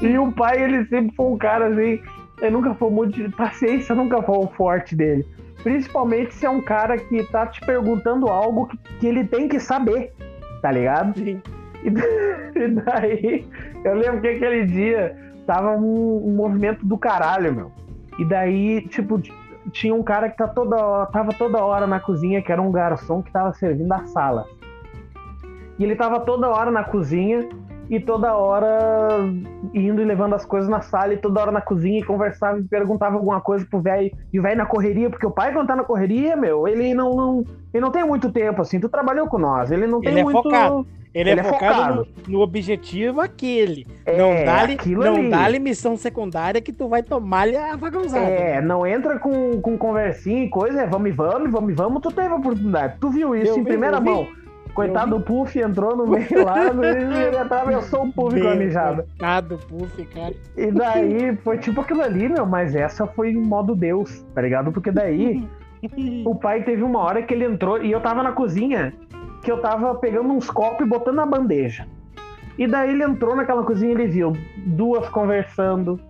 e 0.00 0.18
o 0.18 0.30
pai, 0.30 0.62
ele 0.62 0.84
sempre 0.86 1.14
foi 1.16 1.26
um 1.26 1.36
cara 1.36 1.66
assim, 1.66 2.00
ele 2.40 2.50
nunca 2.50 2.74
foi 2.74 2.90
muito 2.90 3.20
de 3.20 3.28
paciência, 3.30 3.94
nunca 3.94 4.22
foi 4.22 4.38
o 4.38 4.46
forte 4.48 4.94
dele. 4.94 5.26
Principalmente 5.62 6.34
se 6.34 6.46
é 6.46 6.50
um 6.50 6.60
cara 6.60 6.96
que 6.98 7.22
tá 7.24 7.46
te 7.46 7.60
perguntando 7.64 8.28
algo 8.28 8.66
que, 8.66 8.76
que 9.00 9.06
ele 9.06 9.24
tem 9.24 9.48
que 9.48 9.58
saber, 9.58 10.12
tá 10.62 10.70
ligado? 10.70 11.18
Sim. 11.18 11.40
E, 11.82 11.88
e 12.58 12.68
daí, 12.68 13.48
eu 13.84 13.94
lembro 13.94 14.20
que 14.20 14.28
aquele 14.28 14.64
dia 14.64 15.16
tava 15.46 15.76
um, 15.76 16.26
um, 16.26 16.34
movimento 16.34 16.84
do 16.84 16.96
caralho, 16.96 17.54
meu. 17.54 17.72
E 18.18 18.24
daí, 18.24 18.80
tipo, 18.88 19.20
tinha 19.70 19.94
um 19.94 20.02
cara 20.02 20.30
que 20.30 20.36
tá 20.36 20.48
toda, 20.48 21.06
tava 21.06 21.32
toda 21.32 21.62
hora 21.62 21.86
na 21.86 22.00
cozinha, 22.00 22.42
que 22.42 22.50
era 22.50 22.62
um 22.62 22.72
garçom 22.72 23.22
que 23.22 23.30
tava 23.30 23.52
servindo 23.52 23.92
a 23.92 24.06
sala. 24.06 24.46
E 25.78 25.84
ele 25.84 25.96
tava 25.96 26.20
toda 26.20 26.48
hora 26.48 26.70
na 26.70 26.84
cozinha 26.84 27.48
e 27.90 28.00
toda 28.00 28.34
hora 28.34 29.18
indo 29.74 30.00
e 30.00 30.04
levando 30.04 30.34
as 30.34 30.46
coisas 30.46 30.70
na 30.70 30.80
sala 30.80 31.12
e 31.12 31.18
toda 31.18 31.40
hora 31.40 31.52
na 31.52 31.60
cozinha 31.60 31.98
e 31.98 32.04
conversava 32.04 32.58
e 32.58 32.62
perguntava 32.62 33.16
alguma 33.16 33.40
coisa 33.40 33.66
pro 33.68 33.80
velho. 33.80 34.10
E 34.32 34.38
o 34.38 34.42
velho 34.42 34.56
na 34.56 34.66
correria, 34.66 35.10
porque 35.10 35.26
o 35.26 35.30
pai 35.30 35.52
quando 35.52 35.66
tá 35.66 35.76
na 35.76 35.84
correria, 35.84 36.36
meu, 36.36 36.66
ele 36.66 36.94
não, 36.94 37.14
não, 37.14 37.44
ele 37.72 37.82
não 37.82 37.90
tem 37.90 38.04
muito 38.04 38.30
tempo, 38.32 38.62
assim. 38.62 38.80
Tu 38.80 38.88
trabalhou 38.88 39.26
com 39.26 39.38
nós, 39.38 39.70
ele 39.70 39.86
não 39.86 40.00
tem 40.00 40.12
ele 40.12 40.20
é 40.20 40.24
muito... 40.24 40.42
Focado. 40.42 40.86
Ele, 41.14 41.30
ele 41.30 41.40
é, 41.40 41.44
é 41.44 41.46
focado, 41.46 41.74
focado. 41.74 42.08
No, 42.26 42.32
no, 42.32 42.40
objetivo 42.40 43.20
aquele. 43.20 43.86
É, 44.04 44.18
não 44.18 44.44
dá-lhe 44.44 44.76
não 44.96 45.30
dá 45.30 45.48
missão 45.60 45.96
secundária 45.96 46.60
que 46.60 46.72
tu 46.72 46.88
vai 46.88 47.04
tomar-lhe 47.04 47.56
a 47.56 47.76
vagãozada. 47.76 48.26
É, 48.26 48.60
não 48.60 48.84
entra 48.84 49.18
com, 49.20 49.60
com 49.60 49.78
conversinha 49.78 50.44
e 50.44 50.48
coisa, 50.48 50.82
é 50.82 50.86
vamos 50.86 51.08
e 51.08 51.12
vamos, 51.12 51.50
vamos 51.52 51.70
e 51.70 51.74
vamos, 51.74 52.02
tu 52.02 52.10
teve 52.10 52.28
a 52.28 52.34
oportunidade. 52.34 52.96
Tu 53.00 53.10
viu 53.10 53.34
isso 53.36 53.52
eu 53.52 53.58
em 53.58 53.62
vi, 53.62 53.68
primeira 53.68 54.00
mão. 54.00 54.24
Vi. 54.24 54.44
Coitado 54.74 55.16
do 55.16 55.24
Puff 55.24 55.56
entrou 55.56 55.96
no 55.96 56.04
meio 56.04 56.44
lá, 56.44 56.66
ele 56.66 57.38
atravessou 57.38 58.06
o 58.06 58.12
Puff 58.12 58.40
com 58.40 58.48
a 58.48 58.56
mijada. 58.56 59.06
Coitado 59.16 59.56
do 59.56 59.66
Puff, 59.66 60.04
cara. 60.06 60.34
E 60.56 60.72
daí 60.72 61.36
foi 61.36 61.58
tipo 61.58 61.80
aquilo 61.80 62.02
ali, 62.02 62.28
meu, 62.28 62.44
mas 62.44 62.74
essa 62.74 63.06
foi 63.06 63.30
em 63.30 63.36
modo 63.36 63.76
Deus, 63.76 64.26
tá 64.34 64.42
ligado? 64.42 64.72
Porque 64.72 64.90
daí 64.90 65.46
o 66.26 66.34
pai 66.34 66.64
teve 66.64 66.82
uma 66.82 66.98
hora 66.98 67.22
que 67.22 67.32
ele 67.32 67.44
entrou 67.44 67.80
e 67.80 67.92
eu 67.92 68.00
tava 68.00 68.20
na 68.20 68.32
cozinha, 68.32 68.92
que 69.44 69.52
eu 69.52 69.60
tava 69.60 69.94
pegando 69.96 70.30
uns 70.30 70.50
copos 70.50 70.84
e 70.84 70.88
botando 70.88 71.16
na 71.16 71.26
bandeja. 71.26 71.86
E 72.58 72.66
daí 72.66 72.90
ele 72.90 73.04
entrou 73.04 73.36
naquela 73.36 73.62
cozinha 73.62 73.92
e 73.92 73.94
ele 73.94 74.06
viu 74.06 74.32
duas 74.56 75.08
conversando, 75.10 76.00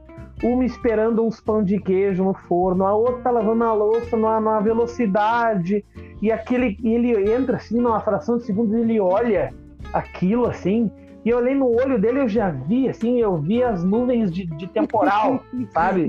uma 0.43 0.65
esperando 0.65 1.25
uns 1.25 1.41
pão 1.41 1.63
de 1.63 1.81
queijo 1.81 2.23
no 2.23 2.35
forno, 2.35 2.87
a 2.87 2.95
outra 2.95 3.31
lavando 3.31 3.65
a 3.65 3.73
louça 3.73 4.17
numa, 4.17 4.41
numa 4.41 4.61
velocidade, 4.61 5.85
e 6.23 6.31
aquele 6.31 6.79
e 6.83 6.95
ele 6.95 7.33
entra 7.33 7.57
assim 7.57 7.81
numa 7.81 8.01
fração 8.01 8.39
de 8.39 8.45
segundos, 8.45 8.75
ele 8.75 9.01
olha 9.01 9.53
aquilo 9.93 10.47
assim, 10.47 10.91
e 11.25 11.31
eu 11.31 11.39
olhei 11.39 11.55
no 11.55 11.67
olho 11.75 11.99
dele, 11.99 12.21
eu 12.21 12.29
já 12.29 12.51
vi, 12.51 12.87
assim, 12.89 13.19
eu 13.19 13.39
vi 13.39 13.63
as 13.63 13.83
nuvens 13.83 14.31
de, 14.31 14.45
de 14.45 14.67
temporal, 14.67 15.43
sabe? 15.73 16.09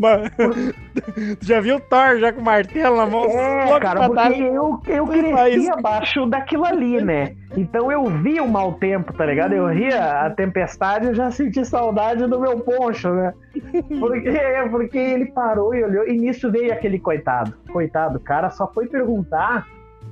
já 1.39 1.62
viu 1.62 1.78
o 1.78 1.80
Thor 1.80 2.17
já 2.19 2.34
com 2.34 2.41
o 2.41 2.43
martelo 2.43 2.97
na 2.97 3.06
mão? 3.06 3.23
É, 3.25 3.80
cara, 3.80 4.10
porque 4.10 4.43
eu, 4.43 4.82
eu 4.88 5.08
cresci 5.08 5.69
abaixo 5.69 6.25
daquilo 6.25 6.65
ali, 6.65 7.01
né? 7.01 7.34
Então 7.56 7.89
eu 7.89 8.04
vi 8.06 8.41
o 8.41 8.47
mau 8.47 8.73
tempo, 8.73 9.13
tá 9.13 9.25
ligado? 9.25 9.54
Eu 9.54 9.67
ria 9.67 10.25
a 10.25 10.30
tempestade, 10.30 11.08
eu 11.08 11.15
já 11.15 11.32
senti 11.32 11.63
saudade 11.63 12.28
do 12.28 12.39
meu 12.39 12.60
poncho, 12.60 13.10
né? 13.10 13.34
Porque, 13.99 14.32
porque 14.69 14.97
ele 14.97 15.28
parou 15.28 15.73
e 15.73 15.84
olhou, 15.84 16.06
e 16.06 16.17
nisso 16.17 16.51
veio 16.51 16.73
aquele 16.73 16.99
coitado. 16.99 17.54
Coitado, 17.71 18.19
cara 18.19 18.49
só 18.49 18.67
foi 18.73 18.86
perguntar 18.88 19.65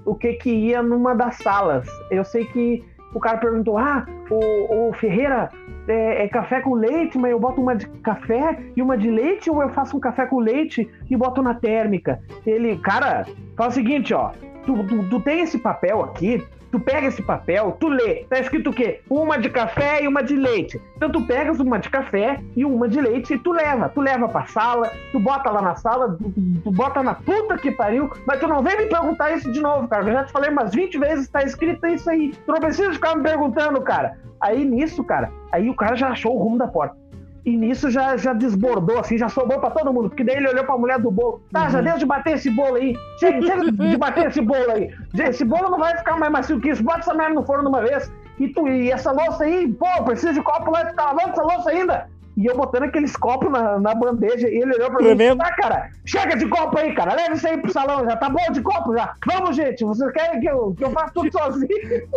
o 0.05 0.15
que 0.15 0.33
que 0.33 0.49
ia 0.49 0.81
numa 0.81 1.13
das 1.13 1.35
salas. 1.37 1.87
Eu 2.09 2.23
sei 2.23 2.45
que 2.45 2.83
o 3.13 3.19
cara 3.19 3.37
perguntou: 3.37 3.77
Ah, 3.77 4.05
o, 4.29 4.89
o 4.89 4.93
Ferreira 4.93 5.49
é, 5.87 6.23
é, 6.23 6.27
café 6.27 6.61
com 6.61 6.73
leite, 6.73 7.17
mas 7.17 7.31
eu 7.31 7.39
boto 7.39 7.61
uma 7.61 7.75
de 7.75 7.87
café 7.87 8.59
e 8.75 8.81
uma 8.81 8.97
de 8.97 9.09
leite, 9.09 9.49
ou 9.49 9.61
eu 9.61 9.69
faço 9.69 9.97
um 9.97 9.99
café 9.99 10.25
com 10.25 10.39
leite 10.39 10.89
e 11.09 11.15
boto 11.15 11.41
na 11.41 11.53
térmica? 11.53 12.19
Ele, 12.45 12.77
cara, 12.77 13.25
fala 13.55 13.69
o 13.69 13.73
seguinte: 13.73 14.13
ó, 14.13 14.31
tu, 14.65 14.83
tu, 14.85 15.09
tu 15.09 15.19
tem 15.19 15.41
esse 15.41 15.57
papel 15.57 16.01
aqui, 16.01 16.45
tu 16.73 16.79
pega 16.79 17.05
esse 17.05 17.21
papel, 17.21 17.77
tu 17.79 17.87
lê, 17.87 18.25
tá 18.27 18.39
escrito 18.39 18.71
o 18.71 18.73
quê? 18.73 19.01
Uma 19.07 19.37
de 19.37 19.47
café 19.47 20.03
e 20.03 20.07
uma 20.07 20.23
de 20.23 20.35
leite. 20.35 20.81
Então 20.97 21.07
tu 21.07 21.21
pegas 21.21 21.59
uma 21.59 21.77
de 21.77 21.87
café 21.87 22.41
e 22.55 22.65
uma 22.65 22.89
de 22.89 22.99
leite 22.99 23.35
e 23.35 23.37
tu 23.37 23.51
leva. 23.51 23.89
Tu 23.89 24.01
leva 24.01 24.27
pra 24.27 24.47
sala, 24.47 24.91
tu 25.11 25.19
bota 25.19 25.51
lá 25.51 25.61
na 25.61 25.75
sala, 25.75 26.17
tu, 26.17 26.33
tu 26.63 26.71
bota 26.71 27.03
na 27.03 27.13
puta 27.13 27.59
que 27.59 27.69
pariu, 27.69 28.09
mas 28.25 28.39
tu 28.39 28.47
não 28.47 28.63
vem 28.63 28.75
me 28.75 28.87
perguntar 28.87 29.33
isso 29.33 29.51
de 29.51 29.61
novo, 29.61 29.87
cara. 29.87 30.03
Eu 30.09 30.13
já 30.13 30.23
te 30.23 30.31
falei 30.31 30.49
umas 30.49 30.73
20 30.73 30.97
vezes, 30.97 31.29
tá 31.29 31.43
escrito 31.43 31.85
isso 31.85 32.09
aí. 32.09 32.31
Tu 32.31 32.51
não 32.51 32.59
precisa 32.59 32.91
ficar 32.91 33.15
me 33.15 33.21
perguntando, 33.21 33.79
cara. 33.81 34.17
Aí 34.41 34.65
nisso, 34.65 35.03
cara, 35.03 35.31
aí 35.51 35.69
o 35.69 35.75
cara 35.75 35.95
já 35.95 36.09
achou 36.09 36.35
o 36.35 36.41
rumo 36.41 36.57
da 36.57 36.67
porta. 36.67 37.02
E 37.45 37.57
nisso 37.57 37.89
já, 37.89 38.15
já 38.15 38.31
desbordou, 38.31 38.99
assim, 38.99 39.17
já 39.17 39.27
sobrou 39.27 39.59
pra 39.59 39.69
todo 39.71 39.91
mundo. 39.91 40.09
Porque 40.09 40.23
daí 40.23 40.37
ele 40.37 40.47
olhou 40.47 40.63
pra 40.63 40.77
mulher 40.77 40.99
do 40.99 41.11
bolo. 41.11 41.41
Tá, 41.51 41.65
uhum. 41.65 41.69
já 41.71 41.81
deu 41.81 41.97
de 41.97 42.05
bater 42.05 42.35
esse 42.35 42.49
bolo 42.49 42.75
aí. 42.75 42.95
Chega, 43.19 43.41
chega 43.41 43.71
de 43.71 43.97
bater 43.97 44.27
esse 44.27 44.41
bolo 44.41 44.71
aí. 44.71 44.89
Esse 45.19 45.43
bolo 45.43 45.69
não 45.69 45.79
vai 45.79 45.97
ficar 45.97 46.17
mais 46.17 46.31
macio 46.31 46.61
que 46.61 46.69
isso. 46.69 46.83
Bota 46.83 46.99
essa 46.99 47.13
merda 47.13 47.33
no 47.33 47.45
forno 47.45 47.63
de 47.63 47.69
uma 47.69 47.81
vez. 47.81 48.09
E, 48.39 48.47
tu, 48.47 48.67
e 48.67 48.91
essa 48.91 49.11
louça 49.11 49.43
aí, 49.43 49.67
pô, 49.73 50.03
precisa 50.05 50.33
de 50.33 50.41
copo 50.41 50.71
lá, 50.71 50.85
tu 50.85 50.95
tá 50.95 51.05
lavando 51.11 51.31
essa 51.31 51.43
louça 51.43 51.69
ainda? 51.69 52.07
E 52.35 52.47
eu 52.47 52.57
botando 52.57 52.83
aqueles 52.83 53.15
copos 53.15 53.51
na, 53.51 53.77
na 53.77 53.93
bandeja. 53.93 54.47
E 54.49 54.55
ele 54.55 54.73
olhou 54.75 54.89
pra 54.89 55.15
mim. 55.15 55.37
Tá, 55.37 55.53
cara, 55.55 55.89
chega 56.05 56.35
de 56.35 56.47
copo 56.47 56.79
aí, 56.79 56.93
cara. 56.95 57.13
Leva 57.13 57.35
isso 57.35 57.47
aí 57.47 57.57
pro 57.57 57.71
salão 57.71 58.05
já. 58.05 58.15
Tá 58.15 58.29
bom 58.29 58.51
de 58.51 58.61
copo 58.61 58.93
já. 58.95 59.15
Vamos, 59.27 59.55
gente. 59.55 59.83
Vocês 59.83 60.11
querem 60.13 60.39
que 60.39 60.47
eu, 60.47 60.73
que 60.75 60.83
eu 60.83 60.91
faça 60.91 61.13
tudo 61.13 61.31
sozinho? 61.31 61.67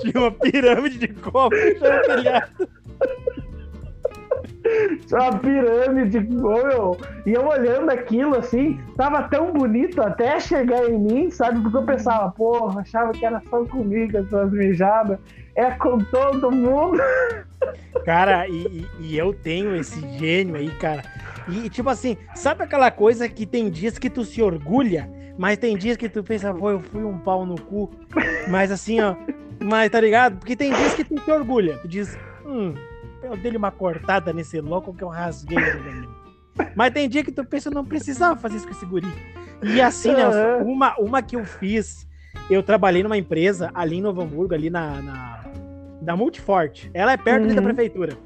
Tinha 0.01 0.21
uma 0.21 0.31
pirâmide 0.31 0.99
de 0.99 1.09
copo 1.09 1.55
já 2.23 2.49
uma 5.13 5.39
pirâmide, 5.39 6.21
meu. 6.21 6.97
E 7.25 7.33
eu 7.33 7.47
olhando 7.47 7.91
aquilo 7.91 8.37
assim, 8.37 8.81
tava 8.97 9.23
tão 9.25 9.53
bonito 9.53 10.01
até 10.03 10.39
chegar 10.41 10.89
em 10.89 10.99
mim, 10.99 11.31
sabe? 11.31 11.61
Porque 11.61 11.77
eu 11.77 11.85
pensava, 11.85 12.31
porra, 12.31 12.81
achava 12.81 13.13
que 13.13 13.25
era 13.25 13.43
só 13.49 13.65
comigo 13.65 14.17
essas 14.19 14.51
mijadas. 14.51 15.19
É 15.55 15.71
com 15.71 15.99
todo 15.99 16.51
mundo. 16.51 16.99
Cara, 18.05 18.47
e, 18.47 18.87
e, 19.01 19.17
eu 19.19 19.33
tenho 19.33 19.75
esse 19.75 20.01
gênio 20.19 20.57
aí, 20.57 20.71
cara. 20.71 21.03
E 21.49 21.71
tipo 21.71 21.89
assim, 21.89 22.17
sabe 22.35 22.63
aquela 22.63 22.91
coisa 22.91 23.29
que 23.29 23.47
tem 23.47 23.71
dias 23.71 23.99
que 23.99 24.11
tu 24.11 24.25
se 24.25 24.43
orgulha, 24.43 25.11
mas 25.39 25.57
tem 25.59 25.77
dias 25.77 25.97
que 25.97 26.09
tu 26.09 26.23
pensa, 26.23 26.53
pô, 26.53 26.71
eu 26.71 26.81
fui 26.81 27.03
um 27.03 27.19
pau 27.19 27.47
no 27.47 27.61
cu. 27.61 27.91
Mas 28.49 28.71
assim, 28.71 29.01
ó. 29.01 29.17
Mas 29.59 29.91
tá 29.91 30.01
ligado? 30.01 30.37
Porque 30.37 30.55
tem 30.55 30.73
dias 30.73 30.95
que 30.95 31.05
tu 31.05 31.19
se 31.21 31.31
orgulha. 31.31 31.79
Tu 31.79 31.89
diz, 31.89 32.19
hum, 32.45 32.75
eu 33.27 33.37
dei 33.37 33.57
uma 33.57 33.71
cortada 33.71 34.33
nesse 34.33 34.61
louco 34.61 34.95
que 34.95 35.03
eu 35.03 35.09
rasguei 35.09 35.59
Mas 36.75 36.93
tem 36.93 37.09
dia 37.09 37.23
que 37.25 37.33
tu 37.33 37.45
pensa, 37.45 37.69
eu 37.69 37.75
não 37.75 37.85
precisava 37.85 38.37
fazer 38.39 38.57
isso 38.57 38.67
com 38.67 38.73
esse 38.73 38.87
guri. 38.87 39.13
E 39.63 39.81
assim, 39.81 40.13
né, 40.13 40.27
uma, 40.65 40.95
uma 40.99 41.23
que 41.23 41.37
eu 41.37 41.45
fiz, 41.45 42.07
eu 42.51 42.63
trabalhei 42.63 43.03
numa 43.03 43.17
empresa 43.17 43.71
ali 43.75 43.97
em 43.97 44.03
Novo 44.03 44.23
Hamburgo, 44.23 44.55
ali 44.55 44.71
na, 44.71 45.01
na 46.03 46.17
Multiforte. 46.17 46.91
Ela 46.95 47.13
é 47.13 47.17
perto 47.17 47.45
ali 47.45 47.55
da 47.55 47.61
Uhum. 47.61 47.69
prefeitura. 47.69 48.17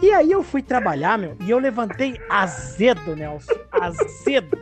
E 0.00 0.10
aí 0.12 0.32
eu 0.32 0.42
fui 0.42 0.62
trabalhar, 0.62 1.16
meu, 1.16 1.36
e 1.40 1.50
eu 1.50 1.58
levantei 1.58 2.20
azedo, 2.28 3.14
Nelson. 3.14 3.52
Azedo. 3.70 4.58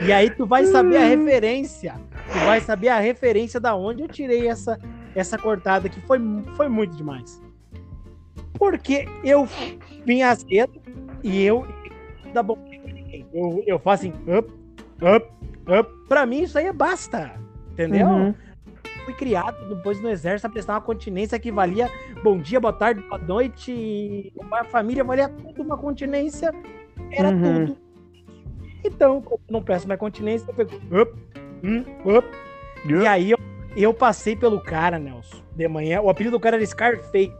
E 0.00 0.12
aí 0.12 0.30
tu 0.30 0.46
vai 0.46 0.64
saber 0.66 0.96
a 0.96 1.04
referência. 1.04 1.94
Tu 2.32 2.38
vai 2.44 2.60
saber 2.60 2.88
a 2.88 2.98
referência 2.98 3.60
da 3.60 3.74
onde 3.76 4.02
eu 4.02 4.08
tirei 4.08 4.48
essa, 4.48 4.78
essa 5.14 5.38
cortada 5.38 5.88
que 5.88 6.00
foi, 6.00 6.18
foi 6.56 6.68
muito 6.68 6.96
demais. 6.96 7.40
Porque 8.60 9.06
eu 9.24 9.48
vim 10.04 10.20
azedo 10.22 10.80
e 11.24 11.42
eu 11.42 11.66
dá 12.34 12.42
bom. 12.42 12.58
Eu, 13.32 13.64
eu 13.66 13.78
faço 13.78 14.06
assim, 14.06 14.12
up, 14.30 14.52
up, 15.02 15.26
up. 15.66 15.90
Pra 16.06 16.26
mim 16.26 16.42
isso 16.42 16.58
aí 16.58 16.70
basta. 16.72 17.32
Entendeu? 17.72 18.06
Uhum. 18.06 18.34
fui 19.06 19.14
criado 19.14 19.66
depois 19.74 19.98
no 20.02 20.10
exército 20.10 20.46
a 20.46 20.50
prestar 20.50 20.74
uma 20.74 20.80
continência 20.82 21.38
que 21.38 21.50
valia 21.50 21.88
bom 22.22 22.36
dia, 22.38 22.60
boa 22.60 22.72
tarde, 22.74 23.00
boa 23.08 23.16
noite. 23.18 23.72
e 23.72 24.30
Uma 24.36 24.62
família 24.64 25.02
valia 25.02 25.30
tudo, 25.30 25.62
uma 25.62 25.78
continência 25.78 26.52
era 27.10 27.30
Uhum. 27.30 27.64
tudo. 27.66 27.78
Então, 28.84 29.22
como 29.22 29.40
eu 29.48 29.52
não 29.54 29.62
presto 29.62 29.88
mais 29.88 29.98
continência, 29.98 30.46
eu 30.48 30.54
pego 30.54 30.76
up, 31.00 31.12
hum, 31.64 31.82
up. 32.04 32.28
E 32.86 33.06
aí 33.06 33.30
eu, 33.30 33.38
eu 33.74 33.94
passei 33.94 34.36
pelo 34.36 34.60
cara, 34.60 34.98
Nelson, 34.98 35.38
de 35.56 35.66
manhã. 35.66 36.02
O 36.02 36.10
apelido 36.10 36.36
do 36.36 36.40
cara 36.40 36.56
era 36.56 36.66
Scarface. 36.66 37.32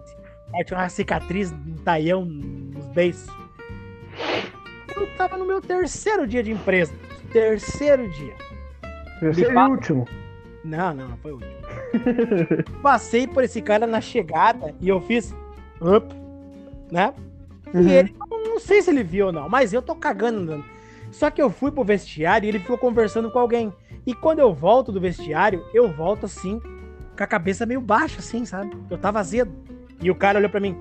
Aí 0.54 0.64
tinha 0.64 0.78
uma 0.78 0.88
cicatriz, 0.88 1.52
um 1.52 1.74
taião 1.84 2.24
nos 2.24 2.86
beiços. 2.88 3.28
Eu 4.96 5.06
tava 5.16 5.36
no 5.36 5.46
meu 5.46 5.60
terceiro 5.60 6.26
dia 6.26 6.42
de 6.42 6.50
empresa. 6.50 6.92
Terceiro 7.32 8.08
dia. 8.10 8.34
Terceiro 9.20 9.52
e 9.52 9.56
último. 9.56 10.08
Não, 10.64 10.94
não, 10.94 11.08
não 11.08 11.16
foi 11.18 11.32
o 11.32 11.34
último. 11.34 11.60
Passei 12.82 13.26
por 13.26 13.44
esse 13.44 13.62
cara 13.62 13.86
na 13.86 14.00
chegada 14.00 14.74
e 14.80 14.88
eu 14.88 15.00
fiz 15.00 15.34
up, 15.80 16.14
né? 16.90 17.14
Uhum. 17.72 17.82
E 17.82 17.92
ele, 17.92 18.14
eu 18.30 18.44
não 18.44 18.58
sei 18.58 18.82
se 18.82 18.90
ele 18.90 19.02
viu 19.02 19.26
ou 19.26 19.32
não, 19.32 19.48
mas 19.48 19.72
eu 19.72 19.80
tô 19.80 19.94
cagando 19.94 20.40
andando. 20.40 20.64
Só 21.12 21.30
que 21.30 21.40
eu 21.40 21.50
fui 21.50 21.70
pro 21.70 21.84
vestiário 21.84 22.46
e 22.46 22.48
ele 22.48 22.58
ficou 22.58 22.78
conversando 22.78 23.30
com 23.30 23.38
alguém. 23.38 23.72
E 24.06 24.14
quando 24.14 24.38
eu 24.38 24.52
volto 24.52 24.92
do 24.92 25.00
vestiário, 25.00 25.64
eu 25.74 25.88
volto 25.90 26.26
assim, 26.26 26.60
com 27.16 27.22
a 27.22 27.26
cabeça 27.26 27.66
meio 27.66 27.80
baixa, 27.80 28.18
assim, 28.20 28.44
sabe? 28.44 28.76
Eu 28.88 28.98
tava 28.98 29.18
azedo. 29.18 29.52
E 30.00 30.10
o 30.10 30.14
cara 30.14 30.38
olhou 30.38 30.50
pra 30.50 30.60
mim. 30.60 30.76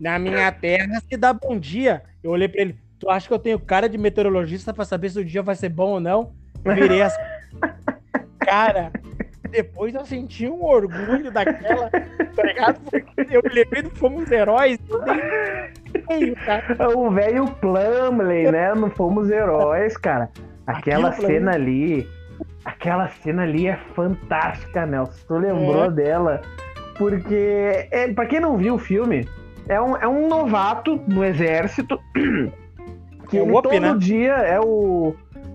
Na 0.00 0.18
minha 0.18 0.50
terra 0.52 1.00
se 1.08 1.16
dá 1.16 1.32
bom 1.32 1.58
dia. 1.58 2.02
Eu 2.22 2.30
olhei 2.32 2.48
pra 2.48 2.60
ele. 2.60 2.76
Tu 2.98 3.08
acha 3.10 3.26
que 3.26 3.34
eu 3.34 3.38
tenho 3.38 3.58
cara 3.58 3.88
de 3.88 3.98
meteorologista 3.98 4.72
pra 4.72 4.84
saber 4.84 5.10
se 5.10 5.18
o 5.20 5.24
dia 5.24 5.42
vai 5.42 5.54
ser 5.54 5.68
bom 5.68 5.90
ou 5.92 6.00
não? 6.00 6.32
Virei 6.64 7.02
as. 7.02 7.14
Cara, 8.38 8.92
depois 9.50 9.94
eu 9.94 10.04
senti 10.04 10.48
um 10.48 10.62
orgulho 10.64 11.30
daquela, 11.30 11.88
tá 11.90 12.42
ligado? 12.44 12.80
Eu 13.30 13.40
me 13.44 13.50
lembrei 13.54 13.82
do 13.82 13.90
Fomos 13.90 14.30
Heróis. 14.30 14.78
Eu 14.88 15.02
dei 15.04 16.02
feio, 16.06 16.36
cara. 16.36 16.96
O 16.98 17.10
velho 17.10 17.46
Plumley, 17.60 18.50
né? 18.50 18.74
Não 18.74 18.90
fomos 18.90 19.30
heróis, 19.30 19.96
cara. 19.96 20.28
Aquela 20.66 21.10
Aquilo, 21.10 21.26
cena 21.28 21.52
ali. 21.54 22.08
Aquela 22.64 23.08
cena 23.08 23.42
ali 23.42 23.68
é 23.68 23.76
fantástica, 23.94 24.84
Nelson. 24.86 25.24
Tu 25.28 25.34
lembrou 25.38 25.84
É. 25.84 25.90
dela? 25.90 26.40
Porque, 26.96 27.88
é, 27.90 28.12
pra 28.12 28.26
quem 28.26 28.40
não 28.40 28.56
viu 28.56 28.74
o 28.74 28.78
filme, 28.78 29.26
é 29.68 29.80
um, 29.80 29.96
é 29.96 30.06
um 30.08 30.28
novato 30.28 31.00
no 31.06 31.24
exército. 31.24 31.98
Que 33.28 33.38
É 33.38 33.40
o 33.40 33.44
ele 33.46 33.52
Op, 33.56 33.62
todo 33.62 33.80
né? 33.80 33.94
dia 33.96 34.32
é 34.32 34.60
o. 34.60 35.14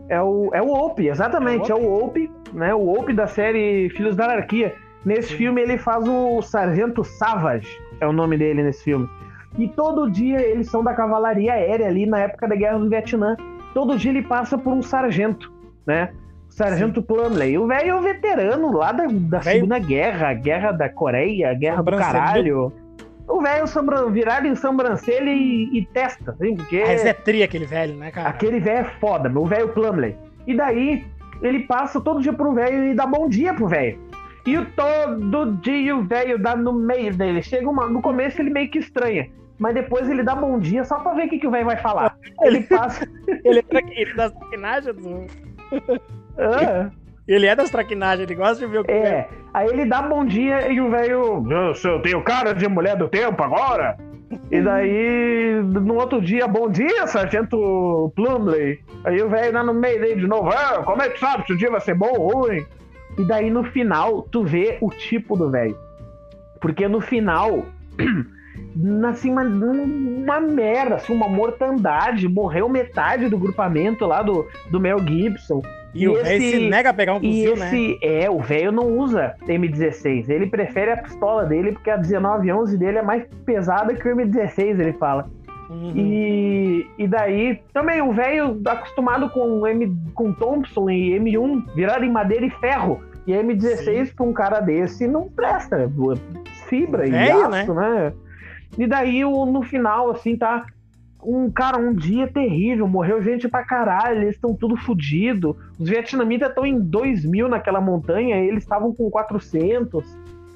É 0.09 0.19
o, 0.19 0.49
é 0.51 0.61
o 0.61 0.73
Op, 0.73 1.05
exatamente, 1.05 1.71
É 1.71 1.75
é 1.75 1.77
o 1.77 2.05
Op, 2.05 2.31
né? 2.51 2.73
O 2.73 2.97
Op 2.97 3.13
da 3.13 3.27
série 3.27 3.89
Filhos 3.91 4.15
da 4.15 4.23
Anarquia. 4.25 4.73
Nesse 5.05 5.29
Sim. 5.29 5.35
filme 5.35 5.61
ele 5.61 5.77
faz 5.77 6.07
o 6.07 6.41
Sargento 6.41 7.03
Savage, 7.03 7.69
é 8.01 8.07
o 8.07 8.11
nome 8.11 8.35
dele 8.35 8.63
nesse 8.63 8.83
filme. 8.83 9.07
E 9.59 9.67
todo 9.67 10.09
dia 10.09 10.41
eles 10.41 10.69
são 10.71 10.83
da 10.83 10.93
cavalaria 10.93 11.53
aérea 11.53 11.87
ali 11.87 12.05
na 12.07 12.19
época 12.21 12.47
da 12.47 12.55
Guerra 12.55 12.79
do 12.79 12.89
Vietnã. 12.89 13.37
Todo 13.73 13.97
dia 13.97 14.11
ele 14.11 14.23
passa 14.23 14.57
por 14.57 14.73
um 14.73 14.81
sargento, 14.81 15.53
né? 15.85 16.09
Sargento 16.57 17.03
Plumley. 17.03 17.55
O 17.57 17.67
velho 17.67 17.89
é 17.91 17.95
um 17.95 18.01
veterano 18.01 18.71
lá 18.75 18.91
da, 18.91 19.05
da 19.05 19.37
Velho- 19.39 19.55
Segunda 19.59 19.77
Guerra, 19.79 20.33
Guerra 20.33 20.71
da 20.71 20.89
Coreia, 20.89 21.53
Guerra 21.53 21.83
do. 21.83 21.91
Caralho. 21.97 22.73
O 23.27 23.41
velho 23.41 23.67
sombra- 23.67 24.09
virado 24.09 24.47
em 24.47 24.55
sobrancelha 24.55 25.29
e, 25.29 25.69
e 25.77 25.85
testa, 25.93 26.31
assim, 26.31 26.55
porque. 26.55 26.81
Mas 26.83 27.05
é 27.05 27.13
tri 27.13 27.43
aquele 27.43 27.65
velho, 27.65 27.93
né, 27.95 28.09
cara? 28.09 28.29
Aquele 28.29 28.59
velho 28.59 28.79
é 28.79 28.83
foda, 28.99 29.29
meu 29.29 29.45
velho 29.45 29.69
Plumley. 29.69 30.15
E 30.47 30.55
daí, 30.55 31.05
ele 31.43 31.59
passa 31.67 32.01
todo 32.01 32.21
dia 32.21 32.33
pro 32.33 32.53
velho 32.53 32.85
e 32.85 32.95
dá 32.95 33.05
bom 33.05 33.29
dia 33.29 33.53
pro 33.53 33.67
velho. 33.67 33.99
E 34.45 34.57
todo 34.77 35.51
dia 35.57 35.95
o 35.95 36.03
velho 36.05 36.39
dá 36.39 36.55
no 36.55 36.73
meio 36.73 37.13
dele. 37.13 37.43
Chega 37.43 37.69
uma, 37.69 37.85
no 37.87 38.01
começo 38.01 38.41
ele 38.41 38.49
meio 38.49 38.71
que 38.71 38.79
estranha. 38.79 39.29
Mas 39.59 39.73
depois 39.75 40.09
ele 40.09 40.23
dá 40.23 40.33
bom 40.33 40.57
dia 40.57 40.85
só 40.85 40.99
pra 40.99 41.13
ver 41.13 41.25
o 41.25 41.29
que, 41.29 41.37
que 41.39 41.47
o 41.47 41.51
velho 41.51 41.65
vai 41.65 41.75
falar. 41.77 42.15
Ele 42.41 42.61
passa. 42.61 43.05
Ele 43.43 43.59
é, 43.59 43.61
tra- 43.61 43.79
ele 43.91 44.11
é 44.11 44.15
das 44.15 44.31
traquinagens 44.31 44.95
do... 44.95 45.25
Ah, 46.37 46.89
Ele 47.27 47.45
é 47.45 47.55
das 47.55 47.69
traquinagens, 47.69 48.21
ele 48.29 48.35
gosta 48.39 48.65
de 48.65 48.71
ver 48.71 48.79
o 48.79 48.83
que 48.85 48.91
é. 48.91 49.27
Aí 49.53 49.67
ele 49.67 49.85
dá 49.85 50.01
bom 50.01 50.23
dia 50.25 50.71
e 50.71 50.79
o 50.79 50.89
velho. 50.89 51.43
"Eu 51.83 52.01
tenho 52.01 52.23
cara 52.23 52.53
de 52.53 52.67
mulher 52.69 52.95
do 52.95 53.07
tempo 53.09 53.43
agora? 53.43 53.97
E 54.51 54.61
daí, 54.61 55.61
no 55.63 55.95
outro 55.95 56.21
dia, 56.21 56.47
bom 56.47 56.69
dia, 56.69 57.05
Sargento 57.07 58.11
Plumley. 58.15 58.79
Aí 59.03 59.21
o 59.21 59.29
velho 59.29 59.63
no 59.63 59.73
meio 59.73 59.99
dele 59.99 60.21
de 60.21 60.27
novo, 60.27 60.49
ah, 60.49 60.83
como 60.85 61.01
é 61.01 61.09
que 61.09 61.19
sabe 61.19 61.45
se 61.45 61.53
o 61.53 61.57
dia 61.57 61.69
vai 61.69 61.81
ser 61.81 61.95
bom 61.95 62.11
ou 62.17 62.29
ruim? 62.45 62.65
E 63.17 63.23
daí 63.25 63.49
no 63.49 63.63
final, 63.63 64.21
tu 64.23 64.43
vê 64.43 64.77
o 64.81 64.89
tipo 64.89 65.35
do 65.35 65.49
velho. 65.49 65.77
Porque 66.61 66.87
no 66.87 67.01
final, 67.01 67.65
assim, 69.09 69.31
uma, 69.31 69.43
uma 69.43 70.39
merda, 70.39 70.95
assim, 70.95 71.13
uma 71.13 71.27
mortandade. 71.27 72.27
Morreu 72.27 72.69
metade 72.69 73.29
do 73.29 73.37
grupamento 73.37 74.05
lá 74.05 74.21
do, 74.21 74.45
do 74.69 74.79
Mel 74.79 74.99
Gibson. 74.99 75.61
E, 75.93 76.03
E 76.03 76.07
o 76.07 76.15
velho 76.15 76.41
se 76.41 76.69
nega 76.69 76.89
a 76.89 76.93
pegar 76.93 77.15
um 77.15 77.19
fuzil, 77.19 77.55
né? 77.55 77.67
esse, 77.67 77.99
é, 78.01 78.29
o 78.29 78.39
velho 78.39 78.71
não 78.71 78.97
usa 78.97 79.35
M16. 79.47 80.29
Ele 80.29 80.47
prefere 80.47 80.91
a 80.91 80.97
pistola 80.97 81.45
dele 81.45 81.71
porque 81.71 81.89
a 81.89 81.97
1911 81.97 82.77
dele 82.77 82.99
é 82.99 83.01
mais 83.01 83.23
pesada 83.45 83.93
que 83.93 84.07
o 84.07 84.15
M16, 84.15 84.79
ele 84.79 84.93
fala. 84.93 85.29
Uhum. 85.69 85.93
E, 85.95 86.87
e 86.97 87.07
daí, 87.07 87.61
também, 87.73 88.01
o 88.01 88.13
velho 88.13 88.59
acostumado 88.65 89.29
com, 89.29 89.67
M, 89.67 89.93
com 90.13 90.31
Thompson 90.33 90.89
e 90.89 91.19
M1, 91.19 91.73
virado 91.75 92.05
em 92.05 92.11
madeira 92.11 92.45
e 92.45 92.49
ferro. 92.49 93.01
E 93.25 93.33
M16 93.33 94.15
pra 94.15 94.25
um 94.25 94.31
cara 94.31 94.61
desse 94.61 95.05
não 95.07 95.29
presta. 95.29 95.91
Fibra 96.69 97.05
e 97.05 97.13
aço, 97.13 97.73
né? 97.73 98.13
E 98.77 98.87
daí, 98.87 99.23
no 99.23 99.61
final, 99.63 100.11
assim, 100.11 100.37
tá. 100.37 100.65
Um 101.29 101.51
cara, 101.51 101.77
um 101.77 101.93
dia 101.93 102.25
terrível, 102.25 102.87
morreu 102.87 103.21
gente 103.21 103.49
pra 103.49 103.61
caralho, 103.61 104.21
eles 104.21 104.35
estão 104.35 104.55
tudo 104.55 104.77
fudido. 104.77 105.57
Os 105.77 105.89
vietnamitas 105.89 106.47
estão 106.47 106.65
em 106.65 106.79
2 106.79 107.25
mil 107.25 107.49
naquela 107.49 107.81
montanha, 107.81 108.37
eles 108.37 108.63
estavam 108.63 108.93
com 108.95 109.09
400. 109.09 110.05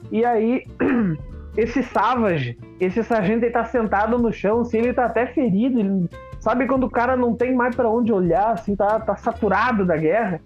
E 0.10 0.24
aí, 0.24 0.64
esse 1.58 1.84
Savage, 1.84 2.58
esse 2.80 3.04
sargento, 3.04 3.44
ele 3.44 3.52
tá 3.52 3.66
sentado 3.66 4.18
no 4.18 4.32
chão, 4.32 4.62
assim, 4.62 4.78
ele 4.78 4.94
tá 4.94 5.06
até 5.08 5.26
ferido. 5.28 5.78
ele- 5.78 6.10
sabe 6.40 6.66
quando 6.66 6.86
o 6.86 6.90
cara 6.90 7.18
não 7.18 7.36
tem 7.36 7.54
mais 7.54 7.76
pra 7.76 7.90
onde 7.90 8.14
olhar, 8.14 8.54
assim, 8.54 8.74
tá, 8.74 8.98
tá 8.98 9.18
saturado 9.18 9.86
da 9.86 9.98
guerra? 9.98 10.40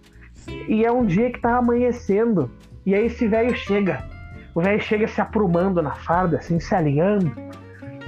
E 0.68 0.84
é 0.84 0.92
um 0.92 1.06
dia 1.06 1.30
que 1.32 1.40
tá 1.40 1.58
amanhecendo. 1.58 2.50
E 2.84 2.96
aí 2.96 3.06
esse 3.06 3.28
velho 3.28 3.56
chega. 3.56 4.04
O 4.56 4.62
velho 4.62 4.82
chega 4.82 5.08
se 5.08 5.22
aprumando 5.22 5.82
na 5.84 5.92
farda, 5.92 6.38
assim, 6.38 6.60
se 6.60 6.74
alinhando. 6.74 7.32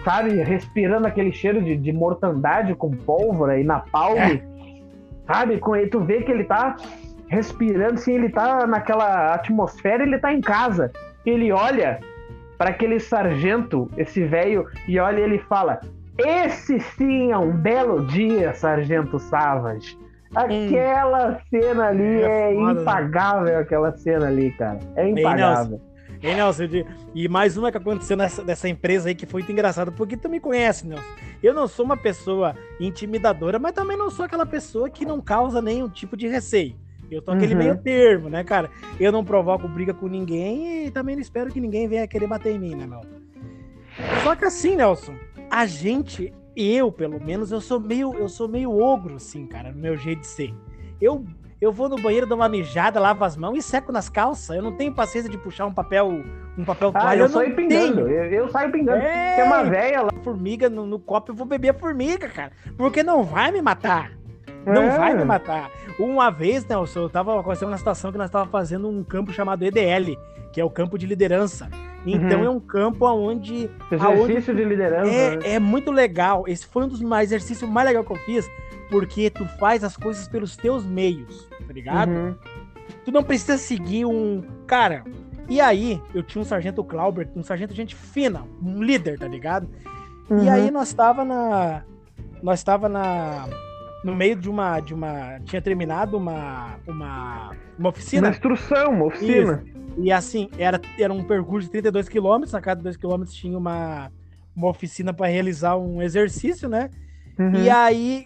Sabe? 0.08 0.42
Respirando 0.42 1.06
aquele 1.06 1.34
cheiro 1.34 1.62
de, 1.62 1.76
de 1.76 1.92
mortandade 1.92 2.74
com 2.74 2.92
pólvora 2.92 3.60
e 3.60 3.64
napalm. 3.66 4.18
É. 4.18 4.42
Sabe? 5.28 5.58
Com 5.58 5.76
ele, 5.76 5.90
tu 5.90 6.00
vê 6.00 6.22
que 6.22 6.32
ele 6.32 6.46
tá 6.46 6.78
respirando, 7.28 7.96
assim, 7.96 8.14
ele 8.14 8.30
tá 8.30 8.66
naquela 8.66 9.34
atmosfera, 9.34 10.04
ele 10.04 10.18
tá 10.18 10.32
em 10.34 10.40
casa. 10.40 10.94
Ele 11.26 11.52
olha 11.52 12.00
para 12.58 12.70
aquele 12.70 13.02
sargento, 13.02 13.92
esse 13.98 14.24
velho, 14.24 14.66
e 14.88 14.98
olha 14.98 15.20
e 15.20 15.24
ele 15.24 15.40
fala: 15.40 15.82
Esse 16.18 16.80
sim 16.80 17.34
é 17.34 17.38
um 17.38 17.52
belo 17.52 18.06
dia, 18.06 18.54
sargento 18.54 19.20
Savage. 19.20 20.00
Aquela 20.34 21.42
cena 21.50 21.88
ali 21.88 22.22
É 22.24 22.52
é, 22.52 22.56
foda, 22.56 22.74
né? 22.74 22.82
impagável, 22.82 23.60
aquela 23.60 23.92
cena 23.98 24.28
ali, 24.28 24.52
cara. 24.52 24.80
É 24.96 25.10
impagável. 25.10 25.82
Ei, 26.22 26.34
Nelson, 26.34 26.68
digo- 26.68 26.90
e 27.14 27.28
mais 27.28 27.58
uma 27.58 27.72
que 27.72 27.78
aconteceu 27.78 28.18
nessa, 28.18 28.44
nessa 28.44 28.68
empresa 28.68 29.10
aí 29.10 29.16
que 29.16 29.26
foi 29.26 29.42
muito 29.42 29.52
engraçado, 29.52 29.92
porque 29.92 30.18
tu 30.18 30.28
me 30.30 30.40
conhece, 30.40 30.88
Nelson. 30.88 31.04
Eu 31.44 31.54
não 31.54 31.68
sou 31.68 31.86
uma 31.86 31.96
pessoa 31.98 32.56
intimidadora, 32.80 33.60
mas 33.60 33.74
também 33.74 33.96
não 33.98 34.10
sou 34.10 34.26
aquela 34.26 34.46
pessoa 34.46 34.90
que 34.90 35.06
não 35.06 35.22
causa 35.22 35.62
nenhum 35.62 35.88
tipo 35.90 36.18
de 36.18 36.28
receio. 36.28 36.76
Eu 37.10 37.22
tô 37.22 37.32
aquele 37.32 37.54
Uhum. 37.54 37.60
meio 37.60 37.78
termo, 37.78 38.30
né, 38.30 38.44
cara? 38.44 38.70
Eu 39.00 39.12
não 39.12 39.24
provoco 39.24 39.68
briga 39.68 39.94
com 39.94 40.08
ninguém 40.08 40.88
e 40.88 40.92
também 40.92 41.16
não 41.16 41.22
espero 41.22 41.52
que 41.52 41.60
ninguém 41.62 41.88
venha 41.88 42.08
querer 42.08 42.28
bater 42.28 42.54
em 42.54 42.60
mim, 42.60 42.76
né, 42.76 42.86
meu? 42.86 43.02
Só 44.24 44.36
que 44.36 44.44
assim, 44.46 44.76
Nelson, 44.76 45.16
a 45.50 45.66
gente, 45.66 46.34
eu 46.56 46.92
pelo 46.92 47.24
menos, 47.24 47.52
eu 47.52 47.62
sou 47.62 47.80
meio, 47.80 48.14
eu 48.16 48.28
sou 48.28 48.48
meio 48.50 48.78
ogro, 48.78 49.16
assim, 49.16 49.46
cara, 49.46 49.72
no 49.72 49.80
meu 49.80 49.96
jeito 49.96 50.22
de 50.22 50.28
ser. 50.28 50.54
Eu, 51.00 51.24
Eu 51.60 51.72
vou 51.72 51.90
no 51.90 51.96
banheiro, 51.98 52.28
dou 52.28 52.38
uma 52.38 52.48
mijada, 52.48 53.00
lavo 53.00 53.24
as 53.24 53.36
mãos 53.36 53.58
e 53.58 53.62
seco 53.64 53.92
nas 53.92 54.10
calças. 54.10 54.56
Eu 54.56 54.62
não 54.62 54.74
tenho 54.74 54.94
paciência 54.94 55.30
de 55.30 55.38
puxar 55.40 55.66
um 55.66 55.74
papel, 55.74 56.22
um 56.58 56.64
papel 56.64 56.92
Ah, 56.94 57.00
toalha. 57.02 57.20
eu, 57.20 57.26
eu 57.26 57.30
saio 57.30 57.56
pingando. 57.56 58.02
Eu, 58.02 58.24
eu 58.26 58.50
saio 58.50 58.72
pingando. 58.72 58.98
É. 59.00 59.36
Tem 59.38 59.44
uma 59.46 59.64
velha 59.64 60.04
lá. 60.04 60.12
Formiga 60.24 60.70
no, 60.70 60.86
no 60.86 61.00
copo, 61.00 61.32
eu 61.32 61.36
vou 61.36 61.48
beber 61.48 61.70
a 61.70 61.74
formiga, 61.74 62.30
cara. 62.30 62.52
Porque 62.78 63.02
não 63.02 63.24
vai 63.24 63.52
me 63.52 63.62
matar. 63.62 64.12
Não 64.68 64.84
É. 64.84 64.98
vai 64.98 65.14
me 65.16 65.24
matar. 65.26 65.72
Uma 65.98 66.30
vez, 66.30 66.64
Nelson, 66.66 67.00
eu 67.00 67.10
tava 67.10 67.40
acontecendo 67.40 67.70
uma 67.70 67.78
situação 67.78 68.12
que 68.12 68.18
nós 68.20 68.30
tava 68.30 68.46
fazendo 68.50 68.88
um 68.88 69.04
campo 69.04 69.32
chamado 69.34 69.64
EDL, 69.64 70.16
que 70.54 70.62
é 70.62 70.64
o 70.64 70.70
campo 70.70 70.96
de 70.98 71.08
liderança. 71.08 71.70
Então 72.06 72.40
Uhum. 72.42 72.46
é 72.46 72.50
um 72.52 72.60
campo 72.60 73.06
onde 73.08 73.68
Exercício 73.92 74.54
de 74.54 74.64
liderança. 74.64 75.10
né? 75.10 75.40
é, 75.44 75.54
é 75.54 75.60
muito 75.60 75.92
legal. 75.92 76.44
Esse 76.48 76.68
foi 76.68 76.84
um 76.84 76.88
dos 76.88 77.02
exercícios 77.02 77.68
mais 77.68 77.88
legais 77.88 78.06
que 78.06 78.12
eu 78.14 78.18
fiz, 78.18 78.48
porque 78.90 79.30
tu 79.30 79.46
faz 79.60 79.84
as 79.84 79.96
coisas 79.98 80.28
pelos 80.28 80.56
teus 80.56 80.86
meios, 80.86 81.48
tá 81.66 81.74
ligado? 81.74 82.10
Uhum. 82.12 82.36
Tu 83.06 83.12
não 83.12 83.24
precisa 83.24 83.58
seguir 83.58 84.06
um. 84.06 84.44
Cara, 84.66 85.04
e 85.50 85.60
aí 85.62 86.02
eu 86.14 86.24
tinha 86.24 86.42
um 86.42 86.46
sargento 86.46 86.84
Clauber, 86.84 87.30
um 87.36 87.44
sargento 87.44 87.74
gente 87.74 87.96
fina, 87.96 88.44
um 88.62 88.82
líder, 88.82 89.18
tá 89.20 89.28
ligado? 89.28 89.68
E 90.30 90.34
Uhum. 90.34 90.52
aí 90.52 90.72
nós 90.72 90.94
tava 90.94 91.24
na. 91.24 91.84
Nós 92.44 92.64
tava 92.64 92.88
na. 92.90 93.48
No 94.04 94.16
meio 94.16 94.36
de 94.36 94.50
uma. 94.50 94.80
De 94.80 94.94
uma 94.94 95.40
tinha 95.46 95.62
terminado 95.62 96.18
uma. 96.18 96.76
Uma, 96.86 97.50
uma 97.50 97.52
Uma 97.80 97.90
oficina. 97.90 98.30
instrução, 98.30 98.92
uma 98.92 99.06
oficina. 99.06 99.64
E 99.98 100.12
assim, 100.12 100.50
era, 100.60 100.80
era 101.00 101.12
um 101.12 101.24
percurso 101.24 101.66
de 101.68 101.72
32 101.72 102.08
quilômetros. 102.08 102.54
A 102.54 102.62
cada 102.62 102.82
2 102.84 102.96
quilômetros 102.98 103.36
tinha 103.36 103.58
uma, 103.58 104.12
uma 104.56 104.68
oficina 104.70 105.14
para 105.14 105.28
realizar 105.28 105.76
um 105.78 106.02
exercício, 106.02 106.70
né? 106.70 106.90
Uhum. 107.40 107.56
E 107.56 107.70
aí, 107.70 108.26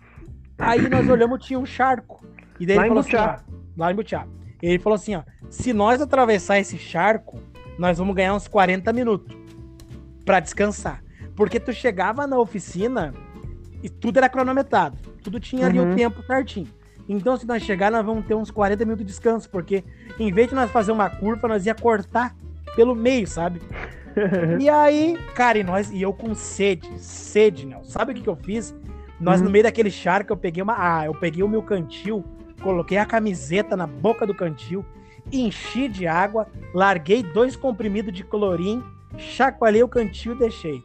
aí 0.61 0.87
nós 0.89 1.09
olhamos, 1.09 1.45
tinha 1.45 1.59
um 1.59 1.65
charco. 1.65 2.23
E 2.59 2.65
daí 2.65 2.77
Lá 2.77 2.83
ele 2.83 2.89
falou 2.89 3.01
assim, 3.01 3.15
ó, 3.15 3.35
lá 3.77 3.91
em 3.91 3.95
Butiá. 3.95 4.25
E 4.61 4.67
ele 4.67 4.79
falou 4.79 4.95
assim, 4.95 5.15
ó, 5.15 5.23
se 5.49 5.73
nós 5.73 6.01
atravessar 6.01 6.59
esse 6.59 6.77
charco, 6.77 7.39
nós 7.77 7.97
vamos 7.97 8.15
ganhar 8.15 8.33
uns 8.35 8.47
40 8.47 8.93
minutos 8.93 9.35
pra 10.23 10.39
descansar. 10.39 11.03
Porque 11.35 11.59
tu 11.59 11.73
chegava 11.73 12.27
na 12.27 12.37
oficina 12.37 13.13
e 13.81 13.89
tudo 13.89 14.17
era 14.17 14.29
cronometrado. 14.29 14.97
Tudo 15.23 15.39
tinha 15.39 15.65
ali 15.65 15.79
Uhum. 15.79 15.91
o 15.91 15.95
tempo 15.95 16.21
certinho. 16.23 16.67
Então, 17.09 17.35
se 17.35 17.45
nós 17.47 17.63
chegar, 17.63 17.91
nós 17.91 18.05
vamos 18.05 18.25
ter 18.25 18.35
uns 18.35 18.51
40 18.51 18.85
minutos 18.85 19.05
de 19.05 19.11
descanso, 19.11 19.49
porque 19.49 19.83
em 20.19 20.31
vez 20.31 20.47
de 20.49 20.55
nós 20.55 20.69
fazer 20.71 20.91
uma 20.91 21.09
curva, 21.09 21.47
nós 21.47 21.65
ia 21.65 21.73
cortar 21.75 22.35
pelo 22.75 22.95
meio, 22.95 23.27
sabe? 23.27 23.59
E 24.59 24.69
aí, 24.69 25.17
cara, 25.33 25.57
e 25.57 25.63
nós, 25.63 25.89
e 25.89 26.01
eu 26.01 26.11
com 26.11 26.35
sede, 26.35 26.99
sede, 26.99 27.65
não. 27.65 27.81
Sabe 27.85 28.11
o 28.11 28.15
que, 28.15 28.21
que 28.21 28.27
eu 28.29 28.35
fiz? 28.35 28.75
Nós, 29.21 29.39
Uhum. 29.39 29.45
no 29.45 29.51
meio 29.51 29.63
daquele 29.63 29.91
charco, 29.91 30.33
eu 30.33 30.37
peguei 30.37 30.61
uma. 30.63 30.75
Ah, 30.77 31.05
eu 31.05 31.13
peguei 31.13 31.43
o 31.43 31.47
meu 31.47 31.61
cantil, 31.61 32.25
coloquei 32.61 32.97
a 32.97 33.05
camiseta 33.05 33.77
na 33.77 33.85
boca 33.87 34.25
do 34.25 34.33
cantil, 34.33 34.83
enchi 35.31 35.87
de 35.87 36.07
água, 36.07 36.47
larguei 36.73 37.21
dois 37.21 37.55
comprimidos 37.55 38.11
de 38.13 38.23
clorim, 38.23 38.83
chacoalhei 39.17 39.83
o 39.83 39.87
cantil 39.87 40.33
e 40.33 40.39
deixei. 40.39 40.83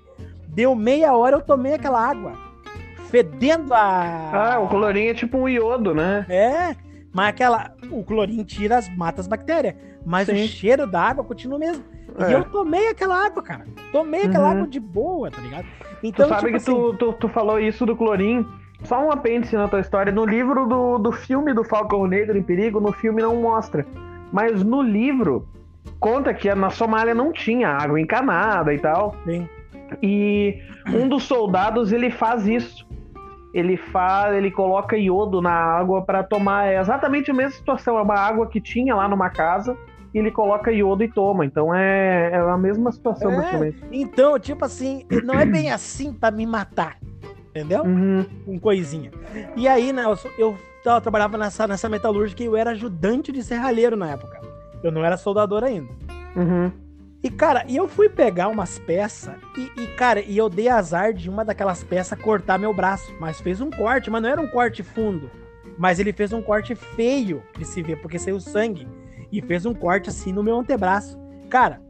Deu 0.48 0.74
meia 0.74 1.14
hora, 1.16 1.36
eu 1.36 1.40
tomei 1.40 1.72
aquela 1.74 2.00
água. 2.00 2.32
Fedendo 3.10 3.72
a. 3.72 4.54
Ah, 4.54 4.58
o 4.60 4.68
colorinho 4.68 5.10
é 5.10 5.14
tipo 5.14 5.38
um 5.38 5.48
iodo, 5.48 5.94
né? 5.94 6.26
É, 6.28 6.76
mas 7.12 7.28
aquela. 7.28 7.72
O 7.90 8.02
clorim 8.04 8.42
tira 8.44 8.76
as, 8.76 8.88
mata 8.96 9.20
as 9.20 9.26
bactérias. 9.26 9.74
Mas 10.04 10.28
o 10.28 10.32
Sim. 10.32 10.46
cheiro 10.46 10.86
da 10.86 11.00
água 11.02 11.24
continua 11.24 11.56
o 11.56 11.60
mesmo. 11.60 11.82
É. 12.18 12.30
E 12.30 12.32
eu 12.32 12.44
tomei 12.44 12.88
aquela 12.88 13.26
água, 13.26 13.42
cara. 13.42 13.66
Tomei 13.92 14.22
aquela 14.24 14.46
Uhum. 14.46 14.52
água 14.52 14.66
de 14.68 14.80
boa, 14.80 15.30
tá 15.30 15.40
ligado? 15.40 15.64
Tu 15.64 15.96
Então, 16.02 16.28
sabe 16.28 16.40
tipo 16.40 16.50
que 16.52 16.56
assim, 16.56 16.72
tu, 16.72 16.94
tu, 16.94 17.12
tu 17.14 17.28
falou 17.28 17.58
isso 17.58 17.84
do 17.86 17.96
clorim. 17.96 18.46
Só 18.84 19.04
um 19.04 19.10
apêndice 19.10 19.56
na 19.56 19.68
tua 19.68 19.80
história. 19.80 20.12
No 20.12 20.24
livro 20.24 20.66
do, 20.66 20.98
do 20.98 21.10
filme 21.12 21.52
do 21.54 21.64
Falcão 21.64 22.06
Negro 22.06 22.36
em 22.36 22.42
Perigo, 22.42 22.78
no 22.80 22.92
filme 22.92 23.22
não 23.22 23.34
mostra. 23.36 23.86
Mas 24.32 24.62
no 24.62 24.82
livro, 24.82 25.48
conta 25.98 26.32
que 26.34 26.52
na 26.54 26.70
Somália 26.70 27.14
não 27.14 27.32
tinha 27.32 27.68
água 27.70 28.00
encanada 28.00 28.72
e 28.74 28.78
tal. 28.78 29.16
Sim. 29.24 29.48
E 30.02 30.58
um 30.92 31.08
dos 31.08 31.22
soldados 31.24 31.92
ele 31.92 32.10
faz 32.10 32.46
isso. 32.46 32.86
Ele 33.54 33.76
faz, 33.78 34.34
ele 34.36 34.50
coloca 34.50 34.96
iodo 34.98 35.40
na 35.40 35.52
água 35.52 36.02
para 36.02 36.22
tomar. 36.22 36.66
É 36.66 36.78
exatamente 36.78 37.30
a 37.30 37.34
mesma 37.34 37.52
situação. 37.52 37.98
É 37.98 38.02
uma 38.02 38.14
água 38.18 38.46
que 38.46 38.60
tinha 38.60 38.94
lá 38.94 39.08
numa 39.08 39.30
casa. 39.30 39.76
E 40.16 40.18
ele 40.18 40.30
coloca 40.30 40.72
iodo 40.72 41.04
e 41.04 41.08
toma. 41.12 41.44
Então 41.44 41.74
é, 41.74 42.30
é 42.32 42.36
a 42.38 42.56
mesma 42.56 42.90
situação, 42.90 43.30
É. 43.32 43.36
praticamente. 43.36 43.84
Então, 43.92 44.38
tipo 44.38 44.64
assim, 44.64 45.04
não 45.22 45.34
é 45.38 45.44
bem 45.44 45.70
assim 45.70 46.10
pra 46.10 46.30
me 46.30 46.46
matar. 46.46 46.96
Entendeu? 47.50 47.82
Uhum. 47.82 48.24
Com 48.46 48.58
coisinha. 48.58 49.10
E 49.54 49.68
aí, 49.68 49.92
né, 49.92 50.04
eu, 50.04 50.18
eu, 50.38 50.58
tava- 50.82 51.02
trabalhava 51.02 51.36
nessa, 51.36 51.66
nessa 51.66 51.86
metalúrgica 51.90 52.42
e 52.42 52.46
eu 52.46 52.56
era 52.56 52.70
ajudante 52.70 53.30
de 53.30 53.44
serralheiro 53.44 53.94
na 53.94 54.10
época. 54.12 54.40
Eu 54.82 54.90
não 54.90 55.04
era 55.04 55.18
soldador 55.18 55.62
ainda. 55.62 55.92
Uhum. 56.34 56.72
E, 57.22 57.28
cara, 57.30 57.64
e 57.68 57.76
eu 57.76 57.86
fui 57.86 58.08
pegar 58.08 58.48
umas 58.48 58.78
peças 58.78 59.34
e, 59.58 59.82
e, 59.82 59.86
cara, 59.96 60.20
e 60.20 60.38
eu 60.38 60.48
dei 60.48 60.68
azar 60.68 61.12
de 61.12 61.28
uma 61.28 61.44
daquelas 61.44 61.84
peças 61.84 62.18
cortar 62.18 62.58
meu 62.58 62.72
braço. 62.72 63.12
Mas 63.20 63.38
fez 63.38 63.60
um 63.60 63.70
corte, 63.70 64.10
mas 64.10 64.22
não 64.22 64.30
era 64.30 64.40
um 64.40 64.48
corte 64.48 64.82
fundo. 64.82 65.30
Mas 65.76 65.98
ele 65.98 66.12
fez 66.14 66.32
um 66.32 66.40
corte 66.40 66.74
feio 66.74 67.42
de 67.58 67.66
se 67.66 67.82
ver, 67.82 68.00
porque 68.00 68.18
saiu 68.18 68.40
sangue. 68.40 68.88
E 69.36 69.42
fez 69.42 69.66
um 69.66 69.74
corte 69.74 70.08
assim 70.08 70.32
no 70.32 70.42
meu 70.42 70.58
antebraço. 70.58 71.18
Cara, 71.50 71.80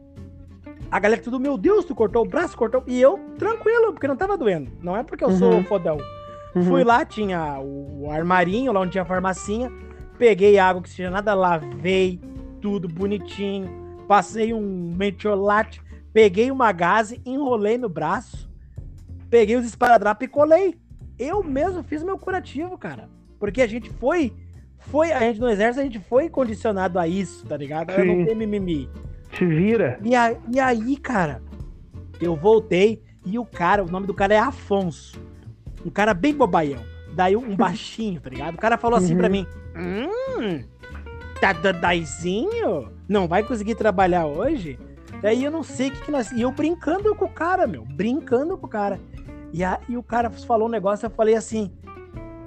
a 0.91 0.99
galera 0.99 1.21
tudo, 1.21 1.39
meu 1.39 1.57
Deus, 1.57 1.85
tu 1.85 1.95
cortou 1.95 2.25
o 2.25 2.27
braço, 2.27 2.57
cortou. 2.57 2.83
E 2.85 2.99
eu, 2.99 3.17
tranquilo, 3.37 3.93
porque 3.93 4.07
não 4.07 4.17
tava 4.17 4.37
doendo. 4.37 4.69
Não 4.81 4.97
é 4.97 5.03
porque 5.03 5.23
eu 5.23 5.31
sou 5.31 5.53
Uhum. 5.53 5.63
fodão. 5.63 5.97
Uhum. 6.55 6.63
Fui 6.63 6.83
lá, 6.83 7.05
tinha 7.05 7.59
o, 7.59 8.09
armarinho, 8.11 8.71
lá 8.73 8.81
onde 8.81 8.91
tinha 8.91 9.03
a 9.03 9.05
farmacinha. 9.05 9.71
Peguei 10.17 10.59
água 10.59 10.81
oxigenada, 10.81 11.33
lavei 11.33 12.19
tudo 12.61 12.87
bonitinho. 12.87 13.69
Passei 14.07 14.53
um 14.53 14.93
metiolate. 14.97 15.81
Peguei 16.11 16.49
uma 16.51 16.71
gase, 16.71 17.21
enrolei 17.25 17.77
no 17.77 17.87
braço. 17.87 18.49
Peguei 19.29 19.55
os 19.55 19.65
esparadrapos 19.65 20.25
e 20.25 20.29
colei. 20.29 20.75
Eu 21.19 21.43
mesmo 21.43 21.83
fiz 21.83 22.03
meu 22.03 22.17
curativo, 22.17 22.77
cara. 22.77 23.09
Porque 23.39 23.61
a 23.61 23.67
gente 23.67 23.89
foi. 23.89 24.33
Foi, 24.89 25.11
a 25.11 25.19
gente 25.19 25.39
no 25.39 25.49
exército, 25.49 25.81
a 25.81 25.83
gente 25.83 25.99
foi 25.99 26.29
condicionado 26.29 26.97
a 26.97 27.07
isso, 27.07 27.45
tá 27.45 27.57
ligado? 27.57 27.91
Eu 27.91 28.05
não 28.05 28.15
Sim. 28.15 28.25
tenho 28.25 28.37
mimimi. 28.37 28.89
Te 29.31 29.45
vira. 29.45 29.99
E, 30.03 30.15
a- 30.15 30.35
e 30.53 30.59
aí, 30.59 30.95
cara, 30.97 31.41
eu 32.21 32.35
voltei 32.35 33.01
e 33.25 33.37
o 33.37 33.45
cara, 33.45 33.83
o 33.83 33.89
nome 33.91 34.07
do 34.07 34.13
cara 34.13 34.33
é 34.33 34.39
Afonso. 34.39 35.21
Um 35.85 35.89
cara 35.89 36.13
bem 36.13 36.33
bobaião. 36.33 36.81
Daí 37.13 37.35
um 37.35 37.53
baixinho, 37.55 38.21
tá 38.21 38.29
ligado? 38.29 38.55
O 38.55 38.57
cara 38.57 38.77
falou 38.77 38.97
assim 38.97 39.11
Uhum. 39.13 39.17
pra 39.19 39.29
mim: 39.29 39.45
Hum, 39.75 40.63
tá 41.41 41.51
dadaizinho? 41.53 42.91
Não 43.07 43.27
vai 43.27 43.43
conseguir 43.43 43.75
trabalhar 43.75 44.25
hoje? 44.25 44.79
Daí 45.21 45.43
eu 45.43 45.51
não 45.51 45.63
sei 45.63 45.89
o 45.89 45.91
que, 45.91 46.01
que 46.05 46.11
nós. 46.11 46.31
E 46.31 46.41
eu 46.41 46.51
brincando 46.51 47.13
com 47.15 47.25
o 47.25 47.29
cara, 47.29 47.65
meu. 47.67 47.83
Brincando 47.83 48.57
com 48.57 48.65
o 48.65 48.69
cara. 48.69 48.99
E 49.51 49.63
aí 49.63 49.97
o 49.97 50.03
cara 50.03 50.29
falou 50.29 50.67
um 50.67 50.71
negócio, 50.71 51.05
eu 51.05 51.09
falei 51.09 51.35
assim: 51.35 51.71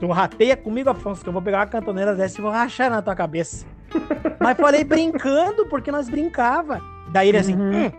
Tu 0.01 0.07
rateia 0.09 0.57
comigo, 0.57 0.89
Afonso, 0.91 1.23
que 1.23 1.29
eu 1.29 1.33
vou 1.33 1.43
pegar 1.43 1.59
uma 1.59 1.67
cantoneira 1.67 2.15
dessa 2.15 2.39
e 2.41 2.43
vou 2.43 2.51
rachar 2.51 2.91
na 2.91 3.03
tua 3.03 3.15
cabeça. 3.15 3.67
Mas 4.41 4.57
falei 4.57 4.83
brincando, 4.83 5.67
porque 5.67 5.93
nós 5.93 6.09
brincava. 6.09 6.81
Daí 7.13 7.29
ele 7.29 7.39
assim, 7.39 7.55
Uhum. 7.55 7.87
hum, 7.87 7.93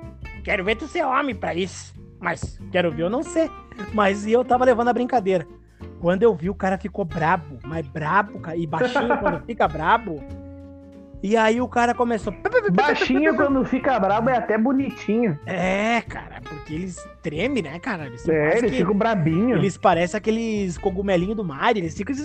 quero 0.43 0.63
ver 0.63 0.75
tu 0.75 0.87
ser 0.87 1.05
homem 1.05 1.35
pra 1.35 1.53
isso. 1.53 1.93
Mas 2.19 2.59
quero 2.71 2.91
ver 2.91 3.03
eu 3.03 3.09
não 3.09 3.21
sei. 3.23 3.49
Mas 3.93 4.25
e 4.25 4.31
eu 4.31 4.43
tava 4.43 4.65
levando 4.65 4.87
a 4.89 4.93
brincadeira. 4.93 5.45
Quando 5.99 6.23
eu 6.23 6.33
vi, 6.33 6.49
o 6.49 6.55
cara 6.55 6.77
ficou 6.77 7.05
brabo, 7.05 7.59
mas 7.63 7.85
brabo, 7.87 8.39
cara. 8.39 8.57
E 8.57 8.65
baixinho 8.65 9.17
quando 9.19 9.39
fica 9.45 9.67
brabo. 9.67 10.23
E 11.21 11.37
aí 11.37 11.61
o 11.61 11.67
cara 11.67 11.93
começou. 11.93 12.33
Baixinho 12.71 13.35
quando 13.35 13.63
fica 13.65 13.99
brabo 13.99 14.29
é 14.29 14.37
até 14.37 14.57
bonitinho. 14.57 15.37
É, 15.45 16.01
cara, 16.01 16.30
porque 16.71 16.75
eles 16.75 17.09
tremem, 17.21 17.63
né, 17.63 17.77
cara? 17.79 18.05
Eles, 18.07 18.27
É, 18.27 18.57
eles 18.57 18.71
que- 18.71 18.77
ficam 18.77 18.95
brabinhos. 18.95 19.57
eles 19.59 19.77
parecem 19.77 20.17
aqueles 20.17 20.77
cogumelinhos 20.77 21.35
do 21.35 21.43
mar, 21.43 21.75
eles 21.75 21.95
ficam. 21.97 22.15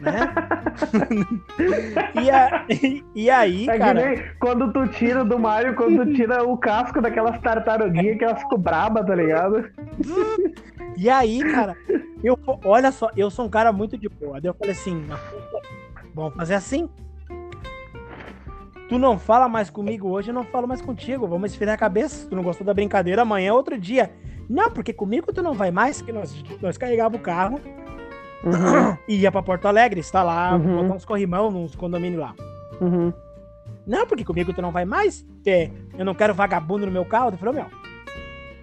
Né? 0.00 0.32
e, 2.22 2.30
a- 2.30 2.66
e 3.14 3.30
aí, 3.30 3.68
É 3.68 3.72
que 3.72 3.78
cara. 3.78 3.94
nem 4.10 4.22
quando 4.38 4.72
tu 4.72 4.86
tira 4.88 5.24
do 5.24 5.38
Mario, 5.38 5.74
quando 5.74 6.04
tu 6.06 6.12
tira 6.14 6.44
o 6.44 6.56
casco 6.56 7.00
daquelas 7.00 7.40
tartaruguinhas 7.40 8.18
que 8.18 8.24
elas 8.24 8.42
ficam 8.42 8.58
brabas, 8.58 9.06
tá 9.06 9.14
ligado? 9.14 9.68
E 10.96 11.08
aí, 11.08 11.38
cara, 11.52 11.76
eu, 12.24 12.36
olha 12.64 12.90
só, 12.90 13.08
eu 13.16 13.30
sou 13.30 13.46
um 13.46 13.48
cara 13.48 13.72
muito 13.72 13.96
de 13.96 14.08
boa. 14.08 14.40
Daí 14.40 14.50
eu 14.50 14.54
falei 14.54 14.72
assim, 14.72 15.06
vamos 16.12 16.34
fazer 16.34 16.54
assim. 16.54 16.88
Tu 18.88 18.98
não 18.98 19.18
fala 19.18 19.48
mais 19.48 19.68
comigo 19.68 20.08
hoje, 20.08 20.30
eu 20.30 20.34
não 20.34 20.44
falo 20.44 20.66
mais 20.66 20.80
contigo. 20.80 21.26
Vamos 21.28 21.50
esfriar 21.52 21.74
a 21.74 21.78
cabeça. 21.78 22.26
Tu 22.28 22.34
não 22.34 22.42
gostou 22.42 22.66
da 22.66 22.72
brincadeira, 22.72 23.22
amanhã 23.22 23.50
é 23.50 23.52
outro 23.52 23.78
dia. 23.78 24.10
Não, 24.48 24.70
porque 24.70 24.92
comigo 24.94 25.30
tu 25.32 25.42
não 25.42 25.52
vai 25.52 25.70
mais, 25.70 26.00
que 26.00 26.10
nós, 26.10 26.34
nós 26.62 26.78
carregava 26.78 27.16
o 27.16 27.18
carro 27.18 27.60
e 29.06 29.16
ia 29.16 29.30
pra 29.30 29.42
Porto 29.42 29.66
Alegre, 29.66 30.00
está 30.00 30.22
lá, 30.22 30.54
Uhum. 30.56 30.82
botar 30.82 30.94
uns 30.94 31.04
corrimão 31.04 31.50
nos 31.50 31.74
condomínios 31.74 32.20
lá. 32.20 32.34
Uhum. 32.80 33.12
Não, 33.86 34.06
porque 34.06 34.24
comigo 34.24 34.52
tu 34.54 34.62
não 34.62 34.70
vai 34.70 34.84
mais. 34.86 35.24
que 35.44 35.70
Eu 35.98 36.04
não 36.04 36.14
quero 36.14 36.32
vagabundo 36.34 36.86
no 36.86 36.92
meu 36.92 37.04
carro. 37.04 37.30
Eu 37.30 37.36
falei, 37.38 37.54
meu, 37.56 37.66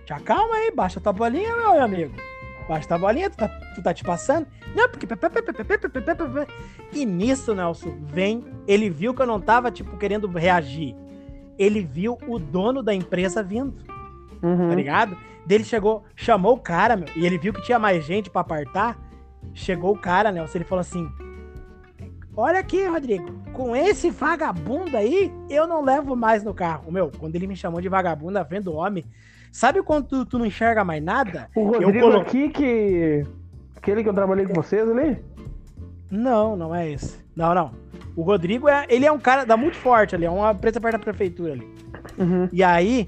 te 0.05 0.13
acalma 0.13 0.55
aí, 0.55 0.71
baixa 0.71 0.99
tua 0.99 1.13
bolinha, 1.13 1.55
meu 1.55 1.81
amigo. 1.83 2.13
baixa 2.67 2.87
tua 2.87 2.97
bolinha, 2.97 3.29
tu 3.29 3.37
tá, 3.37 3.47
tu 3.75 3.83
tá 3.83 3.93
te 3.93 4.03
passando. 4.03 4.47
Não, 4.75 4.89
porque. 4.89 5.07
E 6.93 7.05
nisso, 7.05 7.55
Nelson, 7.55 7.95
vem. 8.03 8.43
Ele 8.67 8.89
viu 8.89 9.13
que 9.13 9.21
eu 9.21 9.25
não 9.25 9.39
tava, 9.39 9.71
tipo, 9.71 9.97
querendo 9.97 10.27
reagir. 10.27 10.95
Ele 11.57 11.81
viu 11.81 12.17
o 12.27 12.37
dono 12.37 12.83
da 12.83 12.93
empresa 12.93 13.41
vindo. 13.41 13.73
Uhum. 14.43 14.69
Tá 14.69 14.75
ligado? 14.75 15.17
Dele 15.45 15.63
chegou, 15.63 16.03
chamou 16.15 16.53
o 16.55 16.59
cara, 16.59 16.95
meu, 16.97 17.07
e 17.15 17.25
ele 17.25 17.37
viu 17.37 17.53
que 17.53 17.61
tinha 17.61 17.79
mais 17.79 18.03
gente 18.05 18.29
pra 18.29 18.41
apartar. 18.41 18.97
Chegou 19.53 19.93
o 19.93 19.97
cara, 19.97 20.31
Nelson, 20.31 20.57
ele 20.57 20.65
falou 20.65 20.81
assim: 20.81 21.07
Olha 22.35 22.59
aqui, 22.59 22.85
Rodrigo, 22.85 23.31
com 23.53 23.73
esse 23.75 24.09
vagabundo 24.09 24.97
aí, 24.97 25.31
eu 25.49 25.65
não 25.65 25.81
levo 25.83 26.15
mais 26.15 26.43
no 26.43 26.53
carro. 26.53 26.91
Meu, 26.91 27.09
quando 27.17 27.35
ele 27.35 27.47
me 27.47 27.55
chamou 27.55 27.79
de 27.79 27.87
vagabundo 27.87 28.31
na 28.33 28.43
frente 28.43 28.63
do 28.65 28.73
homem, 28.73 29.05
sabe 29.51 29.81
quando 29.81 30.07
tu, 30.07 30.25
tu 30.25 30.37
não 30.37 30.45
enxerga 30.45 30.83
mais 30.83 31.01
nada? 31.01 31.47
O 31.55 31.63
Rodrigo 31.63 31.99
colo- 32.07 32.19
aqui 32.21 32.49
que. 32.49 33.23
Aquele 33.85 34.01
que 34.01 34.09
eu 34.09 34.13
trabalhei 34.15 34.47
com 34.47 34.53
vocês 34.55 34.89
ali? 34.89 35.23
Não, 36.09 36.55
não 36.55 36.73
é 36.73 36.89
esse. 36.89 37.19
Não, 37.35 37.53
não. 37.53 37.71
O 38.15 38.23
Rodrigo 38.23 38.67
é, 38.67 38.83
ele 38.89 39.05
é 39.05 39.11
um 39.11 39.19
cara 39.19 39.45
da 39.45 39.55
muito 39.55 39.77
forte 39.77 40.15
ali, 40.15 40.25
é 40.25 40.29
uma 40.29 40.51
empresa 40.53 40.81
perto 40.81 40.93
da 40.97 41.03
prefeitura 41.03 41.53
ali. 41.53 41.71
Uhum. 42.17 42.49
E 42.51 42.63
aí, 42.63 43.07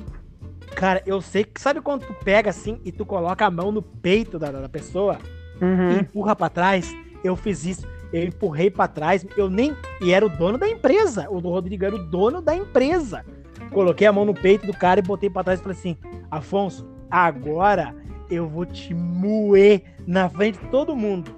cara, 0.75 1.01
eu 1.03 1.19
sei 1.19 1.43
que 1.43 1.59
sabe 1.59 1.81
quando 1.81 2.05
tu 2.05 2.13
pega 2.23 2.51
assim 2.51 2.79
e 2.85 2.91
tu 2.91 3.07
coloca 3.07 3.43
a 3.43 3.49
mão 3.49 3.71
no 3.71 3.81
peito 3.81 4.37
da, 4.37 4.51
da 4.51 4.69
pessoa 4.69 5.17
e 5.59 5.65
Uhum. 5.65 5.97
empurra 6.01 6.35
pra 6.35 6.47
trás? 6.47 6.95
Eu 7.23 7.35
fiz 7.35 7.65
isso. 7.65 7.87
Eu 8.13 8.25
empurrei 8.25 8.69
pra 8.69 8.87
trás, 8.87 9.25
eu 9.35 9.49
nem. 9.49 9.75
E 9.99 10.11
era 10.13 10.23
o 10.23 10.29
dono 10.29 10.59
da 10.59 10.69
empresa. 10.69 11.25
O 11.31 11.41
do 11.41 11.49
Rodrigo 11.49 11.85
era 11.85 11.95
o 11.95 12.03
dono 12.05 12.39
da 12.39 12.55
empresa. 12.55 13.25
Coloquei 13.71 14.05
a 14.05 14.13
mão 14.13 14.25
no 14.25 14.33
peito 14.35 14.67
do 14.67 14.73
cara 14.77 14.99
e 14.99 15.03
botei 15.03 15.27
pra 15.27 15.43
trás 15.43 15.59
e 15.59 15.63
falei 15.63 15.75
assim: 15.75 15.97
Afonso, 16.29 16.87
agora 17.09 17.95
eu 18.29 18.47
vou 18.47 18.65
te 18.65 18.93
moer 18.93 19.83
na 20.05 20.29
frente 20.29 20.59
de 20.59 20.67
todo 20.67 20.95
mundo. 20.95 21.35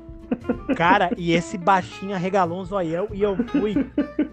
Cara, 0.75 1.11
e 1.17 1.33
esse 1.33 1.57
baixinho 1.57 2.15
arregalou 2.15 2.61
um 2.61 2.65
zoião 2.65 3.07
e 3.11 3.21
eu 3.21 3.35
fui. 3.47 3.73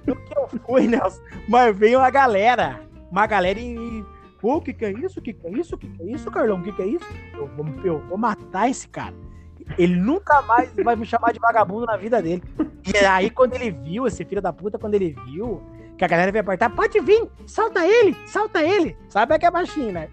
No 0.06 0.16
que 0.16 0.38
eu 0.38 0.48
fui, 0.64 0.86
Nelson, 0.86 1.20
mas 1.48 1.76
veio 1.76 1.98
uma 1.98 2.10
galera. 2.10 2.80
Uma 3.10 3.26
galera 3.26 3.58
e. 3.58 4.04
Pô, 4.40 4.56
o 4.56 4.60
que, 4.60 4.72
que 4.72 4.84
é 4.84 4.92
isso? 4.92 5.18
O 5.18 5.22
que, 5.22 5.32
que 5.32 5.46
é 5.46 5.50
isso? 5.50 5.74
O 5.74 5.78
que, 5.78 5.88
que 5.88 6.02
é 6.02 6.06
isso, 6.06 6.30
Carlão? 6.30 6.58
O 6.58 6.62
que, 6.62 6.72
que 6.72 6.82
é 6.82 6.86
isso? 6.86 7.06
Eu 7.34 7.46
vou, 7.48 7.66
eu 7.82 7.98
vou 8.06 8.18
matar 8.18 8.68
esse 8.68 8.86
cara. 8.86 9.14
Ele 9.78 9.96
nunca 9.96 10.42
mais 10.42 10.70
vai 10.74 10.94
me 10.94 11.04
chamar 11.04 11.32
de 11.32 11.40
vagabundo 11.40 11.86
na 11.86 11.96
vida 11.96 12.22
dele. 12.22 12.42
E 12.86 13.04
aí, 13.04 13.30
quando 13.30 13.54
ele 13.54 13.70
viu, 13.70 14.06
esse 14.06 14.24
filho 14.24 14.40
da 14.40 14.52
puta, 14.52 14.78
quando 14.78 14.94
ele 14.94 15.16
viu 15.26 15.60
que 15.96 16.04
a 16.04 16.08
galera 16.08 16.30
veio 16.30 16.42
apertar, 16.42 16.70
pode 16.70 17.00
vir, 17.00 17.26
salta 17.46 17.84
ele, 17.84 18.14
salta 18.26 18.62
ele. 18.62 18.96
Sabe 19.08 19.38
que 19.38 19.46
é 19.46 19.50
baixinho, 19.50 19.92
né? 19.92 20.08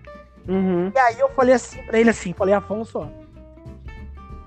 Uhum. 0.48 0.92
E 0.94 1.00
aí 1.00 1.20
eu 1.20 1.30
falei 1.30 1.56
assim 1.56 1.82
pra 1.84 2.00
ele 2.00 2.10
assim, 2.10 2.34
falei, 2.34 2.54
Afonso, 2.54 3.00
ó, 3.00 3.08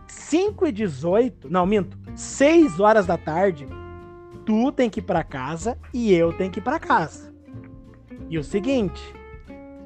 5 0.07 0.67
e 0.67 0.73
18, 0.73 1.49
não, 1.51 1.65
minto, 1.67 1.99
6 2.15 2.81
horas 2.81 3.07
da 3.07 3.17
tarde, 3.17 3.67
tu 4.45 4.71
tem 4.73 4.91
que 4.91 5.01
ir 5.01 5.03
pra 5.03 5.25
casa 5.25 5.79
e 5.93 6.13
eu 6.13 6.33
tenho 6.33 6.51
que 6.51 6.59
ir 6.59 6.63
pra 6.63 6.79
casa. 6.79 7.35
E 8.29 8.39
o 8.39 8.45
seguinte, 8.45 9.15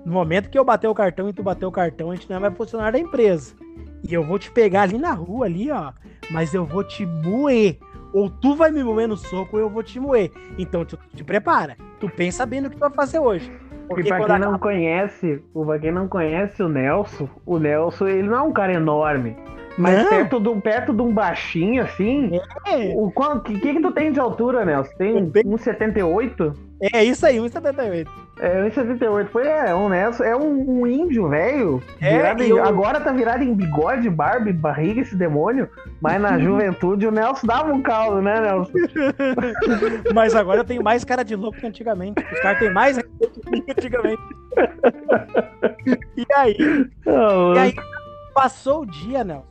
no 0.04 0.12
momento 0.12 0.48
que 0.48 0.58
eu 0.58 0.64
bater 0.64 0.88
o 0.88 0.94
cartão 0.94 1.28
e 1.28 1.32
tu 1.32 1.42
bater 1.42 1.66
o 1.66 1.72
cartão, 1.72 2.10
a 2.10 2.14
gente 2.14 2.28
não 2.28 2.36
é 2.36 2.40
mais 2.40 2.56
funcionário 2.56 2.98
da 2.98 3.06
empresa. 3.06 3.54
E 4.02 4.14
eu 4.14 4.24
vou 4.24 4.38
te 4.38 4.50
pegar 4.50 4.82
ali 4.82 4.98
na 4.98 5.12
rua, 5.12 5.46
ali, 5.46 5.70
ó, 5.70 5.92
mas 6.30 6.54
eu 6.54 6.64
vou 6.64 6.82
te 6.82 7.04
moer. 7.04 7.78
Ou 8.12 8.28
tu 8.28 8.56
vai 8.56 8.70
me 8.70 8.82
moer 8.82 9.06
no 9.06 9.16
soco 9.16 9.56
ou 9.56 9.62
eu 9.62 9.70
vou 9.70 9.82
te 9.82 10.00
moer. 10.00 10.32
Então 10.58 10.84
tu 10.84 10.98
te 11.14 11.22
prepara. 11.22 11.76
Tu 12.00 12.08
pensa 12.08 12.44
bem 12.46 12.60
no 12.60 12.70
que 12.70 12.76
tu 12.76 12.80
vai 12.80 12.90
fazer 12.90 13.18
hoje. 13.18 13.52
E 13.98 14.04
pra 14.04 14.18
quando 14.18 14.26
quem 14.26 14.36
acaba- 14.36 14.38
não 14.38 14.58
conhece, 14.58 15.42
o- 15.54 15.64
pra 15.66 15.78
quem 15.78 15.90
não 15.90 16.06
conhece 16.08 16.62
o 16.62 16.68
Nelson, 16.68 17.28
o 17.44 17.58
Nelson, 17.58 18.06
ele 18.08 18.28
não 18.28 18.36
é 18.38 18.42
um 18.42 18.52
cara 18.52 18.72
enorme. 18.72 19.36
Mas 19.78 20.02
Não. 20.02 20.08
perto 20.10 20.40
de, 20.40 20.48
um, 20.48 20.60
perto 20.60 20.92
de 20.92 21.00
um 21.02 21.12
baixinho, 21.12 21.82
assim. 21.82 22.30
É. 22.66 22.92
O 22.96 23.10
que, 23.44 23.58
que 23.58 23.72
que 23.74 23.80
tu 23.80 23.92
tem 23.92 24.12
de 24.12 24.20
altura, 24.20 24.64
Nelson? 24.64 24.92
Tem 24.98 25.18
Eu 25.18 25.30
tenho- 25.30 25.46
1,78? 25.48 26.52
É 26.94 27.04
isso 27.04 27.26
aí, 27.26 27.36
1,78. 27.36 28.08
É, 28.40 28.62
1,78. 28.70 29.28
Foi, 29.28 29.46
é, 29.46 29.74
um 29.74 29.88
Nelson. 29.90 30.24
É 30.24 30.34
um, 30.34 30.80
um 30.80 30.86
índio 30.86 31.28
velho. 31.28 31.82
É, 32.00 32.32
em- 32.32 32.48
eu- 32.48 32.64
Agora 32.64 32.98
tá 33.00 33.12
virado 33.12 33.42
em 33.44 33.52
bigode, 33.54 34.08
barba 34.08 34.50
barriga 34.52 35.02
esse 35.02 35.14
demônio. 35.14 35.68
Mas 36.00 36.20
na 36.22 36.38
juventude 36.40 37.06
o 37.06 37.10
Nelson 37.10 37.46
dava 37.46 37.70
um 37.72 37.82
caldo, 37.82 38.22
né, 38.22 38.40
Nelson? 38.40 38.72
Mas 40.14 40.34
agora 40.34 40.60
eu 40.60 40.64
tenho 40.64 40.82
mais 40.82 41.04
cara 41.04 41.22
de 41.22 41.36
louco 41.36 41.58
que 41.58 41.66
antigamente. 41.66 42.24
Os 42.32 42.40
caras 42.40 42.58
têm 42.58 42.72
mais 42.72 42.96
que 42.96 43.04
antigamente. 43.76 44.22
E 46.16 46.26
aí, 46.34 46.56
e 47.54 47.58
aí, 47.58 47.74
passou 48.34 48.82
o 48.82 48.86
dia, 48.86 49.22
Nelson. 49.24 49.44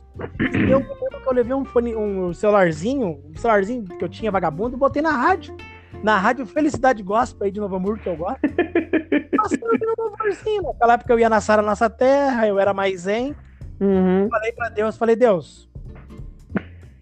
E 0.66 0.70
eu 0.70 0.84
eu 1.26 1.32
levei 1.32 1.54
um 1.54 1.64
fone, 1.64 1.94
um 1.94 2.32
celularzinho, 2.34 3.20
um 3.32 3.36
celularzinho 3.36 3.84
que 3.84 4.04
eu 4.04 4.08
tinha 4.08 4.30
vagabundo, 4.32 4.74
e 4.74 4.78
botei 4.78 5.00
na 5.00 5.12
rádio. 5.12 5.56
Na 6.02 6.18
rádio 6.18 6.46
Felicidade 6.46 7.02
Gospel 7.02 7.44
aí 7.44 7.50
de 7.50 7.60
Novo 7.60 7.76
Hamburgo, 7.76 8.02
que 8.02 8.08
eu 8.08 8.16
gosto. 8.16 8.40
Passando 9.36 9.74
aqui 9.74 9.86
no 9.86 9.94
Novorzinho. 9.98 10.62
Naquela 10.62 10.94
época 10.94 11.12
eu 11.12 11.18
ia 11.18 11.28
na 11.28 11.40
Sara 11.40 11.62
Nossa 11.62 11.90
Terra, 11.90 12.46
eu 12.46 12.58
era 12.58 12.72
mais 12.72 13.02
zen. 13.02 13.36
Uhum. 13.80 14.28
Falei 14.30 14.52
pra 14.52 14.68
Deus, 14.68 14.96
falei, 14.96 15.16
Deus, 15.16 15.70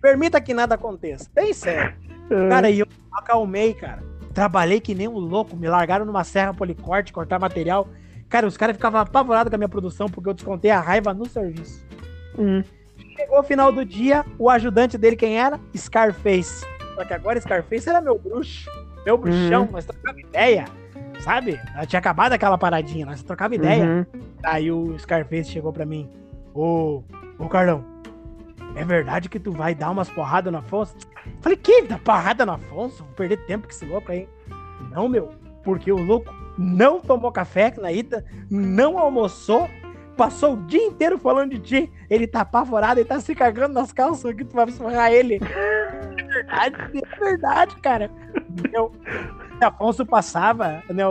permita 0.00 0.40
que 0.40 0.54
nada 0.54 0.76
aconteça. 0.76 1.28
Bem 1.34 1.52
sério. 1.52 1.94
Cara, 2.48 2.70
e 2.70 2.80
eu 2.80 2.86
acalmei, 3.12 3.74
cara. 3.74 4.02
Trabalhei 4.34 4.80
que 4.80 4.94
nem 4.94 5.08
um 5.08 5.18
louco, 5.18 5.56
me 5.56 5.68
largaram 5.68 6.04
numa 6.04 6.22
serra 6.22 6.54
policorte, 6.54 7.12
cortar 7.12 7.38
material. 7.38 7.88
Cara, 8.28 8.46
os 8.46 8.56
caras 8.56 8.76
ficavam 8.76 9.00
apavorados 9.00 9.50
com 9.50 9.56
a 9.56 9.58
minha 9.58 9.68
produção 9.68 10.08
porque 10.08 10.28
eu 10.28 10.34
descontei 10.34 10.70
a 10.70 10.80
raiva 10.80 11.14
no 11.14 11.26
serviço. 11.26 11.84
Uhum. 12.36 12.62
Chegou 13.16 13.40
o 13.40 13.42
final 13.42 13.72
do 13.72 13.84
dia, 13.84 14.24
o 14.38 14.48
ajudante 14.48 14.96
dele 14.96 15.16
quem 15.16 15.40
era? 15.40 15.58
Scarface. 15.76 16.64
Só 16.94 17.04
que 17.04 17.14
agora 17.14 17.40
Scarface 17.40 17.88
era 17.88 18.00
meu 18.00 18.18
bruxo, 18.18 18.70
meu 19.08 19.16
bruxão, 19.16 19.62
Uhum. 19.62 19.72
nós 19.72 19.86
trocava 19.86 20.20
ideia, 20.20 20.64
sabe? 21.20 21.58
Ela 21.74 21.86
tinha 21.86 21.98
acabado 21.98 22.34
aquela 22.34 22.58
paradinha, 22.58 23.06
nós 23.06 23.22
trocava 23.22 23.54
ideia. 23.54 23.84
Uhum. 23.84 24.06
Aí 24.42 24.70
o 24.70 24.98
Scarface 24.98 25.50
chegou 25.50 25.72
pra 25.72 25.86
mim, 25.86 26.10
ô, 26.54 27.02
ô 27.38 27.48
Carlão, 27.48 27.82
é 28.76 28.84
verdade 28.84 29.30
que 29.30 29.40
tu 29.40 29.50
vai 29.50 29.74
dar 29.74 29.90
umas 29.90 30.10
porradas 30.10 30.52
no 30.52 30.58
Afonso? 30.58 30.94
Falei, 31.40 31.56
que 31.56 31.82
dar 31.82 31.98
porrada 32.00 32.44
no 32.44 32.52
Afonso? 32.52 33.02
Vou 33.02 33.14
perder 33.14 33.38
tempo 33.46 33.66
com 33.66 33.72
esse 33.72 33.86
louco 33.86 34.12
aí. 34.12 34.28
Não, 34.90 35.08
meu, 35.08 35.30
porque 35.64 35.90
o 35.90 35.96
louco 35.96 36.30
não 36.58 37.00
tomou 37.00 37.32
café 37.32 37.72
na 37.78 37.90
ida, 37.90 38.26
não 38.50 38.98
almoçou, 38.98 39.70
passou 40.18 40.54
o 40.54 40.62
dia 40.66 40.82
inteiro 40.84 41.16
falando 41.16 41.52
de 41.52 41.58
ti. 41.60 41.92
Ele 42.10 42.26
tá 42.26 42.40
apavorado, 42.42 43.00
ele 43.00 43.08
tá 43.08 43.18
se 43.20 43.34
cagando 43.34 43.72
nas 43.72 43.92
calças 43.92 44.26
aqui, 44.30 44.44
tu 44.44 44.54
vai 44.54 44.66
esforrar 44.66 45.10
ele. 45.12 45.36
É 45.40 45.40
verdade, 46.28 46.76
é 47.14 47.18
verdade, 47.18 47.76
cara. 47.80 48.10
O 48.76 48.90
Afonso 49.64 50.04
passava, 50.04 50.82
né? 50.90 51.04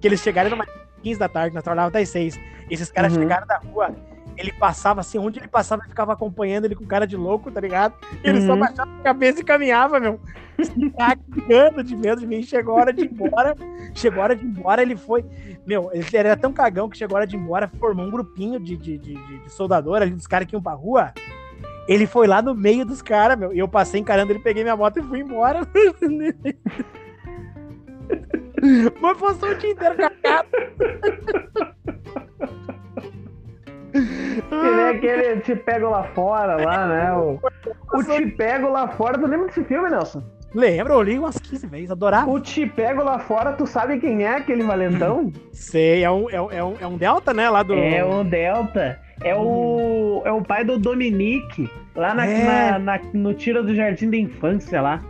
Que 0.00 0.08
eles 0.08 0.20
chegaram 0.20 0.50
numa 0.50 0.66
15 1.02 1.20
da 1.20 1.28
tarde, 1.28 1.54
nós 1.54 1.62
trabalhávamos 1.62 1.94
até 1.94 2.02
as 2.02 2.08
6. 2.08 2.40
Esses 2.70 2.90
caras 2.90 3.12
Uhum. 3.14 3.22
chegaram 3.22 3.46
da 3.46 3.58
rua, 3.58 3.94
ele 4.36 4.52
passava 4.52 5.00
assim, 5.00 5.18
onde 5.18 5.38
ele 5.38 5.48
passava, 5.48 5.82
eu 5.84 5.88
ficava 5.88 6.12
acompanhando 6.12 6.64
ele 6.66 6.74
com 6.74 6.84
cara 6.86 7.06
de 7.06 7.16
louco, 7.16 7.50
tá 7.50 7.60
ligado? 7.60 7.94
E 8.24 8.28
ele 8.28 8.40
só 8.42 8.52
Uhum. 8.52 8.60
baixava 8.60 8.90
a 9.00 9.02
cabeça 9.02 9.40
e 9.40 9.44
caminhava, 9.44 9.98
meu. 10.00 10.20
Se 10.62 10.90
cagando 10.90 11.82
de 11.82 11.94
medo 11.96 12.20
de 12.20 12.26
mim. 12.26 12.42
Chegou 12.42 12.74
a 12.76 12.80
hora 12.80 12.92
de 12.92 13.02
ir 13.04 13.12
embora. 13.12 13.54
Chegou 13.94 14.20
a 14.20 14.24
hora 14.24 14.36
de 14.36 14.44
ir 14.44 14.48
embora, 14.48 14.80
ele 14.82 14.96
foi. 14.96 15.24
Meu, 15.66 15.90
ele 15.92 16.06
era 16.14 16.36
tão 16.36 16.52
cagão 16.52 16.88
que 16.88 16.96
chegou 16.96 17.16
a 17.16 17.20
hora 17.20 17.26
de 17.26 17.36
ir 17.36 17.38
embora, 17.40 17.68
formou 17.78 18.06
um 18.06 18.10
grupinho 18.10 18.58
de, 18.58 18.76
de, 18.76 18.96
de, 18.96 19.14
de- 19.14 19.38
de 19.44 19.52
soldador 19.52 20.00
ali, 20.00 20.12
dos 20.12 20.26
caras 20.26 20.46
que 20.48 20.54
iam 20.54 20.62
pra 20.62 20.72
rua. 20.72 21.12
Ele 21.88 22.06
foi 22.06 22.26
lá 22.26 22.40
no 22.42 22.54
meio 22.54 22.84
dos 22.86 23.00
caras, 23.02 23.38
meu. 23.38 23.52
E 23.54 23.58
eu 23.58 23.68
passei 23.68 24.00
encarando 24.00 24.32
ele, 24.32 24.38
peguei 24.40 24.62
minha 24.62 24.76
moto 24.76 24.98
e 24.98 25.02
fui 25.02 25.20
embora. 25.20 25.60
Mas 29.00 29.18
passou 29.18 29.50
o 29.50 29.54
dia 29.54 29.70
inteiro 29.70 29.94
cagado. 29.96 30.48
Que 33.92 34.70
nem 34.70 34.88
aquele 34.88 35.40
Te 35.40 35.54
Pego 35.56 35.88
Lá 35.90 36.04
Fora 36.14 36.56
lá, 36.64 36.86
né? 36.86 37.12
O, 37.12 37.38
o 37.94 38.02
Te 38.04 38.26
Pego 38.26 38.68
Lá 38.70 38.88
Fora, 38.88 39.18
tu 39.18 39.26
lembra 39.26 39.46
desse 39.46 39.64
filme, 39.64 39.88
Nelson? 39.90 40.22
Lembra, 40.54 40.94
eu 40.94 41.02
li 41.02 41.18
umas 41.18 41.36
15 41.38 41.66
vezes, 41.66 41.90
adorava. 41.90 42.30
O 42.30 42.40
Te 42.40 42.66
Pego 42.66 43.02
Lá 43.02 43.18
Fora, 43.18 43.52
tu 43.52 43.66
sabe 43.66 43.98
quem 43.98 44.24
é 44.24 44.36
aquele 44.36 44.62
valentão? 44.62 45.32
Sei, 45.52 46.02
é 46.04 46.10
um, 46.10 46.30
é, 46.30 46.40
um, 46.40 46.50
é, 46.50 46.64
um, 46.64 46.74
é 46.80 46.86
um 46.86 46.96
Delta, 46.96 47.34
né? 47.34 47.48
Lá 47.50 47.62
do. 47.62 47.74
É 47.74 48.04
o 48.04 48.22
Delta. 48.24 48.98
É 49.22 49.34
o, 49.34 50.20
é 50.26 50.32
o 50.32 50.42
pai 50.42 50.62
do 50.62 50.78
Dominique, 50.78 51.70
lá 51.94 52.12
na, 52.14 52.26
É. 52.26 52.72
na- 52.72 52.78
na- 52.78 53.00
no 53.14 53.32
Tiro 53.32 53.62
do 53.64 53.74
Jardim 53.74 54.10
da 54.10 54.16
Infância 54.18 54.80
lá. 54.82 55.02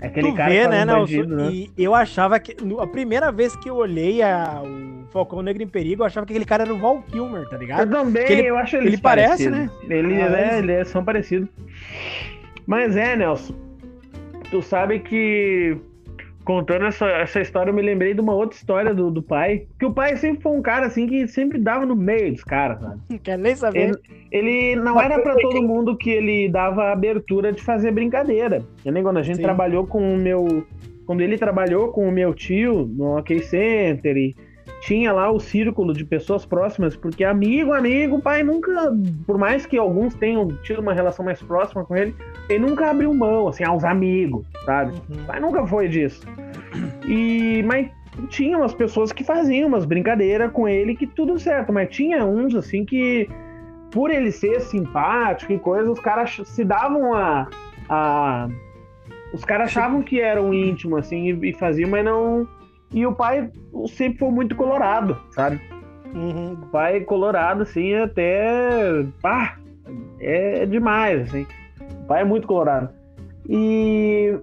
Aquele 0.00 0.30
tu 0.30 0.36
cara 0.36 0.48
vê, 0.48 0.60
que 0.62 0.68
né, 0.68 0.82
um 0.84 0.86
bandido, 1.00 1.36
né? 1.36 1.48
E 1.52 1.70
eu 1.76 1.92
achava 1.92 2.38
que. 2.38 2.56
A 2.80 2.86
primeira 2.86 3.32
vez 3.32 3.56
que 3.56 3.68
eu 3.68 3.74
olhei 3.74 4.22
a, 4.22 4.62
o 4.64 4.97
Falcão 5.12 5.40
Negro 5.42 5.62
em 5.62 5.66
Perigo, 5.68 6.02
eu 6.02 6.06
achava 6.06 6.26
que 6.26 6.32
aquele 6.32 6.44
cara 6.44 6.64
era 6.64 6.72
o 6.74 6.78
Val 6.78 7.02
Kilmer, 7.10 7.48
tá 7.48 7.56
Eu 7.56 7.60
ligado? 7.60 7.90
também, 7.90 8.24
Que 8.26 8.32
ele- 8.34 8.46
eu 8.50 8.58
acho 8.58 8.76
eles 8.76 8.88
ele 8.94 8.98
parece, 9.02 9.48
parecidos. 9.50 9.90
Ele, 9.90 10.14
Ah, 10.16 10.26
é, 10.26 10.30
mas- 10.30 10.58
eles 10.68 10.88
são 10.88 11.04
parecidos. 11.04 11.48
Mas 12.66 12.96
é, 12.96 13.16
Nelson. 13.16 13.54
Tu 14.50 14.62
sabe 14.62 15.00
que 15.00 15.76
contando 16.44 16.86
essa, 16.86 17.06
essa 17.06 17.40
história, 17.40 17.70
eu 17.70 17.74
me 17.74 17.82
lembrei 17.82 18.14
de 18.14 18.20
uma 18.22 18.34
outra 18.34 18.56
história 18.56 18.94
do, 18.94 19.10
do 19.10 19.22
pai. 19.22 19.66
Que 19.78 19.84
o 19.84 19.92
pai 19.92 20.16
sempre 20.16 20.42
foi 20.42 20.52
um 20.52 20.62
cara 20.62 20.86
assim 20.86 21.06
que 21.06 21.28
sempre 21.28 21.58
dava 21.58 21.84
no 21.84 21.94
meio 21.94 22.32
dos 22.32 22.42
caras, 22.42 22.80
sabe? 22.80 23.18
Quer 23.18 23.36
nem 23.38 23.54
saber. 23.54 23.98
Ele, 24.30 24.72
ele 24.72 24.76
não 24.76 24.98
era 25.00 25.18
para 25.20 25.36
todo 25.36 25.62
mundo 25.62 25.96
que 25.96 26.08
ele 26.10 26.48
dava 26.48 26.90
abertura 26.90 27.52
de 27.52 27.62
fazer 27.62 27.90
brincadeira. 27.92 28.62
Nem 28.84 29.02
quando 29.02 29.18
a 29.18 29.22
gente 29.22 29.36
Sim. 29.36 29.42
trabalhou 29.42 29.86
com 29.86 30.14
o 30.14 30.16
meu. 30.16 30.66
Quando 31.04 31.20
ele 31.22 31.36
trabalhou 31.38 31.88
com 31.88 32.06
o 32.08 32.12
meu 32.12 32.32
tio 32.34 32.86
no 32.94 33.18
OK 33.18 33.40
Center 33.42 34.16
e 34.16 34.34
tinha 34.88 35.12
lá 35.12 35.30
o 35.30 35.38
círculo 35.38 35.92
de 35.92 36.02
pessoas 36.02 36.46
próximas, 36.46 36.96
porque 36.96 37.22
amigo, 37.22 37.74
amigo, 37.74 38.22
pai 38.22 38.42
nunca, 38.42 38.90
por 39.26 39.36
mais 39.36 39.66
que 39.66 39.76
alguns 39.76 40.14
tenham 40.14 40.48
tido 40.62 40.80
uma 40.80 40.94
relação 40.94 41.22
mais 41.22 41.42
próxima 41.42 41.84
com 41.84 41.94
ele, 41.94 42.16
ele 42.48 42.60
nunca 42.60 42.88
abriu 42.88 43.12
mão, 43.12 43.48
assim, 43.48 43.64
aos 43.64 43.84
amigos, 43.84 44.46
sabe? 44.64 44.92
Uhum. 45.10 45.22
O 45.22 45.26
pai 45.26 45.40
nunca 45.40 45.66
foi 45.66 45.88
disso. 45.88 46.26
E, 47.06 47.62
mas 47.66 47.90
tinha 48.30 48.56
umas 48.56 48.72
pessoas 48.72 49.12
que 49.12 49.22
faziam 49.22 49.68
umas 49.68 49.84
brincadeiras 49.84 50.50
com 50.52 50.66
ele 50.66 50.96
que 50.96 51.06
tudo 51.06 51.38
certo, 51.38 51.70
mas 51.70 51.90
tinha 51.90 52.24
uns, 52.24 52.54
assim, 52.54 52.86
que 52.86 53.28
por 53.90 54.10
ele 54.10 54.32
ser 54.32 54.58
simpático 54.62 55.52
e 55.52 55.58
coisa, 55.58 55.90
os 55.90 56.00
caras 56.00 56.40
se 56.46 56.64
davam 56.64 57.12
a, 57.12 57.46
a 57.90 58.48
os 59.34 59.44
caras 59.44 59.66
achavam 59.66 60.00
que 60.00 60.18
eram 60.18 60.54
íntimos, 60.54 61.00
assim, 61.00 61.30
e, 61.30 61.50
e 61.50 61.52
faziam, 61.52 61.90
mas 61.90 62.02
não 62.02 62.48
e 62.92 63.06
o 63.06 63.12
pai 63.12 63.50
sempre 63.88 64.18
foi 64.18 64.30
muito 64.30 64.56
colorado, 64.56 65.18
sabe? 65.30 65.60
Uhum. 66.14 66.54
O 66.54 66.66
pai 66.68 67.00
colorado, 67.00 67.62
assim, 67.62 67.94
até. 67.94 69.04
Pá, 69.20 69.58
é, 70.20 70.64
demais, 70.64 71.22
assim. 71.22 71.46
O 72.02 72.06
pai 72.06 72.22
é 72.22 72.24
muito 72.24 72.46
colorado. 72.46 72.88
E 73.48 74.38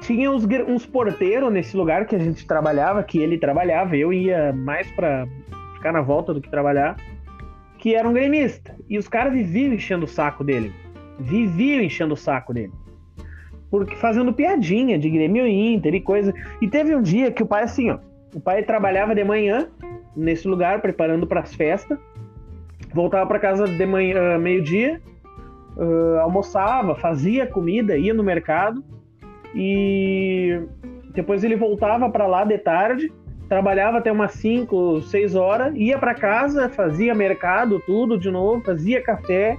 tinha 0.00 0.30
uns, 0.30 0.46
uns 0.68 0.84
porteiros 0.84 1.52
nesse 1.52 1.76
lugar 1.76 2.06
que 2.06 2.14
a 2.14 2.18
gente 2.18 2.46
trabalhava, 2.46 3.02
que 3.02 3.18
ele 3.18 3.38
trabalhava, 3.38 3.96
eu 3.96 4.12
ia 4.12 4.52
mais 4.52 4.90
para 4.90 5.26
ficar 5.74 5.92
na 5.92 6.02
volta 6.02 6.34
do 6.34 6.40
que 6.40 6.50
trabalhar, 6.50 6.96
que 7.78 7.94
era 7.94 8.06
um 8.06 8.12
gremista. 8.12 8.76
E 8.88 8.98
os 8.98 9.08
caras 9.08 9.32
viviam 9.32 9.72
enchendo 9.72 10.04
o 10.04 10.08
saco 10.08 10.44
dele. 10.44 10.72
Viviam 11.18 11.82
enchendo 11.82 12.12
o 12.12 12.16
saco 12.16 12.52
dele 12.52 12.72
porque 13.70 13.96
fazendo 13.96 14.32
piadinha 14.32 14.98
de 14.98 15.10
Grêmio 15.10 15.46
Inter 15.46 15.94
e 15.94 16.00
coisa. 16.00 16.32
E 16.60 16.68
teve 16.68 16.94
um 16.94 17.02
dia 17.02 17.30
que 17.30 17.42
o 17.42 17.46
pai, 17.46 17.64
assim, 17.64 17.90
ó, 17.90 17.98
o 18.34 18.40
pai 18.40 18.62
trabalhava 18.62 19.14
de 19.14 19.24
manhã 19.24 19.68
nesse 20.16 20.48
lugar, 20.48 20.80
preparando 20.80 21.26
para 21.26 21.40
as 21.40 21.54
festas, 21.54 21.98
voltava 22.92 23.26
para 23.26 23.38
casa 23.38 23.66
de 23.66 23.86
manhã, 23.86 24.38
meio-dia, 24.38 25.00
uh, 25.76 26.20
almoçava, 26.20 26.94
fazia 26.94 27.46
comida, 27.46 27.96
ia 27.96 28.12
no 28.12 28.22
mercado 28.22 28.82
e 29.54 30.60
depois 31.14 31.44
ele 31.44 31.56
voltava 31.56 32.10
para 32.10 32.26
lá 32.26 32.44
de 32.44 32.58
tarde, 32.58 33.12
trabalhava 33.48 33.98
até 33.98 34.12
umas 34.12 34.32
5, 34.32 35.02
6 35.02 35.34
horas, 35.34 35.72
ia 35.74 35.98
para 35.98 36.14
casa, 36.14 36.68
fazia 36.68 37.14
mercado, 37.14 37.80
tudo 37.86 38.18
de 38.18 38.30
novo, 38.30 38.62
fazia 38.62 39.02
café 39.02 39.56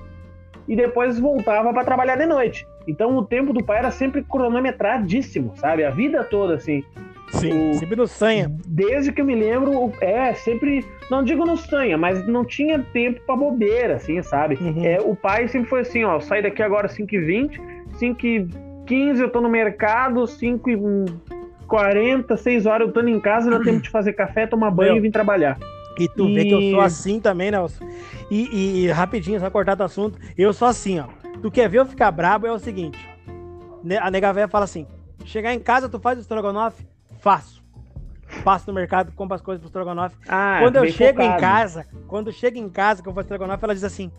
e 0.68 0.76
depois 0.76 1.20
voltava 1.20 1.74
para 1.74 1.84
trabalhar 1.84 2.16
de 2.16 2.26
noite. 2.26 2.68
Então 2.90 3.16
o 3.16 3.24
tempo 3.24 3.54
do 3.54 3.64
pai 3.64 3.78
era 3.78 3.92
sempre 3.92 4.24
cronometradíssimo, 4.24 5.54
sabe? 5.56 5.86
A 5.86 5.92
vida 5.92 6.24
toda, 6.24 6.56
assim. 6.56 6.84
Sim, 7.30 7.70
o... 7.70 7.76
sempre 7.76 7.96
no 7.96 8.08
sanha. 8.08 8.52
Desde 8.66 9.12
que 9.12 9.22
eu 9.22 9.26
me 9.26 9.36
lembro, 9.36 9.94
é, 10.02 10.34
sempre. 10.34 10.84
Não 11.12 11.24
digo 11.24 11.46
no 11.46 11.56
sanha, 11.56 12.00
mas 12.00 12.28
não 12.28 12.44
tinha 12.44 12.80
tempo 12.92 13.22
pra 13.28 13.36
bobeira, 13.36 13.98
assim, 13.98 14.24
sabe? 14.24 14.58
Uhum. 14.60 14.84
É, 14.84 15.00
o 15.00 15.16
pai 15.16 15.48
sempre 15.48 15.70
foi 15.70 15.82
assim, 15.82 16.04
ó, 16.04 16.20
sai 16.20 16.42
daqui 16.42 16.64
agora 16.64 16.88
5h20, 16.88 17.62
5h15 18.00 19.20
eu 19.20 19.30
tô 19.30 19.40
no 19.40 19.50
mercado, 19.50 20.22
5h40, 20.22 22.38
6 22.38 22.66
horas 22.66 22.88
eu 22.88 22.94
tô 22.94 23.02
em 23.02 23.20
casa, 23.20 23.52
dá 23.52 23.60
tempo 23.60 23.82
de 23.82 23.90
fazer 23.92 24.14
café, 24.14 24.48
tomar 24.48 24.72
banho 24.72 24.94
Meu. 24.94 24.98
e 24.98 25.02
vir 25.02 25.12
trabalhar. 25.12 25.60
E 26.00 26.08
tu 26.08 26.28
e... 26.30 26.34
vê 26.34 26.46
que 26.46 26.54
eu 26.54 26.72
sou 26.72 26.82
assim 26.82 27.20
também, 27.20 27.52
Nelson. 27.52 27.88
E, 28.32 28.50
e, 28.52 28.86
e 28.86 28.88
rapidinho, 28.88 29.40
só 29.40 29.52
cortar 29.52 29.76
do 29.76 29.84
assunto, 29.84 30.18
eu 30.36 30.52
sou 30.54 30.68
assim, 30.68 31.00
ó. 31.00 31.18
Tu 31.42 31.50
quer 31.50 31.70
ver 31.70 31.80
eu 31.80 31.86
ficar 31.86 32.12
brabo 32.12 32.46
é 32.46 32.52
o 32.52 32.60
seguinte. 32.60 33.00
A 34.02 34.12
nega 34.12 34.34
véia 34.34 34.48
fala 34.48 34.66
assim: 34.66 34.86
chegar 35.26 35.54
em 35.54 35.60
casa, 35.60 35.88
tu 35.88 36.00
faz 36.00 36.18
o 36.18 36.22
estrogonofe? 36.22 36.88
Faço. 37.20 37.64
Passo 38.44 38.68
no 38.68 38.74
mercado, 38.74 39.12
compro 39.14 39.36
as 39.36 39.42
coisas 39.42 39.60
pro 39.60 39.70
estrogonofe. 39.70 40.16
Ah, 40.28 40.60
quando 40.62 40.76
eu 40.76 40.88
chego 40.88 41.22
focado. 41.22 41.38
em 41.38 41.42
casa, 41.42 41.88
quando 42.08 42.32
chego 42.32 42.58
em 42.58 42.70
casa 42.70 43.02
que 43.02 43.10
eu 43.10 43.14
faço 43.14 43.26
estrogonofe, 43.26 43.64
ela 43.64 43.74
diz 43.74 43.84
assim: 43.84 44.12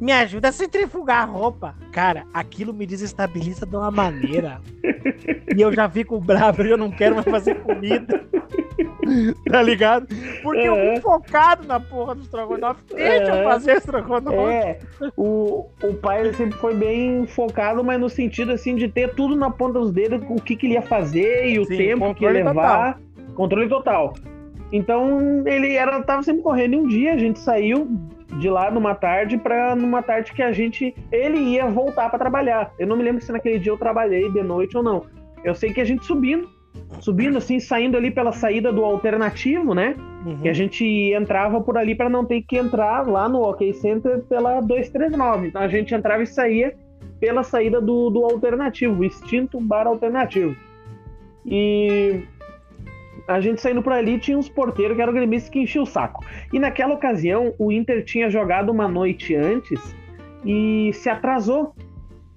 me 0.00 0.12
ajuda 0.12 0.48
a 0.48 0.52
centrifugar 0.52 1.22
a 1.22 1.24
roupa. 1.24 1.74
Cara, 1.92 2.24
aquilo 2.32 2.72
me 2.72 2.86
desestabiliza 2.86 3.64
de 3.64 3.76
uma 3.76 3.90
maneira. 3.90 4.60
e 5.56 5.60
eu 5.60 5.72
já 5.72 5.88
fico 5.88 6.20
bravo, 6.20 6.62
eu 6.62 6.76
não 6.76 6.90
quero 6.90 7.14
mais 7.14 7.26
fazer 7.26 7.60
comida. 7.60 8.24
tá 9.50 9.62
ligado? 9.62 10.06
Porque 10.42 10.60
é. 10.60 10.68
eu 10.68 10.94
fico 10.96 11.10
focado 11.10 11.66
na 11.66 11.78
porra 11.78 12.14
do 12.14 12.22
estrogonofe. 12.22 12.82
Deixa 12.94 13.32
é. 13.32 13.40
eu 13.40 13.44
fazer 13.44 13.76
estrogonofe. 13.76 14.38
É. 14.38 14.78
O, 15.16 15.68
o 15.82 15.94
pai 15.94 16.20
ele 16.20 16.34
sempre 16.34 16.58
foi 16.58 16.74
bem 16.74 17.26
focado, 17.26 17.84
mas 17.84 18.00
no 18.00 18.08
sentido 18.08 18.52
assim 18.52 18.74
de 18.74 18.88
ter 18.88 19.14
tudo 19.14 19.36
na 19.36 19.50
ponta 19.50 19.78
dos 19.78 19.92
dedos, 19.92 20.22
o 20.28 20.36
que, 20.36 20.56
que 20.56 20.66
ele 20.66 20.74
ia 20.74 20.82
fazer 20.82 21.48
e 21.48 21.58
o 21.58 21.64
Sim, 21.64 21.76
tempo 21.76 22.14
que 22.14 22.24
ia 22.24 22.30
levar. 22.30 22.94
Total. 22.94 23.34
Controle 23.34 23.68
total. 23.68 24.14
Então 24.72 25.46
ele 25.46 25.74
era 25.74 26.02
tava 26.02 26.22
sempre 26.22 26.42
correndo 26.42 26.74
e 26.74 26.76
um 26.76 26.86
dia 26.88 27.14
a 27.14 27.18
gente 27.18 27.38
saiu 27.38 27.88
de 28.38 28.48
lá 28.48 28.70
numa 28.70 28.94
tarde 28.94 29.36
para 29.36 29.76
numa 29.76 30.02
tarde 30.02 30.32
que 30.32 30.42
a 30.42 30.52
gente 30.52 30.94
ele 31.12 31.38
ia 31.38 31.66
voltar 31.66 32.08
para 32.08 32.18
trabalhar. 32.18 32.72
Eu 32.78 32.86
não 32.86 32.96
me 32.96 33.02
lembro 33.02 33.22
se 33.22 33.32
naquele 33.32 33.58
dia 33.58 33.72
eu 33.72 33.78
trabalhei 33.78 34.30
de 34.30 34.42
noite 34.42 34.76
ou 34.76 34.82
não. 34.82 35.04
Eu 35.44 35.54
sei 35.54 35.72
que 35.72 35.80
a 35.80 35.84
gente 35.84 36.04
subindo, 36.04 36.48
subindo 37.00 37.38
assim, 37.38 37.60
saindo 37.60 37.96
ali 37.96 38.10
pela 38.10 38.32
saída 38.32 38.72
do 38.72 38.84
alternativo, 38.84 39.74
né? 39.74 39.94
Uhum. 40.24 40.38
Que 40.38 40.48
a 40.48 40.52
gente 40.52 40.84
entrava 40.84 41.60
por 41.60 41.76
ali 41.76 41.94
para 41.94 42.08
não 42.08 42.24
ter 42.24 42.42
que 42.42 42.56
entrar 42.56 43.06
lá 43.06 43.28
no 43.28 43.42
OK 43.42 43.72
Center 43.74 44.22
pela 44.22 44.60
239. 44.60 45.48
Então 45.48 45.60
a 45.60 45.68
gente 45.68 45.94
entrava 45.94 46.22
e 46.22 46.26
saía 46.26 46.74
pela 47.20 47.42
saída 47.42 47.80
do, 47.80 48.10
do 48.10 48.24
alternativo, 48.24 49.04
extinto 49.04 49.60
bar 49.60 49.86
alternativo. 49.86 50.56
E 51.46 52.22
a 53.26 53.40
gente 53.40 53.60
saindo 53.60 53.82
por 53.82 53.92
ali 53.92 54.18
tinha 54.18 54.36
uns 54.36 54.48
porteiros 54.48 54.96
que 54.96 55.02
eram 55.02 55.12
gremistas 55.12 55.50
que 55.50 55.58
enchiam 55.58 55.84
o 55.84 55.86
saco. 55.86 56.24
E 56.52 56.58
naquela 56.58 56.94
ocasião, 56.94 57.54
o 57.58 57.72
Inter 57.72 58.04
tinha 58.04 58.28
jogado 58.28 58.70
uma 58.70 58.86
noite 58.86 59.34
antes 59.34 59.94
e 60.44 60.90
se 60.92 61.08
atrasou. 61.08 61.74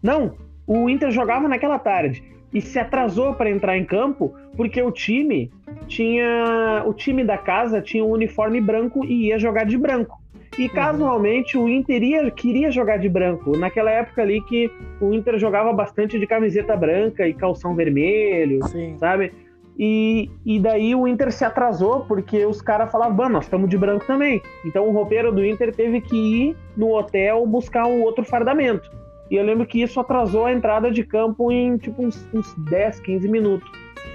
Não, 0.01 0.35
o 0.65 0.89
Inter 0.89 1.11
jogava 1.11 1.47
naquela 1.47 1.77
tarde 1.77 2.23
e 2.53 2.61
se 2.61 2.79
atrasou 2.79 3.33
para 3.33 3.49
entrar 3.49 3.77
em 3.77 3.83
campo 3.83 4.33
porque 4.55 4.81
o 4.81 4.91
time 4.91 5.51
tinha 5.87 6.83
o 6.85 6.93
time 6.93 7.23
da 7.23 7.37
casa 7.37 7.81
tinha 7.81 8.03
um 8.03 8.11
uniforme 8.11 8.61
branco 8.61 9.05
e 9.05 9.27
ia 9.27 9.37
jogar 9.37 9.65
de 9.65 9.77
branco. 9.77 10.21
E 10.57 10.63
uhum. 10.63 10.69
casualmente 10.69 11.57
o 11.57 11.69
Inter 11.69 12.01
ia, 12.01 12.31
queria 12.31 12.71
jogar 12.71 12.97
de 12.97 13.07
branco. 13.07 13.55
Naquela 13.57 13.91
época 13.91 14.23
ali 14.23 14.41
que 14.41 14.71
o 14.99 15.13
Inter 15.13 15.37
jogava 15.37 15.71
bastante 15.71 16.17
de 16.17 16.25
camiseta 16.25 16.75
branca 16.75 17.27
e 17.27 17.33
calção 17.33 17.75
vermelho, 17.75 18.65
Sim. 18.67 18.97
sabe? 18.97 19.31
E, 19.79 20.31
e 20.43 20.59
daí 20.59 20.95
o 20.95 21.07
Inter 21.07 21.31
se 21.31 21.45
atrasou 21.45 22.01
porque 22.01 22.45
os 22.45 22.61
caras 22.61 22.91
falavam, 22.91 23.29
nós 23.29 23.45
estamos 23.45 23.69
de 23.69 23.77
branco 23.77 24.05
também. 24.07 24.41
Então 24.65 24.87
o 24.87 24.91
roupeiro 24.91 25.31
do 25.31 25.45
Inter 25.45 25.73
teve 25.73 26.01
que 26.01 26.15
ir 26.15 26.57
no 26.75 26.97
hotel 26.97 27.45
buscar 27.45 27.85
um 27.85 28.01
outro 28.01 28.23
fardamento. 28.23 28.89
E 29.29 29.35
eu 29.35 29.43
lembro 29.43 29.65
que 29.65 29.81
isso 29.81 29.99
atrasou 29.99 30.45
a 30.45 30.53
entrada 30.53 30.89
de 30.89 31.03
campo 31.03 31.51
em 31.51 31.77
tipo 31.77 32.03
uns, 32.03 32.27
uns 32.33 32.53
10, 32.55 32.99
15 33.01 33.29
minutos. 33.29 33.69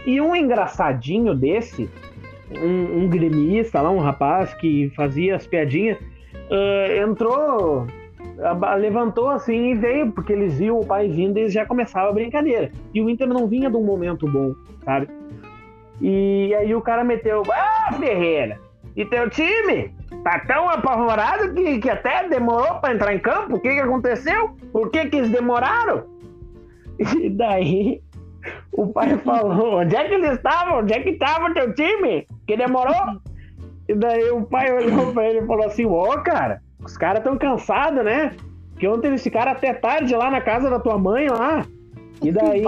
E 0.05 0.21
um 0.21 0.35
engraçadinho 0.35 1.35
desse, 1.35 1.89
um, 2.51 3.05
um 3.05 3.09
gremista 3.09 3.81
lá, 3.81 3.91
um 3.91 4.01
rapaz 4.01 4.53
que 4.55 4.91
fazia 4.97 5.37
as 5.37 5.47
piadinhas, 5.47 5.99
uh, 5.99 7.09
entrou, 7.09 7.87
levantou 8.81 9.29
assim 9.29 9.71
e 9.71 9.75
veio, 9.75 10.11
porque 10.11 10.33
eles 10.33 10.59
viam 10.59 10.81
o 10.81 10.87
pai 10.87 11.09
vindo 11.09 11.39
e 11.39 11.49
já 11.49 11.65
começava 11.65 12.09
a 12.09 12.13
brincadeira. 12.13 12.73
E 12.93 13.01
o 13.01 13.09
Inter 13.09 13.29
não 13.29 13.47
vinha 13.47 13.71
de 13.71 13.77
um 13.77 13.85
momento 13.85 14.27
bom, 14.27 14.55
sabe? 14.85 15.09
E 16.03 16.53
aí 16.57 16.75
o 16.75 16.83
cara 16.83 17.05
meteu, 17.05 17.43
ah, 17.53 17.93
Ferreira, 17.93 18.59
e 18.97 19.05
teu 19.05 19.31
time 19.31 19.95
tá 20.25 20.41
tão 20.41 20.69
apavorado 20.69 21.55
que, 21.55 21.79
que 21.79 21.89
até 21.89 22.29
demorou 22.29 22.81
para 22.81 22.93
entrar 22.93 23.15
em 23.15 23.21
campo? 23.21 23.57
O 23.57 23.61
que, 23.61 23.73
que 23.73 23.81
aconteceu? 23.81 24.57
Por 24.73 24.91
que, 24.91 25.07
que 25.07 25.17
eles 25.17 25.31
demoraram? 25.31 26.11
E 27.21 27.31
daí 27.31 28.03
o 28.73 28.89
pai 28.89 29.17
falou, 29.25 29.81
onde 29.81 29.97
é 29.97 30.09
que 30.09 30.15
eles 30.15 30.33
estavam? 30.33 30.81
Onde 30.81 30.93
é 30.93 31.01
que 31.01 31.11
estava 31.11 31.55
teu 31.55 31.75
time? 31.75 32.27
Que 32.47 32.57
demorou? 32.57 33.21
E 33.89 33.95
daí 33.95 34.31
o 34.31 34.43
pai 34.43 34.73
olhou 34.73 35.13
pra 35.13 35.29
ele 35.29 35.41
e 35.41 35.47
falou 35.47 35.67
assim, 35.67 35.87
ô 35.87 36.03
oh, 36.03 36.21
cara, 36.23 36.61
os 36.85 36.97
caras 36.97 37.19
estão 37.19 37.37
cansados, 37.39 38.05
né? 38.05 38.33
Que 38.79 38.87
ontem 38.89 39.09
eles 39.09 39.23
ficaram 39.23 39.53
até 39.53 39.73
tarde 39.73 40.15
lá 40.15 40.31
na 40.31 40.41
casa 40.41 40.69
da 40.69 40.79
tua 40.79 40.99
mãe 40.99 41.29
lá. 41.29 41.65
E 42.23 42.31
daí 42.31 42.59
ele, 42.59 42.67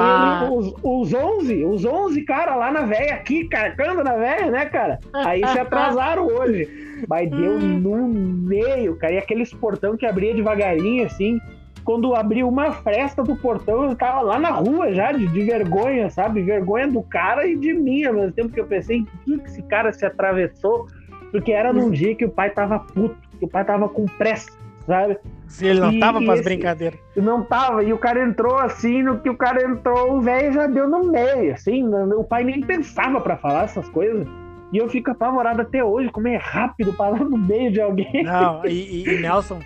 os, 0.50 0.74
os 0.82 1.14
11, 1.14 1.64
os 1.64 1.84
11 1.84 2.22
caras 2.22 2.56
lá 2.56 2.72
na 2.72 2.82
véia, 2.82 3.14
aqui, 3.14 3.46
carcando 3.46 4.02
na 4.02 4.14
véia, 4.16 4.50
né, 4.50 4.66
cara? 4.66 4.98
Aí 5.12 5.46
se 5.46 5.58
atrasaram 5.58 6.26
hoje. 6.26 6.68
Mas 7.08 7.30
deu 7.30 7.58
no 7.60 8.08
meio, 8.08 8.96
cara. 8.96 9.14
E 9.14 9.18
aqueles 9.18 9.52
portão 9.54 9.96
que 9.96 10.04
abria 10.04 10.34
devagarinho, 10.34 11.06
assim. 11.06 11.40
quando 11.84 12.14
abriu 12.14 12.48
uma 12.48 12.72
fresta 12.72 13.22
do 13.22 13.36
portão, 13.36 13.84
eu 13.84 13.94
tava 13.94 14.22
lá 14.22 14.38
na 14.38 14.50
rua 14.50 14.92
já, 14.92 15.12
de, 15.12 15.26
de 15.28 15.42
vergonha, 15.44 16.10
sabe? 16.10 16.42
Vergonha 16.42 16.88
do 16.88 17.02
cara 17.02 17.46
e 17.46 17.56
de 17.56 17.72
mim, 17.72 18.04
ao 18.04 18.14
mesmo 18.14 18.32
tempo 18.32 18.48
que 18.48 18.60
eu 18.60 18.66
pensei, 18.66 18.98
em 18.98 19.04
que, 19.04 19.38
que 19.38 19.48
esse 19.48 19.62
cara 19.62 19.92
se 19.92 20.04
atravessou? 20.04 20.88
Porque 21.30 21.52
era 21.52 21.72
num 21.72 21.90
dia 21.90 22.14
que 22.14 22.24
o 22.24 22.30
pai 22.30 22.50
tava 22.50 22.78
puto, 22.78 23.16
que 23.38 23.44
o 23.44 23.48
pai 23.48 23.64
tava 23.64 23.88
com 23.88 24.06
pressa, 24.06 24.50
sabe? 24.86 25.18
Se 25.46 25.66
ele 25.66 25.80
não 25.80 25.92
e, 25.92 26.00
tava 26.00 26.22
para 26.22 26.34
as 26.34 26.40
brincadeiras. 26.40 26.98
Não 27.16 27.42
tava, 27.42 27.82
e 27.82 27.92
o 27.92 27.98
cara 27.98 28.24
entrou 28.24 28.58
assim, 28.58 29.02
no 29.02 29.20
que 29.20 29.30
o 29.30 29.36
cara 29.36 29.64
entrou, 29.68 30.16
o 30.16 30.20
velho 30.20 30.52
já 30.52 30.66
deu 30.66 30.88
no 30.88 31.04
meio, 31.04 31.52
assim, 31.52 31.86
o 31.86 32.24
pai 32.24 32.44
nem 32.44 32.60
pensava 32.60 33.20
para 33.20 33.36
falar 33.36 33.64
essas 33.64 33.88
coisas. 33.88 34.26
E 34.72 34.78
eu 34.78 34.88
fico 34.88 35.10
apavorado 35.10 35.62
até 35.62 35.84
hoje, 35.84 36.10
como 36.10 36.26
é 36.26 36.36
rápido 36.36 36.92
parar 36.92 37.24
no 37.24 37.38
meio 37.38 37.70
de 37.70 37.80
alguém. 37.80 38.24
Não, 38.24 38.64
e, 38.66 39.08
e, 39.08 39.20
Nelson, 39.20 39.60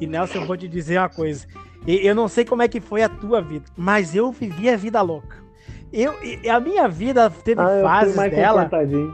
e 0.00 0.06
Nelson, 0.06 0.38
eu 0.38 0.46
vou 0.46 0.56
te 0.56 0.66
dizer 0.66 0.98
uma 0.98 1.08
coisa. 1.08 1.46
Eu 1.86 2.14
não 2.14 2.28
sei 2.28 2.46
como 2.46 2.62
é 2.62 2.68
que 2.68 2.80
foi 2.80 3.02
a 3.02 3.08
tua 3.08 3.42
vida, 3.42 3.66
mas 3.76 4.14
eu 4.14 4.32
vivi 4.32 4.70
a 4.70 4.76
vida 4.76 5.02
louca. 5.02 5.43
Eu, 5.96 6.12
a 6.52 6.58
minha 6.58 6.88
vida 6.88 7.30
teve 7.30 7.60
ah, 7.60 7.80
fases 7.80 8.16
dela. 8.16 8.68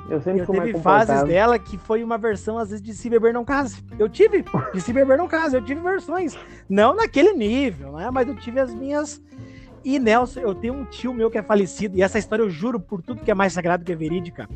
Eu 0.09 0.19
sempre 0.23 0.41
eu 0.41 0.47
teve 0.47 0.79
fases 0.79 1.23
dela 1.25 1.59
que 1.59 1.77
foi 1.77 2.03
uma 2.03 2.17
versão, 2.17 2.57
às 2.57 2.71
vezes, 2.71 2.83
de 2.83 2.95
Se 2.95 3.11
Beber 3.11 3.35
Não 3.35 3.45
Case. 3.45 3.85
Eu 3.99 4.09
tive, 4.09 4.43
de 4.73 4.81
Se 4.81 4.91
Beber 4.91 5.19
Não 5.19 5.29
Case, 5.29 5.55
eu 5.55 5.63
tive 5.63 5.83
versões. 5.83 6.39
Não 6.71 6.95
naquele 6.95 7.35
nível, 7.35 7.93
né? 7.93 8.11
Mas 8.11 8.27
eu 8.27 8.35
tive 8.35 8.61
as 8.61 8.73
minhas. 8.75 9.21
E 9.85 9.99
Nelson, 9.99 10.41
eu 10.41 10.55
tenho 10.55 10.73
um 10.73 10.87
tio 10.87 11.13
meu 11.13 11.31
que 11.31 11.37
é 11.37 11.43
falecido, 11.43 11.99
e 11.99 12.03
essa 12.03 12.19
história 12.19 12.43
eu 12.43 12.51
juro 12.51 12.81
por 12.81 13.03
tudo 13.03 13.23
que 13.23 13.31
é 13.31 13.35
mais 13.35 13.53
sagrado 13.53 13.85
que 13.85 13.93
é 13.93 13.97
verídica. 13.97 14.49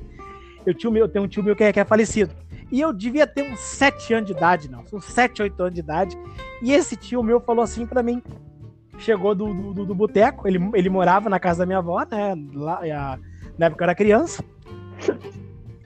Eu, 0.64 0.72
tio 0.72 0.90
meu, 0.90 1.04
eu 1.04 1.08
tenho 1.08 1.26
um 1.26 1.28
tio 1.28 1.42
meu 1.42 1.54
que 1.54 1.64
é, 1.64 1.72
que 1.74 1.80
é 1.80 1.84
falecido. 1.84 2.32
E 2.72 2.80
eu 2.80 2.90
devia 2.90 3.26
ter 3.26 3.42
uns 3.42 3.60
7 3.60 4.14
anos 4.14 4.26
de 4.26 4.32
idade, 4.32 4.70
não. 4.70 4.82
Uns 4.90 5.04
7, 5.04 5.42
8 5.42 5.60
anos 5.60 5.74
de 5.74 5.80
idade. 5.80 6.18
E 6.62 6.72
esse 6.72 6.96
tio 6.96 7.22
meu 7.22 7.38
falou 7.38 7.62
assim 7.62 7.86
para 7.86 8.02
mim: 8.02 8.22
chegou 8.98 9.34
do, 9.34 9.72
do, 9.72 9.84
do 9.86 9.94
boteco, 9.94 10.46
ele, 10.46 10.58
ele 10.74 10.88
morava 10.88 11.28
na 11.28 11.38
casa 11.38 11.60
da 11.60 11.66
minha 11.66 11.78
avó, 11.78 12.04
né? 12.10 12.34
Lá, 12.54 12.80
a, 12.82 13.18
na 13.58 13.66
época 13.66 13.82
eu 13.82 13.86
era 13.86 13.94
criança. 13.94 14.44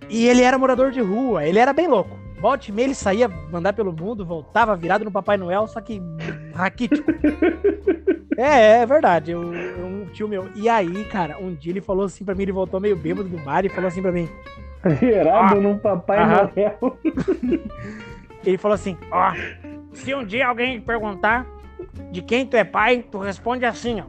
E 0.08 0.26
ele 0.26 0.42
era 0.42 0.58
morador 0.58 0.90
de 0.90 1.00
rua, 1.00 1.44
ele 1.44 1.58
era 1.58 1.72
bem 1.72 1.86
louco. 1.86 2.16
Volte 2.40 2.70
e 2.70 2.72
meia 2.72 2.86
ele 2.86 2.94
saía 2.94 3.28
andar 3.52 3.72
pelo 3.72 3.92
mundo, 3.92 4.24
voltava 4.24 4.76
virado 4.76 5.04
no 5.04 5.10
Papai 5.10 5.36
Noel, 5.36 5.66
só 5.66 5.80
que 5.80 6.00
raquítico. 6.54 7.10
é, 8.38 8.80
é 8.80 8.86
verdade, 8.86 9.32
eu, 9.32 9.40
um 9.40 10.06
tio 10.12 10.28
meu. 10.28 10.48
E 10.54 10.68
aí, 10.68 11.04
cara, 11.04 11.36
um 11.38 11.52
dia 11.54 11.72
ele 11.72 11.80
falou 11.80 12.06
assim 12.06 12.24
pra 12.24 12.34
mim, 12.34 12.42
ele 12.42 12.52
voltou 12.52 12.80
meio 12.80 12.96
bêbado 12.96 13.28
do 13.28 13.38
bar 13.38 13.64
e 13.64 13.68
falou 13.68 13.88
assim 13.88 14.00
pra 14.00 14.12
mim. 14.12 14.28
Virado 15.00 15.56
ah, 15.56 15.60
no 15.60 15.78
Papai 15.78 16.24
Noel. 16.24 16.98
ele 18.46 18.56
falou 18.56 18.76
assim, 18.76 18.96
ó, 19.10 19.32
se 19.92 20.14
um 20.14 20.24
dia 20.24 20.46
alguém 20.46 20.80
perguntar 20.80 21.44
de 22.10 22.22
quem 22.22 22.46
tu 22.46 22.56
é 22.56 22.64
pai, 22.64 23.04
tu 23.10 23.18
responde 23.18 23.64
assim, 23.64 24.00
ó. 24.00 24.04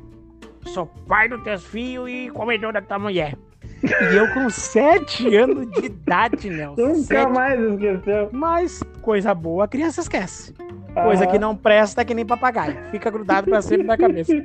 Sou 0.70 0.86
pai 1.07 1.30
dos 1.30 1.41
teus 1.43 1.63
filhos 1.65 2.09
e 2.09 2.30
comedor 2.30 2.74
da 2.74 2.82
tua 2.82 2.99
mulher. 2.99 3.38
E 3.84 4.15
eu 4.15 4.34
com 4.34 4.49
sete 4.49 5.34
anos 5.36 5.70
de 5.72 5.86
idade, 5.86 6.49
Nelson. 6.49 6.82
Nunca 6.82 7.03
sete... 7.03 7.32
mais 7.32 7.59
esqueceu. 7.59 8.30
Mas 8.32 8.84
coisa 9.01 9.34
boa 9.34 9.65
a 9.65 9.67
criança 9.67 10.01
esquece. 10.01 10.53
Coisa 10.93 11.28
que 11.28 11.39
não 11.39 11.55
presta 11.55 12.01
é 12.01 12.05
que 12.05 12.13
nem 12.13 12.26
papagaio. 12.26 12.78
Fica 12.91 13.09
grudado 13.09 13.47
pra 13.49 13.61
sempre 13.61 13.88
na 13.88 13.97
cabeça. 13.97 14.34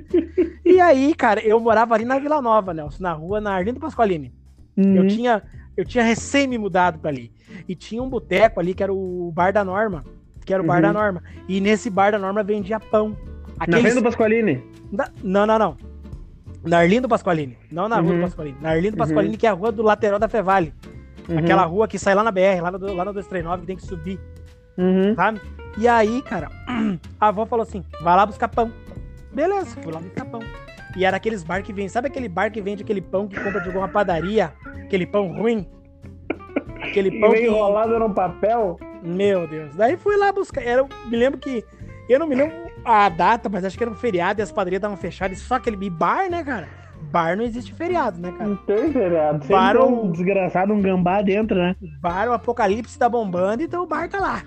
E 0.64 0.80
aí, 0.80 1.14
cara, 1.14 1.40
eu 1.44 1.60
morava 1.60 1.94
ali 1.94 2.06
na 2.06 2.18
Vila 2.18 2.40
Nova, 2.40 2.72
Nelson, 2.72 3.02
na 3.02 3.12
rua, 3.12 3.38
na 3.38 3.52
Arlindo 3.54 3.78
Pasqualini. 3.78 4.32
Uhum. 4.76 4.96
Eu 4.96 5.06
tinha 5.06 5.42
eu 5.76 5.84
tinha 5.84 6.04
recém 6.04 6.46
me 6.46 6.56
mudado 6.56 6.98
pra 6.98 7.10
ali. 7.10 7.32
E 7.68 7.74
tinha 7.74 8.02
um 8.02 8.08
boteco 8.08 8.60
ali 8.60 8.74
que 8.74 8.82
era 8.82 8.92
o 8.92 9.30
Bar 9.32 9.52
da 9.52 9.64
Norma. 9.64 10.04
Que 10.44 10.52
era 10.52 10.62
o 10.62 10.66
uhum. 10.66 10.68
Bar 10.68 10.82
da 10.82 10.88
uhum. 10.88 10.94
Norma. 10.94 11.22
E 11.48 11.60
nesse 11.60 11.88
Bar 11.90 12.12
da 12.12 12.18
Norma 12.18 12.42
vendia 12.42 12.78
pão. 12.78 13.16
Aqueles... 13.58 13.82
Na 13.82 13.88
Arlindo 13.88 14.02
Pasqualini? 14.02 14.62
Não, 15.22 15.46
não, 15.46 15.58
não. 15.58 15.76
Na 16.64 16.78
Arlindo 16.78 17.08
Pasqualini. 17.08 17.58
Não 17.70 17.88
na 17.88 18.00
rua 18.00 18.10
uhum. 18.10 18.18
do 18.18 18.22
Pasqualini. 18.22 18.56
Na 18.60 18.70
Arlindo 18.70 18.94
uhum. 18.94 18.98
Pasqualini, 18.98 19.36
que 19.36 19.46
é 19.46 19.50
a 19.50 19.52
rua 19.52 19.70
do 19.70 19.82
lateral 19.82 20.18
da 20.18 20.28
Fevale. 20.28 20.72
Uhum. 21.28 21.38
Aquela 21.38 21.64
rua 21.64 21.88
que 21.88 21.98
sai 21.98 22.14
lá 22.14 22.22
na 22.22 22.30
BR, 22.30 22.60
lá 22.62 22.70
no, 22.70 22.78
lá 22.94 23.04
no 23.04 23.12
239, 23.12 23.60
que 23.60 23.66
tem 23.66 23.76
que 23.76 23.86
subir. 23.86 24.18
Uhum. 24.76 25.14
Sabe? 25.14 25.40
E 25.78 25.88
aí, 25.88 26.22
cara, 26.22 26.50
a 27.20 27.28
avó 27.28 27.46
falou 27.46 27.62
assim: 27.62 27.84
vai 28.00 28.16
lá 28.16 28.26
buscar 28.26 28.48
pão. 28.48 28.72
Beleza, 29.32 29.76
fui 29.82 29.92
lá 29.92 30.00
buscar 30.00 30.24
pão. 30.26 30.40
E 30.96 31.04
era 31.04 31.16
aqueles 31.16 31.42
bar 31.42 31.62
que 31.62 31.72
vem, 31.72 31.88
sabe 31.88 32.06
aquele 32.06 32.28
bar 32.28 32.52
que 32.52 32.60
vende 32.60 32.82
aquele 32.82 33.00
pão 33.00 33.26
que 33.26 33.38
compra 33.40 33.60
de 33.60 33.66
alguma 33.66 33.88
padaria? 33.88 34.52
Aquele 34.84 35.06
pão 35.06 35.32
ruim? 35.32 35.66
Aquele 36.80 37.18
pão 37.18 37.32
que... 37.32 37.46
enrolado 37.46 37.98
no 37.98 38.12
papel? 38.12 38.78
Meu 39.04 39.46
Deus. 39.46 39.76
Daí 39.76 39.96
fui 39.96 40.16
lá 40.16 40.32
buscar. 40.32 40.62
Era, 40.62 40.84
me 41.06 41.16
lembro 41.16 41.38
que. 41.38 41.64
Eu 42.08 42.18
não 42.18 42.26
me 42.26 42.34
lembro 42.34 42.54
a 42.84 43.08
data, 43.08 43.48
mas 43.48 43.64
acho 43.64 43.78
que 43.78 43.84
era 43.84 43.90
um 43.90 43.96
feriado 43.96 44.40
e 44.40 44.42
as 44.42 44.52
padarias 44.52 44.78
estavam 44.78 44.96
fechadas. 44.96 45.38
Só 45.38 45.54
aquele 45.54 45.88
bar, 45.88 46.30
né, 46.30 46.42
cara? 46.42 46.68
Bar 47.10 47.36
não 47.36 47.44
existe 47.44 47.72
feriado, 47.72 48.20
né, 48.20 48.32
cara? 48.32 48.50
Não 48.50 48.56
tem 48.56 48.92
feriado. 48.92 49.46
Bar 49.46 49.76
um 49.78 50.10
desgraçado, 50.10 50.72
um 50.72 50.82
gambá 50.82 51.22
dentro, 51.22 51.56
né? 51.56 51.76
Bar, 52.00 52.28
o 52.28 52.32
apocalipse 52.32 52.98
tá 52.98 53.08
bombando, 53.08 53.62
então 53.62 53.82
o 53.82 53.86
bar 53.86 54.08
tá 54.08 54.18
lá. 54.18 54.42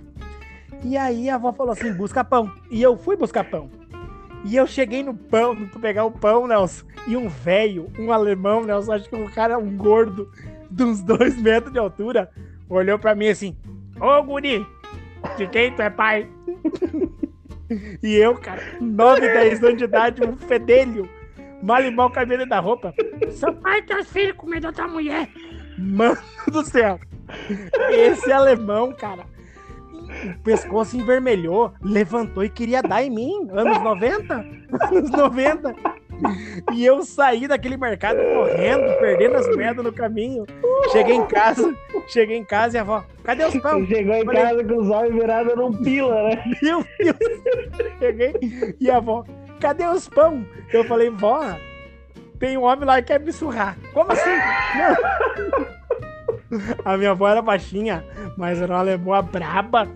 E 0.83 0.97
aí 0.97 1.29
a 1.29 1.35
avó 1.35 1.51
falou 1.53 1.73
assim: 1.73 1.93
busca 1.93 2.23
pão. 2.23 2.51
E 2.69 2.81
eu 2.81 2.97
fui 2.97 3.15
buscar 3.15 3.43
pão. 3.43 3.69
E 4.45 4.55
eu 4.55 4.67
cheguei 4.67 5.03
no 5.03 5.13
pão, 5.13 5.55
pra 5.55 5.79
pegar 5.79 6.05
o 6.05 6.11
pão, 6.11 6.47
Nelson. 6.47 6.85
E 7.07 7.17
um 7.17 7.27
velho, 7.27 7.91
um 7.97 8.11
alemão, 8.11 8.63
Nelson, 8.63 8.93
acho 8.93 9.09
que 9.09 9.15
um 9.15 9.27
cara, 9.29 9.57
um 9.57 9.75
gordo, 9.75 10.29
de 10.69 10.83
uns 10.83 11.01
dois 11.01 11.41
metros 11.41 11.73
de 11.73 11.79
altura, 11.79 12.29
olhou 12.69 12.99
pra 12.99 13.15
mim 13.15 13.29
assim: 13.29 13.57
Ô 13.99 14.21
guri, 14.23 14.65
de 15.37 15.47
quem 15.47 15.73
tu 15.73 15.81
é 15.81 15.89
pai? 15.89 16.29
e 18.03 18.15
eu, 18.15 18.35
cara, 18.35 18.61
9, 18.79 19.21
10 19.21 19.63
anos 19.63 19.77
de 19.77 19.83
idade, 19.83 20.23
um 20.23 20.37
fedelho, 20.37 21.09
mal 21.61 21.81
e 21.81 21.91
mal 21.91 22.09
cabelo 22.11 22.45
da 22.45 22.59
roupa. 22.59 22.93
Seu 23.31 23.53
pai 23.53 23.79
e 23.79 23.83
teus 23.83 24.09
filhos 24.09 24.35
comendo 24.37 24.67
outra 24.67 24.87
mulher. 24.87 25.29
Mano 25.77 26.17
do 26.51 26.63
céu. 26.63 26.99
Esse 27.89 28.31
alemão, 28.31 28.93
cara, 28.93 29.25
o 30.07 30.43
pescoço 30.43 30.95
envermelhou, 30.95 31.73
levantou 31.81 32.43
e 32.43 32.49
queria 32.49 32.81
dar 32.81 33.03
em 33.03 33.09
mim. 33.09 33.47
Anos 33.51 33.81
90? 33.81 34.33
Anos 34.91 35.11
90. 35.11 35.75
E 36.73 36.85
eu 36.85 37.03
saí 37.03 37.47
daquele 37.47 37.77
mercado 37.77 38.19
correndo, 38.33 38.99
perdendo 38.99 39.35
as 39.35 39.47
moedas 39.55 39.83
no 39.83 39.91
caminho. 39.91 40.45
Cheguei 40.91 41.15
em 41.15 41.25
casa, 41.25 41.75
cheguei 42.07 42.37
em 42.37 42.43
casa 42.43 42.77
e 42.77 42.79
a 42.79 42.81
avó, 42.81 43.05
cadê 43.23 43.45
os 43.45 43.57
pão? 43.59 43.85
Chegou 43.85 44.15
em 44.15 44.25
Falei, 44.25 44.41
casa 44.43 44.63
com 44.63 44.75
os 44.77 44.89
olhos 44.89 45.13
virados 45.13 45.55
num 45.55 45.73
pila, 45.83 46.23
né? 46.23 46.43
Meu 46.61 46.85
Deus! 46.99 47.17
Cheguei 47.99 48.75
e 48.79 48.89
a 48.89 48.97
avó, 48.97 49.23
cadê 49.59 49.85
os 49.85 50.09
pão? 50.09 50.45
Eu 50.73 50.83
falei, 50.83 51.09
vó, 51.09 51.55
tem 52.39 52.57
um 52.57 52.63
homem 52.63 52.85
lá 52.85 53.01
que 53.01 53.07
quer 53.07 53.19
me 53.19 53.31
surrar. 53.31 53.77
Como 53.93 54.11
assim? 54.11 54.29
A 56.85 56.97
minha 56.97 57.11
avó 57.11 57.27
era 57.27 57.41
baixinha, 57.41 58.03
mas 58.37 58.61
era 58.61 58.73
uma 58.73 58.81
lemoa 58.81 59.21
braba. 59.21 59.87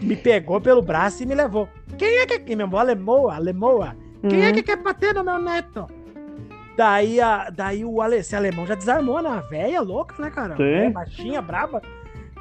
Me 0.00 0.16
pegou 0.16 0.60
pelo 0.60 0.82
braço 0.82 1.22
e 1.22 1.26
me 1.26 1.34
levou. 1.34 1.68
Quem 1.96 2.18
é 2.18 2.26
que. 2.26 2.54
Minha 2.54 2.66
avó 2.66 2.82
lemoa, 2.82 3.38
lemoa. 3.38 3.96
Quem 4.28 4.40
é 4.40 4.44
uhum. 4.44 4.48
é 4.48 4.52
que 4.52 4.62
quer 4.62 4.76
bater 4.76 5.14
no 5.14 5.22
meu 5.22 5.38
neto? 5.38 5.86
Daí, 6.76 7.20
a, 7.20 7.50
daí 7.50 7.84
o 7.84 8.02
esse 8.12 8.34
alemão 8.34 8.66
já 8.66 8.74
desarmou 8.74 9.22
na 9.22 9.40
velha 9.40 9.80
louca, 9.80 10.20
né, 10.20 10.30
cara? 10.30 10.56
Sim. 10.56 10.90
baixinha, 10.90 11.40
braba. 11.40 11.80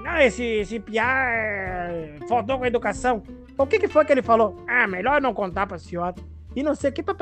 Não, 0.02 0.18
esse, 0.18 0.44
esse 0.44 0.80
piá 0.80 1.26
é... 1.30 2.16
faltou 2.28 2.58
com 2.58 2.64
a 2.64 2.68
educação. 2.68 3.24
O 3.58 3.68
que, 3.68 3.80
que 3.80 3.88
foi 3.88 4.04
que 4.06 4.12
ele 4.12 4.22
falou? 4.22 4.64
Ah, 4.68 4.88
melhor 4.88 5.22
não 5.22 5.34
contar 5.34 5.68
pra 5.68 5.78
senhora. 5.78 6.16
E 6.56 6.64
não 6.64 6.76
sei 6.76 6.90
o 6.90 6.94
que. 6.94 7.04
Tu, 7.04 7.16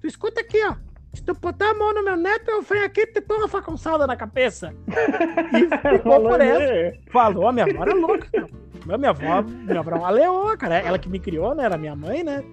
tu 0.00 0.06
escuta 0.06 0.40
aqui, 0.40 0.58
ó. 0.64 0.74
Se 1.12 1.22
tu 1.24 1.34
botar 1.34 1.70
a 1.70 1.74
mão 1.74 1.92
no 1.92 2.04
meu 2.04 2.16
neto, 2.16 2.50
eu 2.50 2.62
venho 2.62 2.84
aqui 2.84 3.00
e 3.00 3.06
te 3.06 3.20
dou 3.20 3.38
uma 3.38 3.48
facãozada 3.48 4.06
na 4.06 4.16
cabeça. 4.16 4.74
E 5.52 5.98
ficou 5.98 6.20
por 6.20 6.40
essa. 6.40 6.98
Falou, 7.10 7.48
a 7.48 7.52
minha 7.52 7.66
avó 7.66 7.82
era 7.82 7.94
louca, 7.94 8.28
cara. 8.30 8.46
Minha 8.86 9.10
avó, 9.10 9.42
minha 9.42 9.80
avó 9.80 9.90
é 9.90 9.94
uma 9.94 10.10
leoa, 10.10 10.56
cara. 10.56 10.78
Ela 10.78 10.98
que 10.98 11.08
me 11.08 11.18
criou, 11.18 11.54
né? 11.54 11.64
Era 11.64 11.76
minha 11.76 11.96
mãe, 11.96 12.22
né? 12.22 12.44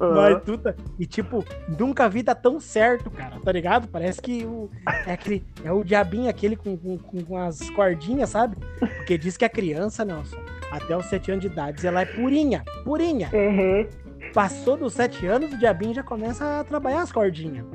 Uhum. 0.00 0.14
Mas 0.14 0.42
tu 0.42 0.56
tá... 0.56 0.74
E 0.98 1.04
tipo, 1.04 1.44
nunca 1.78 2.08
vi 2.08 2.22
dar 2.22 2.34
tão 2.34 2.58
certo, 2.58 3.10
cara, 3.10 3.38
tá 3.38 3.52
ligado? 3.52 3.86
Parece 3.88 4.20
que 4.20 4.44
o... 4.44 4.70
é, 5.06 5.12
aquele... 5.12 5.44
é 5.62 5.70
o 5.70 5.84
diabinho 5.84 6.30
aquele 6.30 6.56
com, 6.56 6.76
com, 6.76 6.98
com 6.98 7.36
as 7.36 7.68
cordinhas, 7.70 8.30
sabe? 8.30 8.56
Porque 8.78 9.18
diz 9.18 9.36
que 9.36 9.44
a 9.44 9.48
criança, 9.48 10.04
Nelson, 10.04 10.38
até 10.72 10.96
os 10.96 11.04
sete 11.06 11.30
anos 11.30 11.42
de 11.42 11.48
idade, 11.48 11.86
ela 11.86 12.00
é 12.00 12.06
purinha, 12.06 12.64
purinha. 12.82 13.30
Uhum. 13.32 13.86
Passou 14.32 14.76
dos 14.76 14.94
sete 14.94 15.26
anos, 15.26 15.52
o 15.52 15.58
diabinho 15.58 15.94
já 15.94 16.02
começa 16.02 16.60
a 16.60 16.64
trabalhar 16.64 17.02
as 17.02 17.12
cordinhas. 17.12 17.66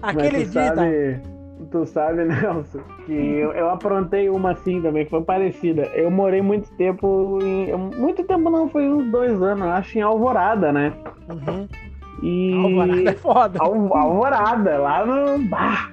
Aquele 0.00 0.44
dia. 0.44 0.74
Sabe, 0.74 1.35
tu 1.70 1.86
sabe, 1.86 2.24
Nelson, 2.26 2.80
que 3.04 3.12
eu, 3.12 3.52
eu 3.52 3.70
aprontei 3.70 4.28
uma 4.28 4.52
assim 4.52 4.80
também, 4.80 5.06
foi 5.06 5.22
parecida. 5.22 5.82
Eu 5.94 6.10
morei 6.10 6.42
muito 6.42 6.70
tempo 6.76 7.38
em. 7.42 7.72
Muito 7.96 8.24
tempo 8.24 8.50
não, 8.50 8.68
foi 8.68 8.88
uns 8.88 9.10
dois 9.10 9.40
anos, 9.42 9.66
acho, 9.68 9.98
em 9.98 10.02
Alvorada, 10.02 10.72
né? 10.72 10.92
Uhum. 11.28 11.68
E. 12.22 12.52
Alvorada 12.54 13.10
é 13.10 13.14
foda. 13.14 13.58
Al, 13.60 13.96
Alvorada, 13.96 14.78
lá 14.78 15.04
no. 15.04 15.38
Bah. 15.48 15.90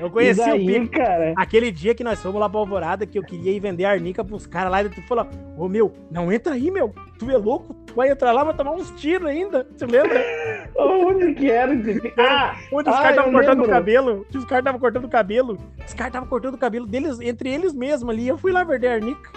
Eu 0.00 0.10
conheci 0.10 0.40
daí, 0.40 0.62
o 0.62 0.66
Pico. 0.82 0.96
cara? 0.96 1.34
Aquele 1.36 1.70
dia 1.70 1.94
que 1.94 2.02
nós 2.02 2.20
fomos 2.22 2.40
lá 2.40 2.48
pra 2.48 2.58
Alvorada, 2.58 3.06
que 3.06 3.18
eu 3.18 3.22
queria 3.22 3.52
ir 3.52 3.60
vender 3.60 3.84
a 3.84 3.90
arnica 3.90 4.24
pros 4.24 4.46
caras 4.46 4.70
lá, 4.72 4.82
e 4.82 4.88
tu 4.88 5.02
falou, 5.02 5.26
ô 5.56 5.68
meu, 5.68 5.92
não 6.10 6.32
entra 6.32 6.54
aí, 6.54 6.70
meu. 6.70 6.92
Tu 7.18 7.30
é 7.30 7.36
louco? 7.36 7.74
Tu 7.86 7.94
vai 7.94 8.10
entrar 8.10 8.32
lá, 8.32 8.42
vai 8.44 8.54
tomar 8.54 8.72
uns 8.72 8.90
tiros 8.92 9.28
ainda. 9.28 9.66
Você 9.76 9.84
lembra? 9.86 10.24
Onde 10.76 11.34
que 11.34 11.50
era? 11.50 11.72
Ah, 12.18 12.56
Onde 12.72 12.88
os 12.88 12.94
Ah, 12.96 12.98
caras 13.02 13.10
estavam 13.10 13.32
eu 13.32 13.38
cortando 13.38 13.64
o 13.64 13.68
cabelo. 13.68 14.26
Os 14.34 14.44
caras 14.46 14.60
estavam 14.62 14.80
cortando 14.80 15.04
o 15.04 15.08
cabelo. 15.08 15.58
Os 15.86 15.92
caras 15.94 16.06
estavam 16.08 16.28
cortando 16.28 16.54
o 16.54 16.58
cabelo 16.58 16.86
deles, 16.86 17.20
entre 17.20 17.50
eles 17.52 17.74
mesmos 17.74 18.08
ali. 18.14 18.26
Eu 18.26 18.38
fui 18.38 18.52
lá 18.52 18.64
vender 18.64 18.88
a 18.88 18.94
arnica. 18.94 19.30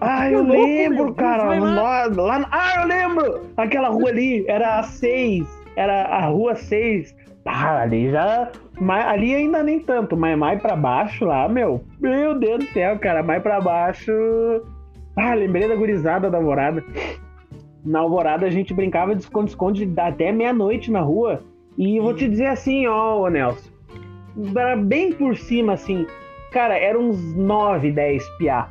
ah, 0.00 0.26
Que 0.28 0.34
eu 0.34 0.42
louco, 0.42 0.62
lembro, 0.62 1.04
meu. 1.06 1.14
cara. 1.14 1.44
Lá. 1.58 2.06
Lá, 2.06 2.06
lá 2.38 2.48
Ah, 2.50 2.82
eu 2.82 2.86
lembro! 2.88 3.40
Aquela 3.56 3.88
rua 3.88 4.10
ali, 4.10 4.44
era 4.48 4.80
a 4.80 4.82
6. 4.82 5.46
Era 5.74 6.02
a 6.02 6.26
rua 6.26 6.54
6. 6.54 7.14
Ah, 7.44 7.82
ali 7.82 8.10
já. 8.10 8.50
Mas, 8.80 9.04
ali 9.06 9.34
ainda 9.34 9.62
nem 9.62 9.80
tanto, 9.80 10.16
mas 10.16 10.38
mais 10.38 10.60
pra 10.60 10.76
baixo 10.76 11.24
lá, 11.24 11.48
meu. 11.48 11.82
Meu 12.00 12.38
Deus 12.38 12.64
do 12.64 12.72
céu, 12.72 12.98
cara. 12.98 13.22
Mais 13.22 13.42
pra 13.42 13.60
baixo. 13.60 14.12
Ah, 15.16 15.34
lembrei 15.34 15.68
da 15.68 15.74
gurizada 15.74 16.30
da 16.30 16.38
Alvorada. 16.38 16.84
Na 17.84 18.00
Alvorada 18.00 18.46
a 18.46 18.50
gente 18.50 18.72
brincava 18.72 19.14
de 19.14 19.22
esconde-esconde 19.22 19.92
até 19.96 20.32
meia-noite 20.32 20.90
na 20.90 21.00
rua. 21.00 21.40
E 21.76 21.98
vou 22.00 22.14
te 22.14 22.28
dizer 22.28 22.46
assim, 22.46 22.86
ó, 22.86 23.28
Nelson. 23.28 23.70
Era 24.56 24.76
bem 24.76 25.12
por 25.12 25.36
cima, 25.36 25.74
assim. 25.74 26.06
Cara, 26.52 26.78
era 26.78 26.98
uns 26.98 27.34
9, 27.34 27.90
10 27.90 28.28
piá. 28.38 28.68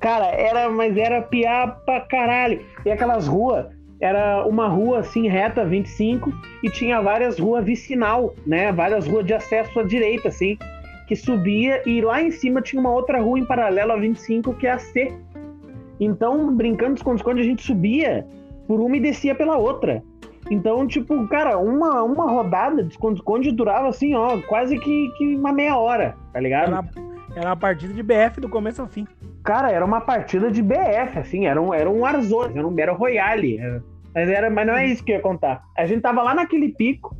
Cara, 0.00 0.26
era, 0.26 0.68
mas 0.68 0.96
era 0.96 1.22
piá 1.22 1.66
pra 1.66 2.00
caralho. 2.00 2.60
E 2.84 2.90
aquelas 2.90 3.26
ruas, 3.26 3.66
era 4.00 4.46
uma 4.46 4.68
rua 4.68 5.00
assim 5.00 5.28
reta, 5.28 5.64
25, 5.64 6.32
e 6.62 6.70
tinha 6.70 7.00
várias 7.00 7.38
ruas 7.38 7.64
vicinal, 7.64 8.34
né? 8.46 8.72
Várias 8.72 9.06
ruas 9.06 9.24
de 9.24 9.34
acesso 9.34 9.80
à 9.80 9.82
direita, 9.82 10.28
assim, 10.28 10.58
que 11.06 11.16
subia 11.16 11.82
e 11.86 12.00
lá 12.00 12.22
em 12.22 12.30
cima 12.30 12.60
tinha 12.60 12.80
uma 12.80 12.92
outra 12.92 13.20
rua 13.20 13.38
em 13.38 13.44
paralelo 13.44 13.92
à 13.92 13.96
25, 13.96 14.54
que 14.54 14.66
é 14.66 14.72
a 14.72 14.78
C. 14.78 15.12
Então, 16.00 16.54
brincando 16.54 16.94
de 16.94 17.00
esconde-esconde, 17.00 17.40
a 17.40 17.44
gente 17.44 17.62
subia 17.62 18.26
por 18.66 18.80
uma 18.80 18.96
e 18.96 19.00
descia 19.00 19.34
pela 19.34 19.56
outra. 19.56 20.02
Então, 20.50 20.86
tipo, 20.86 21.26
cara, 21.28 21.56
uma, 21.58 22.02
uma 22.02 22.30
rodada 22.30 22.82
de 22.82 22.92
esconde-esconde 22.92 23.52
durava 23.52 23.88
assim, 23.88 24.14
ó, 24.14 24.38
quase 24.42 24.78
que, 24.78 25.08
que 25.16 25.36
uma 25.36 25.52
meia 25.52 25.76
hora, 25.76 26.16
tá 26.32 26.40
ligado? 26.40 26.72
Era, 26.72 27.13
era 27.34 27.48
uma 27.50 27.56
partida 27.56 27.92
de 27.92 28.02
BF 28.02 28.40
do 28.40 28.48
começo 28.48 28.80
ao 28.80 28.88
fim. 28.88 29.06
Cara, 29.42 29.70
era 29.70 29.84
uma 29.84 30.00
partida 30.00 30.50
de 30.50 30.62
BF, 30.62 31.18
assim, 31.18 31.46
era 31.46 31.60
um, 31.60 31.72
era 31.74 31.88
um 31.90 32.00
Warzone, 32.00 32.58
era 32.58 32.66
um 32.66 32.74
Battle 32.74 32.96
Royale. 32.96 33.58
era- 33.58 33.82
Mas, 34.14 34.28
era, 34.28 34.48
mas 34.50 34.66
não 34.66 34.74
é 34.74 34.86
isso 34.86 35.02
que 35.04 35.10
eu 35.12 35.16
ia 35.16 35.22
contar. 35.22 35.62
A 35.76 35.84
gente 35.86 36.00
tava 36.00 36.22
lá 36.22 36.34
naquele 36.34 36.68
pico, 36.72 37.16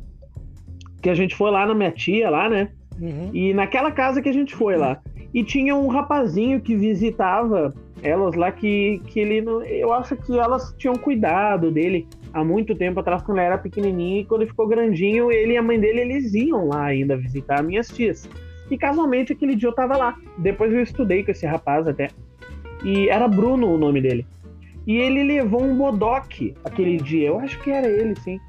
que 1.01 1.09
a 1.09 1.13
gente 1.15 1.35
foi 1.35 1.51
lá 1.51 1.65
na 1.65 1.75
minha 1.75 1.91
tia, 1.91 2.29
lá, 2.29 2.49
né? 2.49 2.69
Uhum. 2.99 3.29
E 3.33 3.53
naquela 3.53 3.91
casa 3.91 4.21
que 4.21 4.29
a 4.29 4.33
gente 4.33 4.55
foi 4.55 4.77
lá. 4.77 4.99
E 5.33 5.43
tinha 5.43 5.75
um 5.75 5.87
rapazinho 5.87 6.61
que 6.61 6.75
visitava 6.75 7.73
elas 8.01 8.35
lá, 8.35 8.51
que, 8.51 9.01
que 9.07 9.19
ele 9.19 9.41
não. 9.41 9.61
Eu 9.63 9.91
acho 9.91 10.15
que 10.15 10.39
elas 10.39 10.73
tinham 10.77 10.95
cuidado 10.95 11.69
dele 11.69 12.07
há 12.33 12.43
muito 12.43 12.73
tempo 12.73 13.01
atrás, 13.01 13.21
quando 13.21 13.39
ele 13.39 13.47
era 13.47 13.57
pequenininho. 13.57 14.21
E 14.21 14.25
quando 14.25 14.41
ele 14.43 14.49
ficou 14.49 14.65
grandinho, 14.67 15.29
ele 15.31 15.53
e 15.53 15.57
a 15.57 15.61
mãe 15.61 15.77
dele, 15.77 15.99
eles 16.01 16.33
iam 16.33 16.69
lá 16.69 16.85
ainda 16.85 17.17
visitar 17.17 17.61
minhas 17.61 17.89
tias. 17.89 18.29
E 18.69 18.77
casualmente 18.77 19.33
aquele 19.33 19.55
dia 19.55 19.69
eu 19.69 19.75
tava 19.75 19.97
lá. 19.97 20.17
Depois 20.37 20.73
eu 20.73 20.81
estudei 20.81 21.23
com 21.23 21.31
esse 21.31 21.45
rapaz 21.45 21.87
até. 21.87 22.09
E 22.83 23.09
era 23.09 23.27
Bruno 23.27 23.73
o 23.73 23.77
nome 23.77 24.01
dele. 24.01 24.25
E 24.85 24.97
ele 24.97 25.23
levou 25.23 25.63
um 25.63 25.75
bodoque 25.75 26.53
aquele 26.63 26.97
dia. 26.97 27.29
Eu 27.29 27.39
acho 27.39 27.59
que 27.61 27.71
era 27.71 27.87
ele, 27.87 28.15
sim. 28.19 28.39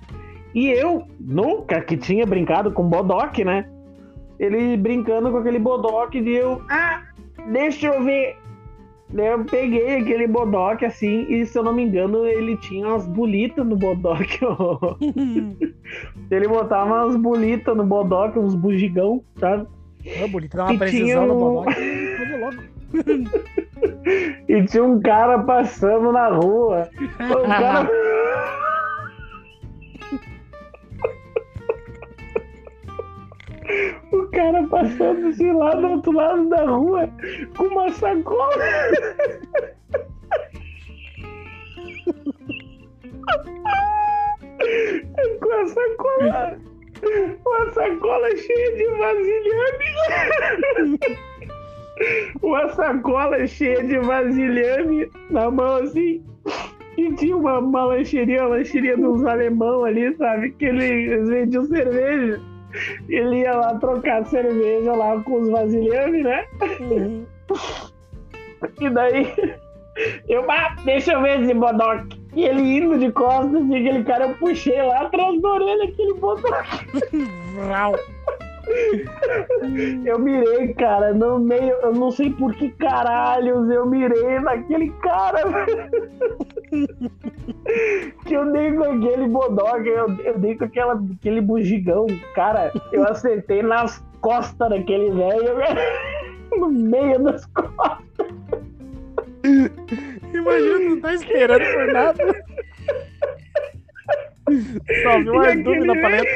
E 0.54 0.68
eu, 0.68 1.04
nunca 1.20 1.80
que 1.80 1.96
tinha 1.96 2.24
brincado 2.26 2.70
com 2.70 2.88
bodoque, 2.88 3.44
né? 3.44 3.68
Ele 4.38 4.76
brincando 4.76 5.30
com 5.30 5.38
aquele 5.38 5.58
bodoque 5.58 6.18
e 6.18 6.36
eu, 6.36 6.62
ah, 6.68 7.02
deixa 7.52 7.86
eu 7.86 8.02
ver. 8.02 8.36
Eu 9.14 9.44
peguei 9.44 9.98
aquele 9.98 10.26
bodoque 10.26 10.84
assim, 10.84 11.26
e 11.28 11.46
se 11.46 11.56
eu 11.56 11.62
não 11.62 11.72
me 11.72 11.84
engano, 11.84 12.26
ele 12.26 12.56
tinha 12.56 12.88
umas 12.88 13.06
bolitas 13.06 13.64
no 13.64 13.76
bodoque. 13.76 14.40
ele 16.30 16.48
botava 16.48 17.04
umas 17.04 17.16
bolitas 17.16 17.76
no 17.76 17.84
bodoque, 17.84 18.38
uns 18.38 18.54
bugigão, 18.54 19.22
sabe? 19.38 19.66
Ô, 20.24 20.28
bonito, 20.28 20.56
dá 20.56 20.64
uma 20.64 20.74
E 20.74 20.78
precisão 20.78 21.06
tinha 21.06 21.20
no 21.26 21.34
um- 21.34 21.38
Bodoque. 21.38 22.16
Coisa 22.16 22.36
louca. 22.38 22.76
E 24.48 24.64
tinha 24.66 24.84
um 24.84 25.00
cara 25.00 25.38
passando 25.40 26.12
na 26.12 26.28
rua. 26.28 26.88
O 27.20 27.42
cara. 27.48 27.88
O 34.12 34.26
cara 34.30 34.66
passando 34.68 35.26
assim 35.28 35.50
lá 35.52 35.74
do 35.74 35.86
outro 35.88 36.12
lado 36.12 36.48
da 36.48 36.64
rua 36.64 37.10
com 37.56 37.64
uma 37.64 37.90
sacola. 37.92 38.54
com 45.40 45.52
a 45.52 45.66
sacola. 45.68 46.58
Uma 47.44 47.72
sacola 47.72 48.36
cheia 48.36 48.76
de 48.76 48.86
vasilhame. 48.98 49.84
uma 52.42 52.68
sacola 52.70 53.46
cheia 53.46 53.82
de 53.82 53.98
vasilhame 53.98 55.10
na 55.30 55.50
mão 55.50 55.76
assim. 55.76 56.22
E 56.96 57.12
tinha 57.14 57.36
uma, 57.36 57.58
uma 57.58 57.84
lancheria, 57.84 58.42
uma 58.42 58.56
lancheria 58.56 58.96
dos 58.96 59.24
alemão 59.24 59.84
ali, 59.84 60.16
sabe? 60.16 60.52
Que 60.52 60.66
eles 60.66 61.28
vendiam 61.28 61.64
cerveja. 61.66 62.40
Ele 63.08 63.40
ia 63.40 63.54
lá 63.54 63.74
trocar 63.78 64.24
cerveja 64.26 64.92
lá 64.92 65.20
com 65.20 65.42
os 65.42 65.50
vasilhame, 65.50 66.22
né? 66.22 66.46
Uhum. 66.80 67.26
E 68.80 68.90
daí, 68.90 69.34
eu, 70.28 70.50
ah, 70.50 70.74
deixa 70.84 71.12
eu 71.12 71.22
ver 71.22 71.42
esse 71.42 71.54
bodoque. 71.54 72.25
E 72.36 72.44
ele 72.44 72.60
indo 72.60 72.98
de 72.98 73.10
costas, 73.12 73.66
e 73.66 73.74
aquele 73.74 74.04
cara, 74.04 74.26
eu 74.26 74.34
puxei 74.34 74.82
lá 74.82 75.00
atrás 75.00 75.40
da 75.40 75.48
orelha 75.48 75.84
aquele 75.84 76.12
bodoque. 76.14 76.86
Vrau. 77.54 77.94
Eu 80.04 80.18
mirei, 80.18 80.74
cara, 80.74 81.14
no 81.14 81.38
meio, 81.38 81.74
eu 81.82 81.94
não 81.94 82.10
sei 82.10 82.30
por 82.30 82.52
que 82.54 82.68
caralhos 82.72 83.70
eu 83.70 83.86
mirei 83.86 84.38
naquele 84.40 84.90
cara, 85.00 85.40
que 88.26 88.34
eu 88.34 88.52
dei 88.52 88.72
com 88.72 88.82
aquele 88.82 89.28
bodoque, 89.28 89.88
eu, 89.88 90.08
eu 90.24 90.38
dei 90.38 90.56
com 90.56 90.64
aquela, 90.64 91.00
aquele 91.18 91.40
bugigão, 91.40 92.06
cara, 92.34 92.70
eu 92.92 93.04
acertei 93.04 93.62
nas 93.62 94.04
costas 94.20 94.68
daquele 94.68 95.10
velho, 95.10 95.54
no 96.58 96.68
meio 96.68 97.22
das 97.22 97.46
costas. 97.46 98.04
Imagina, 100.34 100.78
não 100.78 101.00
tá 101.00 101.14
esperando 101.14 101.64
por 101.64 101.92
nada. 101.92 102.44
Só 105.02 105.18
viu 105.18 105.34
uma 105.34 105.56
dúvida 105.56 105.86
na 105.86 106.00
paleta. 106.00 106.30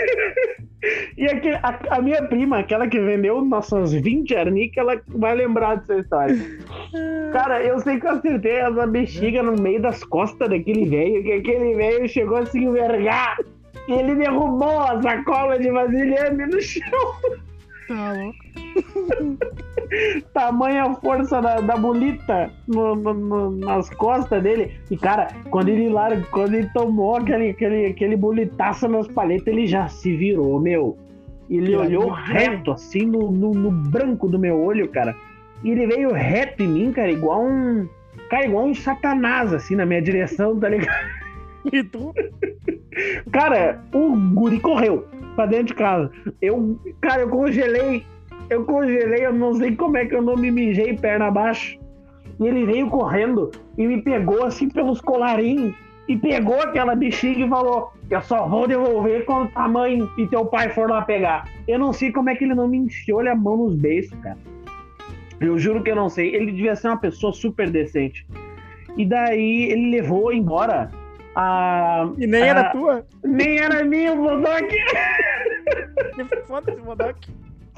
E 1.17 1.27
aquele, 1.27 1.57
a, 1.57 1.79
a 1.91 2.01
minha 2.01 2.23
prima, 2.27 2.59
aquela 2.59 2.89
que 2.89 2.99
vendeu 2.99 3.45
nossas 3.45 3.93
20 3.93 4.35
arnicas, 4.35 4.79
ela 4.79 5.01
vai 5.09 5.35
lembrar 5.35 5.77
dessa 5.77 5.99
história. 5.99 6.37
Cara, 7.33 7.63
eu 7.63 7.79
sei 7.81 8.01
que 8.01 8.07
eu 8.07 8.13
acertei 8.13 8.57
essa 8.57 8.87
bexiga 8.87 9.43
no 9.43 9.61
meio 9.61 9.81
das 9.83 10.03
costas 10.03 10.49
daquele 10.49 10.87
velho, 10.87 11.23
que 11.23 11.33
aquele 11.33 11.75
velho 11.75 12.09
chegou 12.09 12.39
a 12.39 12.47
se 12.47 12.59
envergar. 12.59 13.39
E 13.89 13.93
ele 13.93 14.15
derrubou 14.15 14.81
a 14.81 15.01
sacola 15.03 15.59
de 15.59 15.71
vasilhame 15.71 16.47
no 16.47 16.61
chão. 16.61 16.81
Tá 17.89 18.13
louco. 18.13 19.61
Tamanha 20.33 20.95
força 20.95 21.41
da, 21.41 21.61
da 21.61 21.77
bolita 21.77 22.51
no- 22.67 22.95
no- 22.95 23.15
no- 23.15 23.51
nas 23.57 23.91
costas 23.91 24.43
dele. 24.43 24.73
E, 24.91 24.97
cara, 24.97 25.29
quando 25.51 25.69
ele 25.69 25.89
larga, 25.89 26.25
quando 26.31 26.55
ele 26.55 26.69
tomou 26.73 27.17
aquele, 27.17 27.51
aquele, 27.51 27.87
aquele 27.87 28.17
bolitaço 28.17 28.89
nas 28.89 29.09
paletas, 29.09 29.49
ele 29.49 29.67
já 29.67 29.89
se 29.89 30.15
virou, 30.17 30.61
meu. 30.61 30.97
Ele 31.49 31.75
olhou 31.75 32.09
reto, 32.11 32.71
assim, 32.71 33.05
no, 33.07 33.31
no, 33.33 33.53
no 33.53 33.71
branco 33.73 34.29
do 34.29 34.39
meu 34.39 34.61
olho, 34.63 34.89
cara. 34.89 35.17
E 35.65 35.71
ele 35.71 35.87
veio 35.87 36.13
reto 36.13 36.63
em 36.63 36.69
mim, 36.69 36.93
cara, 36.93 37.11
igual 37.11 37.43
um. 37.45 37.89
Cara, 38.31 38.45
igual 38.47 38.67
um 38.67 38.75
satanás, 38.75 39.53
assim, 39.53 39.75
na 39.75 39.85
minha 39.85 40.01
direção, 40.01 40.59
tá 40.59 40.69
ligado? 40.69 40.95
E 41.73 41.85
tu? 41.85 42.15
Cara, 43.31 43.81
o 43.93 44.17
guri 44.33 44.59
correu 44.61 45.07
pra 45.37 45.45
dentro 45.45 45.67
de 45.67 45.75
casa. 45.75 46.11
Eu, 46.41 46.79
cara, 47.03 47.21
eu 47.23 47.29
congelei. 47.29 48.07
Eu 48.51 48.65
congelei, 48.65 49.25
eu 49.25 49.33
não 49.33 49.55
sei 49.55 49.75
como 49.77 49.97
é 49.97 50.05
que 50.05 50.15
eu 50.15 50.21
não 50.23 50.37
me 50.37 50.51
mijei 50.51 50.97
perna 50.97 51.27
abaixo. 51.29 51.79
E 52.41 52.47
ele 52.47 52.65
veio 52.67 52.89
correndo 52.89 53.51
e 53.79 53.87
me 53.87 54.03
pegou 54.03 54.45
assim 54.45 54.69
pelos 54.69 55.01
colarinhos. 55.01 55.75
E 56.09 56.17
pegou 56.17 56.61
aquela 56.61 56.97
bexiga 56.97 57.45
e 57.45 57.49
falou: 57.49 57.93
Eu 58.11 58.21
só 58.23 58.49
vou 58.49 58.67
devolver 58.67 59.25
quando 59.25 59.53
tua 59.53 59.69
mãe 59.69 60.09
e 60.19 60.27
teu 60.27 60.45
pai 60.45 60.69
for 60.71 60.91
lá 60.91 61.03
pegar. 61.03 61.47
Eu 61.69 61.79
não 61.79 61.93
sei 61.93 62.11
como 62.11 62.29
é 62.31 62.35
que 62.35 62.43
ele 62.43 62.55
não 62.55 62.67
me 62.67 62.79
enfiou 62.79 63.21
a 63.21 63.35
mão 63.35 63.57
nos 63.57 63.77
beiços, 63.77 64.19
cara. 64.21 64.39
Eu 65.41 65.57
juro 65.59 65.83
que 65.85 65.91
eu 65.91 65.97
não 65.97 66.09
sei. 66.09 66.35
Ele 66.35 66.51
devia 66.51 66.75
ser 66.75 66.89
uma 66.89 66.97
pessoa 66.97 67.33
super 67.33 67.71
decente. 67.71 68.27
E 68.97 69.07
daí 69.07 69.71
ele 69.71 69.91
levou 69.91 70.33
embora 70.33 70.91
a, 71.37 72.09
E 72.19 72.27
nem 72.27 72.43
era 72.43 72.61
Ah. 72.63 72.71
tua. 72.71 73.07
nem 73.23 73.59
era 73.59 73.85
minha, 73.85 74.17
Bodoque. 74.17 74.77
Foda-se, 76.47 76.81
Bodoque. 76.81 77.31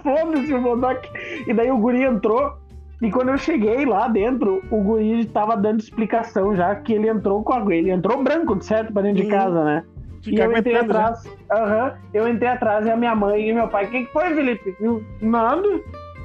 Foda-se 0.02 0.52
o 0.52 0.60
Modok. 0.60 1.08
E 1.46 1.52
daí 1.52 1.70
o 1.70 1.78
guri 1.78 2.02
entrou. 2.02 2.54
E 3.00 3.10
quando 3.10 3.30
eu 3.30 3.38
cheguei 3.38 3.84
lá 3.84 4.06
dentro, 4.06 4.62
o 4.70 4.82
guri 4.82 5.24
tava 5.26 5.56
dando 5.56 5.80
explicação 5.80 6.54
já 6.54 6.74
que 6.76 6.92
ele 6.92 7.08
entrou 7.08 7.42
com 7.42 7.52
a. 7.52 7.74
Ele 7.74 7.90
entrou 7.90 8.22
branco, 8.22 8.62
certo? 8.62 8.92
Pra 8.92 9.02
dentro 9.02 9.22
de 9.22 9.28
casa, 9.28 9.64
né? 9.64 9.84
e 10.26 10.38
eu 10.38 10.56
entrei 10.56 10.76
atrás. 10.76 11.24
Aham. 11.50 11.84
Uhum, 11.84 11.92
eu 12.14 12.28
entrei 12.28 12.48
atrás 12.48 12.86
e 12.86 12.90
a 12.90 12.96
minha 12.96 13.14
mãe 13.14 13.48
e 13.48 13.52
meu 13.52 13.68
pai. 13.68 13.86
O 13.86 13.90
que, 13.90 14.04
que 14.04 14.12
foi, 14.12 14.34
Felipe? 14.34 14.76
Eu, 14.80 15.02
nada. 15.20 15.68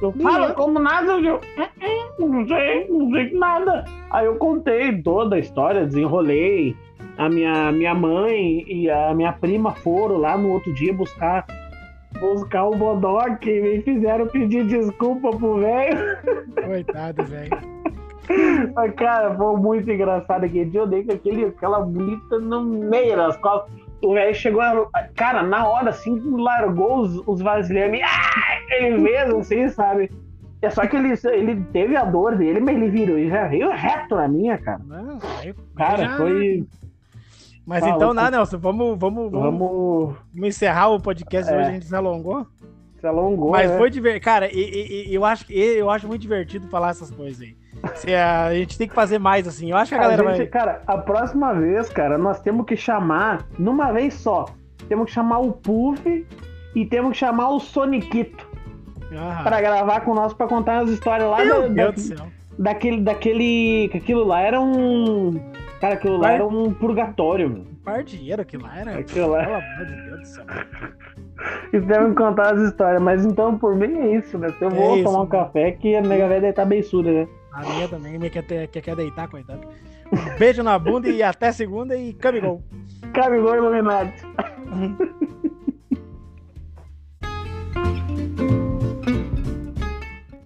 Eu 0.01 0.11
falo 0.11 0.53
como 0.53 0.77
nada, 0.77 1.13
eu 1.13 1.41
não 2.19 2.47
sei, 2.47 2.87
não 2.87 3.09
sei 3.09 3.33
nada. 3.33 3.83
Aí 4.11 4.27
eu 4.27 4.35
contei 4.35 5.01
toda 5.01 5.35
a 5.35 5.39
história, 5.39 5.85
desenrolei. 5.85 6.75
A 7.17 7.27
minha, 7.27 7.71
minha 7.71 7.95
mãe 7.95 8.63
e 8.67 8.91
a 8.91 9.11
minha 9.15 9.33
prima 9.33 9.71
foram 9.71 10.17
lá 10.17 10.37
no 10.37 10.51
outro 10.51 10.71
dia 10.71 10.93
buscar 10.93 11.47
buscar 12.19 12.65
o 12.65 12.75
Bodoc 12.75 13.45
e 13.45 13.61
me 13.61 13.81
fizeram 13.81 14.27
pedir 14.27 14.65
desculpa 14.67 15.29
pro 15.29 15.59
velho. 15.59 16.17
Coitado, 16.65 17.23
velho. 17.23 17.77
Mas, 18.75 18.93
cara, 18.95 19.33
foi 19.35 19.57
muito 19.57 19.89
engraçado 19.89 20.43
aquele 20.43 20.65
dia. 20.65 20.81
Eu 20.81 20.87
dei 20.87 21.03
com 21.03 21.13
aquele, 21.13 21.45
aquela 21.45 21.79
bonita 21.79 22.39
no 22.39 22.63
meio 22.63 23.15
das 23.15 23.37
costas. 23.37 23.71
O 24.03 24.13
velho 24.13 24.35
chegou, 24.35 24.61
cara, 25.15 25.41
na 25.41 25.67
hora 25.67 25.89
assim, 25.89 26.21
largou 26.37 26.99
os, 26.99 27.23
os 27.25 27.41
vasilhames. 27.41 28.01
Ah, 28.03 28.75
ele 28.75 28.97
mesmo, 28.99 29.39
assim, 29.39 29.69
sabe? 29.69 30.11
É 30.61 30.69
só 30.69 30.85
que 30.87 30.95
ele, 30.95 31.13
ele 31.31 31.63
teve 31.71 31.95
a 31.95 32.03
dor 32.03 32.35
dele, 32.35 32.59
mas 32.59 32.75
ele 32.75 32.89
virou 32.89 33.17
e 33.17 33.29
já 33.29 33.47
veio 33.47 33.69
reto 33.71 34.15
na 34.15 34.27
minha, 34.27 34.57
cara. 34.57 34.81
Não, 34.85 35.19
cara, 35.75 36.03
já... 36.03 36.17
foi. 36.17 36.65
Mas 37.67 37.85
então, 37.85 38.13
nada, 38.13 38.37
Nelson, 38.37 38.57
vamos, 38.57 38.97
vamos, 38.97 39.29
vamos, 39.29 39.59
vamos... 39.59 40.15
encerrar 40.47 40.87
o 40.87 41.01
podcast 41.01 41.51
é. 41.51 41.57
hoje, 41.57 41.67
a 41.67 41.71
gente 41.71 41.85
se 41.85 41.93
alongou. 41.93 42.47
Se 43.01 43.05
alongou. 43.05 43.51
Mas 43.51 43.69
né? 43.69 43.77
foi 43.77 43.89
divertido. 43.89 44.23
Cara, 44.23 44.49
e, 44.49 45.09
e, 45.09 45.13
eu, 45.13 45.25
acho, 45.25 45.51
eu 45.51 45.89
acho 45.89 46.07
muito 46.07 46.21
divertido 46.21 46.65
falar 46.69 46.91
essas 46.91 47.11
coisas 47.11 47.41
aí. 47.41 47.57
Se 47.95 48.15
a, 48.15 48.53
gente 48.53 48.77
tem 48.77 48.87
que 48.87 48.95
fazer 48.95 49.19
mais 49.19 49.45
assim. 49.45 49.69
Eu 49.69 49.75
acho 49.75 49.89
que 49.89 49.95
a, 49.95 49.97
a 49.97 50.01
galera 50.01 50.23
gente, 50.29 50.37
vai. 50.37 50.47
Cara, 50.47 50.81
a 50.87 50.97
próxima 50.97 51.53
vez, 51.53 51.89
cara, 51.89 52.17
nós 52.17 52.39
temos 52.39 52.65
que 52.65 52.77
chamar, 52.77 53.45
numa 53.59 53.91
vez 53.91 54.13
só, 54.13 54.45
temos 54.87 55.07
que 55.07 55.11
chamar 55.11 55.39
o 55.39 55.51
Puff 55.51 56.25
e 56.73 56.85
temos 56.85 57.11
que 57.11 57.17
chamar 57.17 57.49
o 57.49 57.59
Soniquito. 57.59 58.47
Ah. 59.13 59.41
Pra 59.43 59.59
gravar 59.59 59.99
com 60.01 60.13
nós, 60.13 60.33
pra 60.33 60.47
contar 60.47 60.83
as 60.83 60.89
histórias 60.89 61.29
lá 61.29 61.43
Meu 61.43 61.63
da, 61.63 61.67
Deus 61.67 61.75
da, 61.75 61.91
do 61.91 61.99
céu. 61.99 62.27
daquele. 62.57 63.01
Daquele. 63.01 63.91
Aquilo 63.93 64.23
lá 64.23 64.39
era 64.39 64.61
um 64.61 65.37
Cara, 65.79 65.93
aquilo 65.93 66.19
Par... 66.19 66.29
lá 66.29 66.33
era 66.33 66.47
um 66.47 66.73
purgatório, 66.73 67.49
meu. 67.49 67.61
Um 67.61 67.75
par 67.75 68.03
de 68.03 68.17
dinheiro 68.17 68.41
aquilo 68.41 68.63
lá 68.63 68.79
era. 68.79 68.97
Aquilo 68.97 69.29
lá. 69.29 69.43
Pelo 69.43 69.55
amor 69.55 69.85
de 69.85 69.95
Deus 69.95 70.19
do 70.19 70.25
céu. 70.25 70.45
E 71.71 71.79
devem 71.79 72.13
contar 72.15 72.55
as 72.55 72.61
histórias, 72.61 73.01
mas 73.01 73.25
então 73.25 73.57
por 73.57 73.75
mim 73.75 73.97
é 73.99 74.17
isso, 74.17 74.37
né? 74.37 74.49
Se 74.57 74.63
eu 74.63 74.69
é 74.69 74.71
vou 74.71 74.95
isso, 74.95 75.03
tomar 75.03 75.17
um 75.17 75.27
mano. 75.27 75.31
café, 75.31 75.71
que 75.71 75.95
a 75.95 76.01
mega 76.01 76.27
velha 76.27 76.51
tá 76.51 76.65
beiçuda, 76.65 77.11
né? 77.11 77.27
A 77.51 77.61
minha 77.61 77.87
também, 77.87 78.17
minha 78.17 78.29
quer, 78.29 78.43
ter, 78.43 78.67
quer, 78.67 78.81
quer 78.81 78.95
deitar, 78.95 79.27
coitado. 79.27 79.67
Um 80.11 80.39
beijo 80.39 80.63
na 80.63 80.77
bunda 80.79 81.09
e 81.09 81.21
até 81.21 81.51
segunda 81.51 81.95
e 81.95 82.13
camigol. 82.13 82.63
Camigol 83.13 83.55
iluminado. 83.55 84.11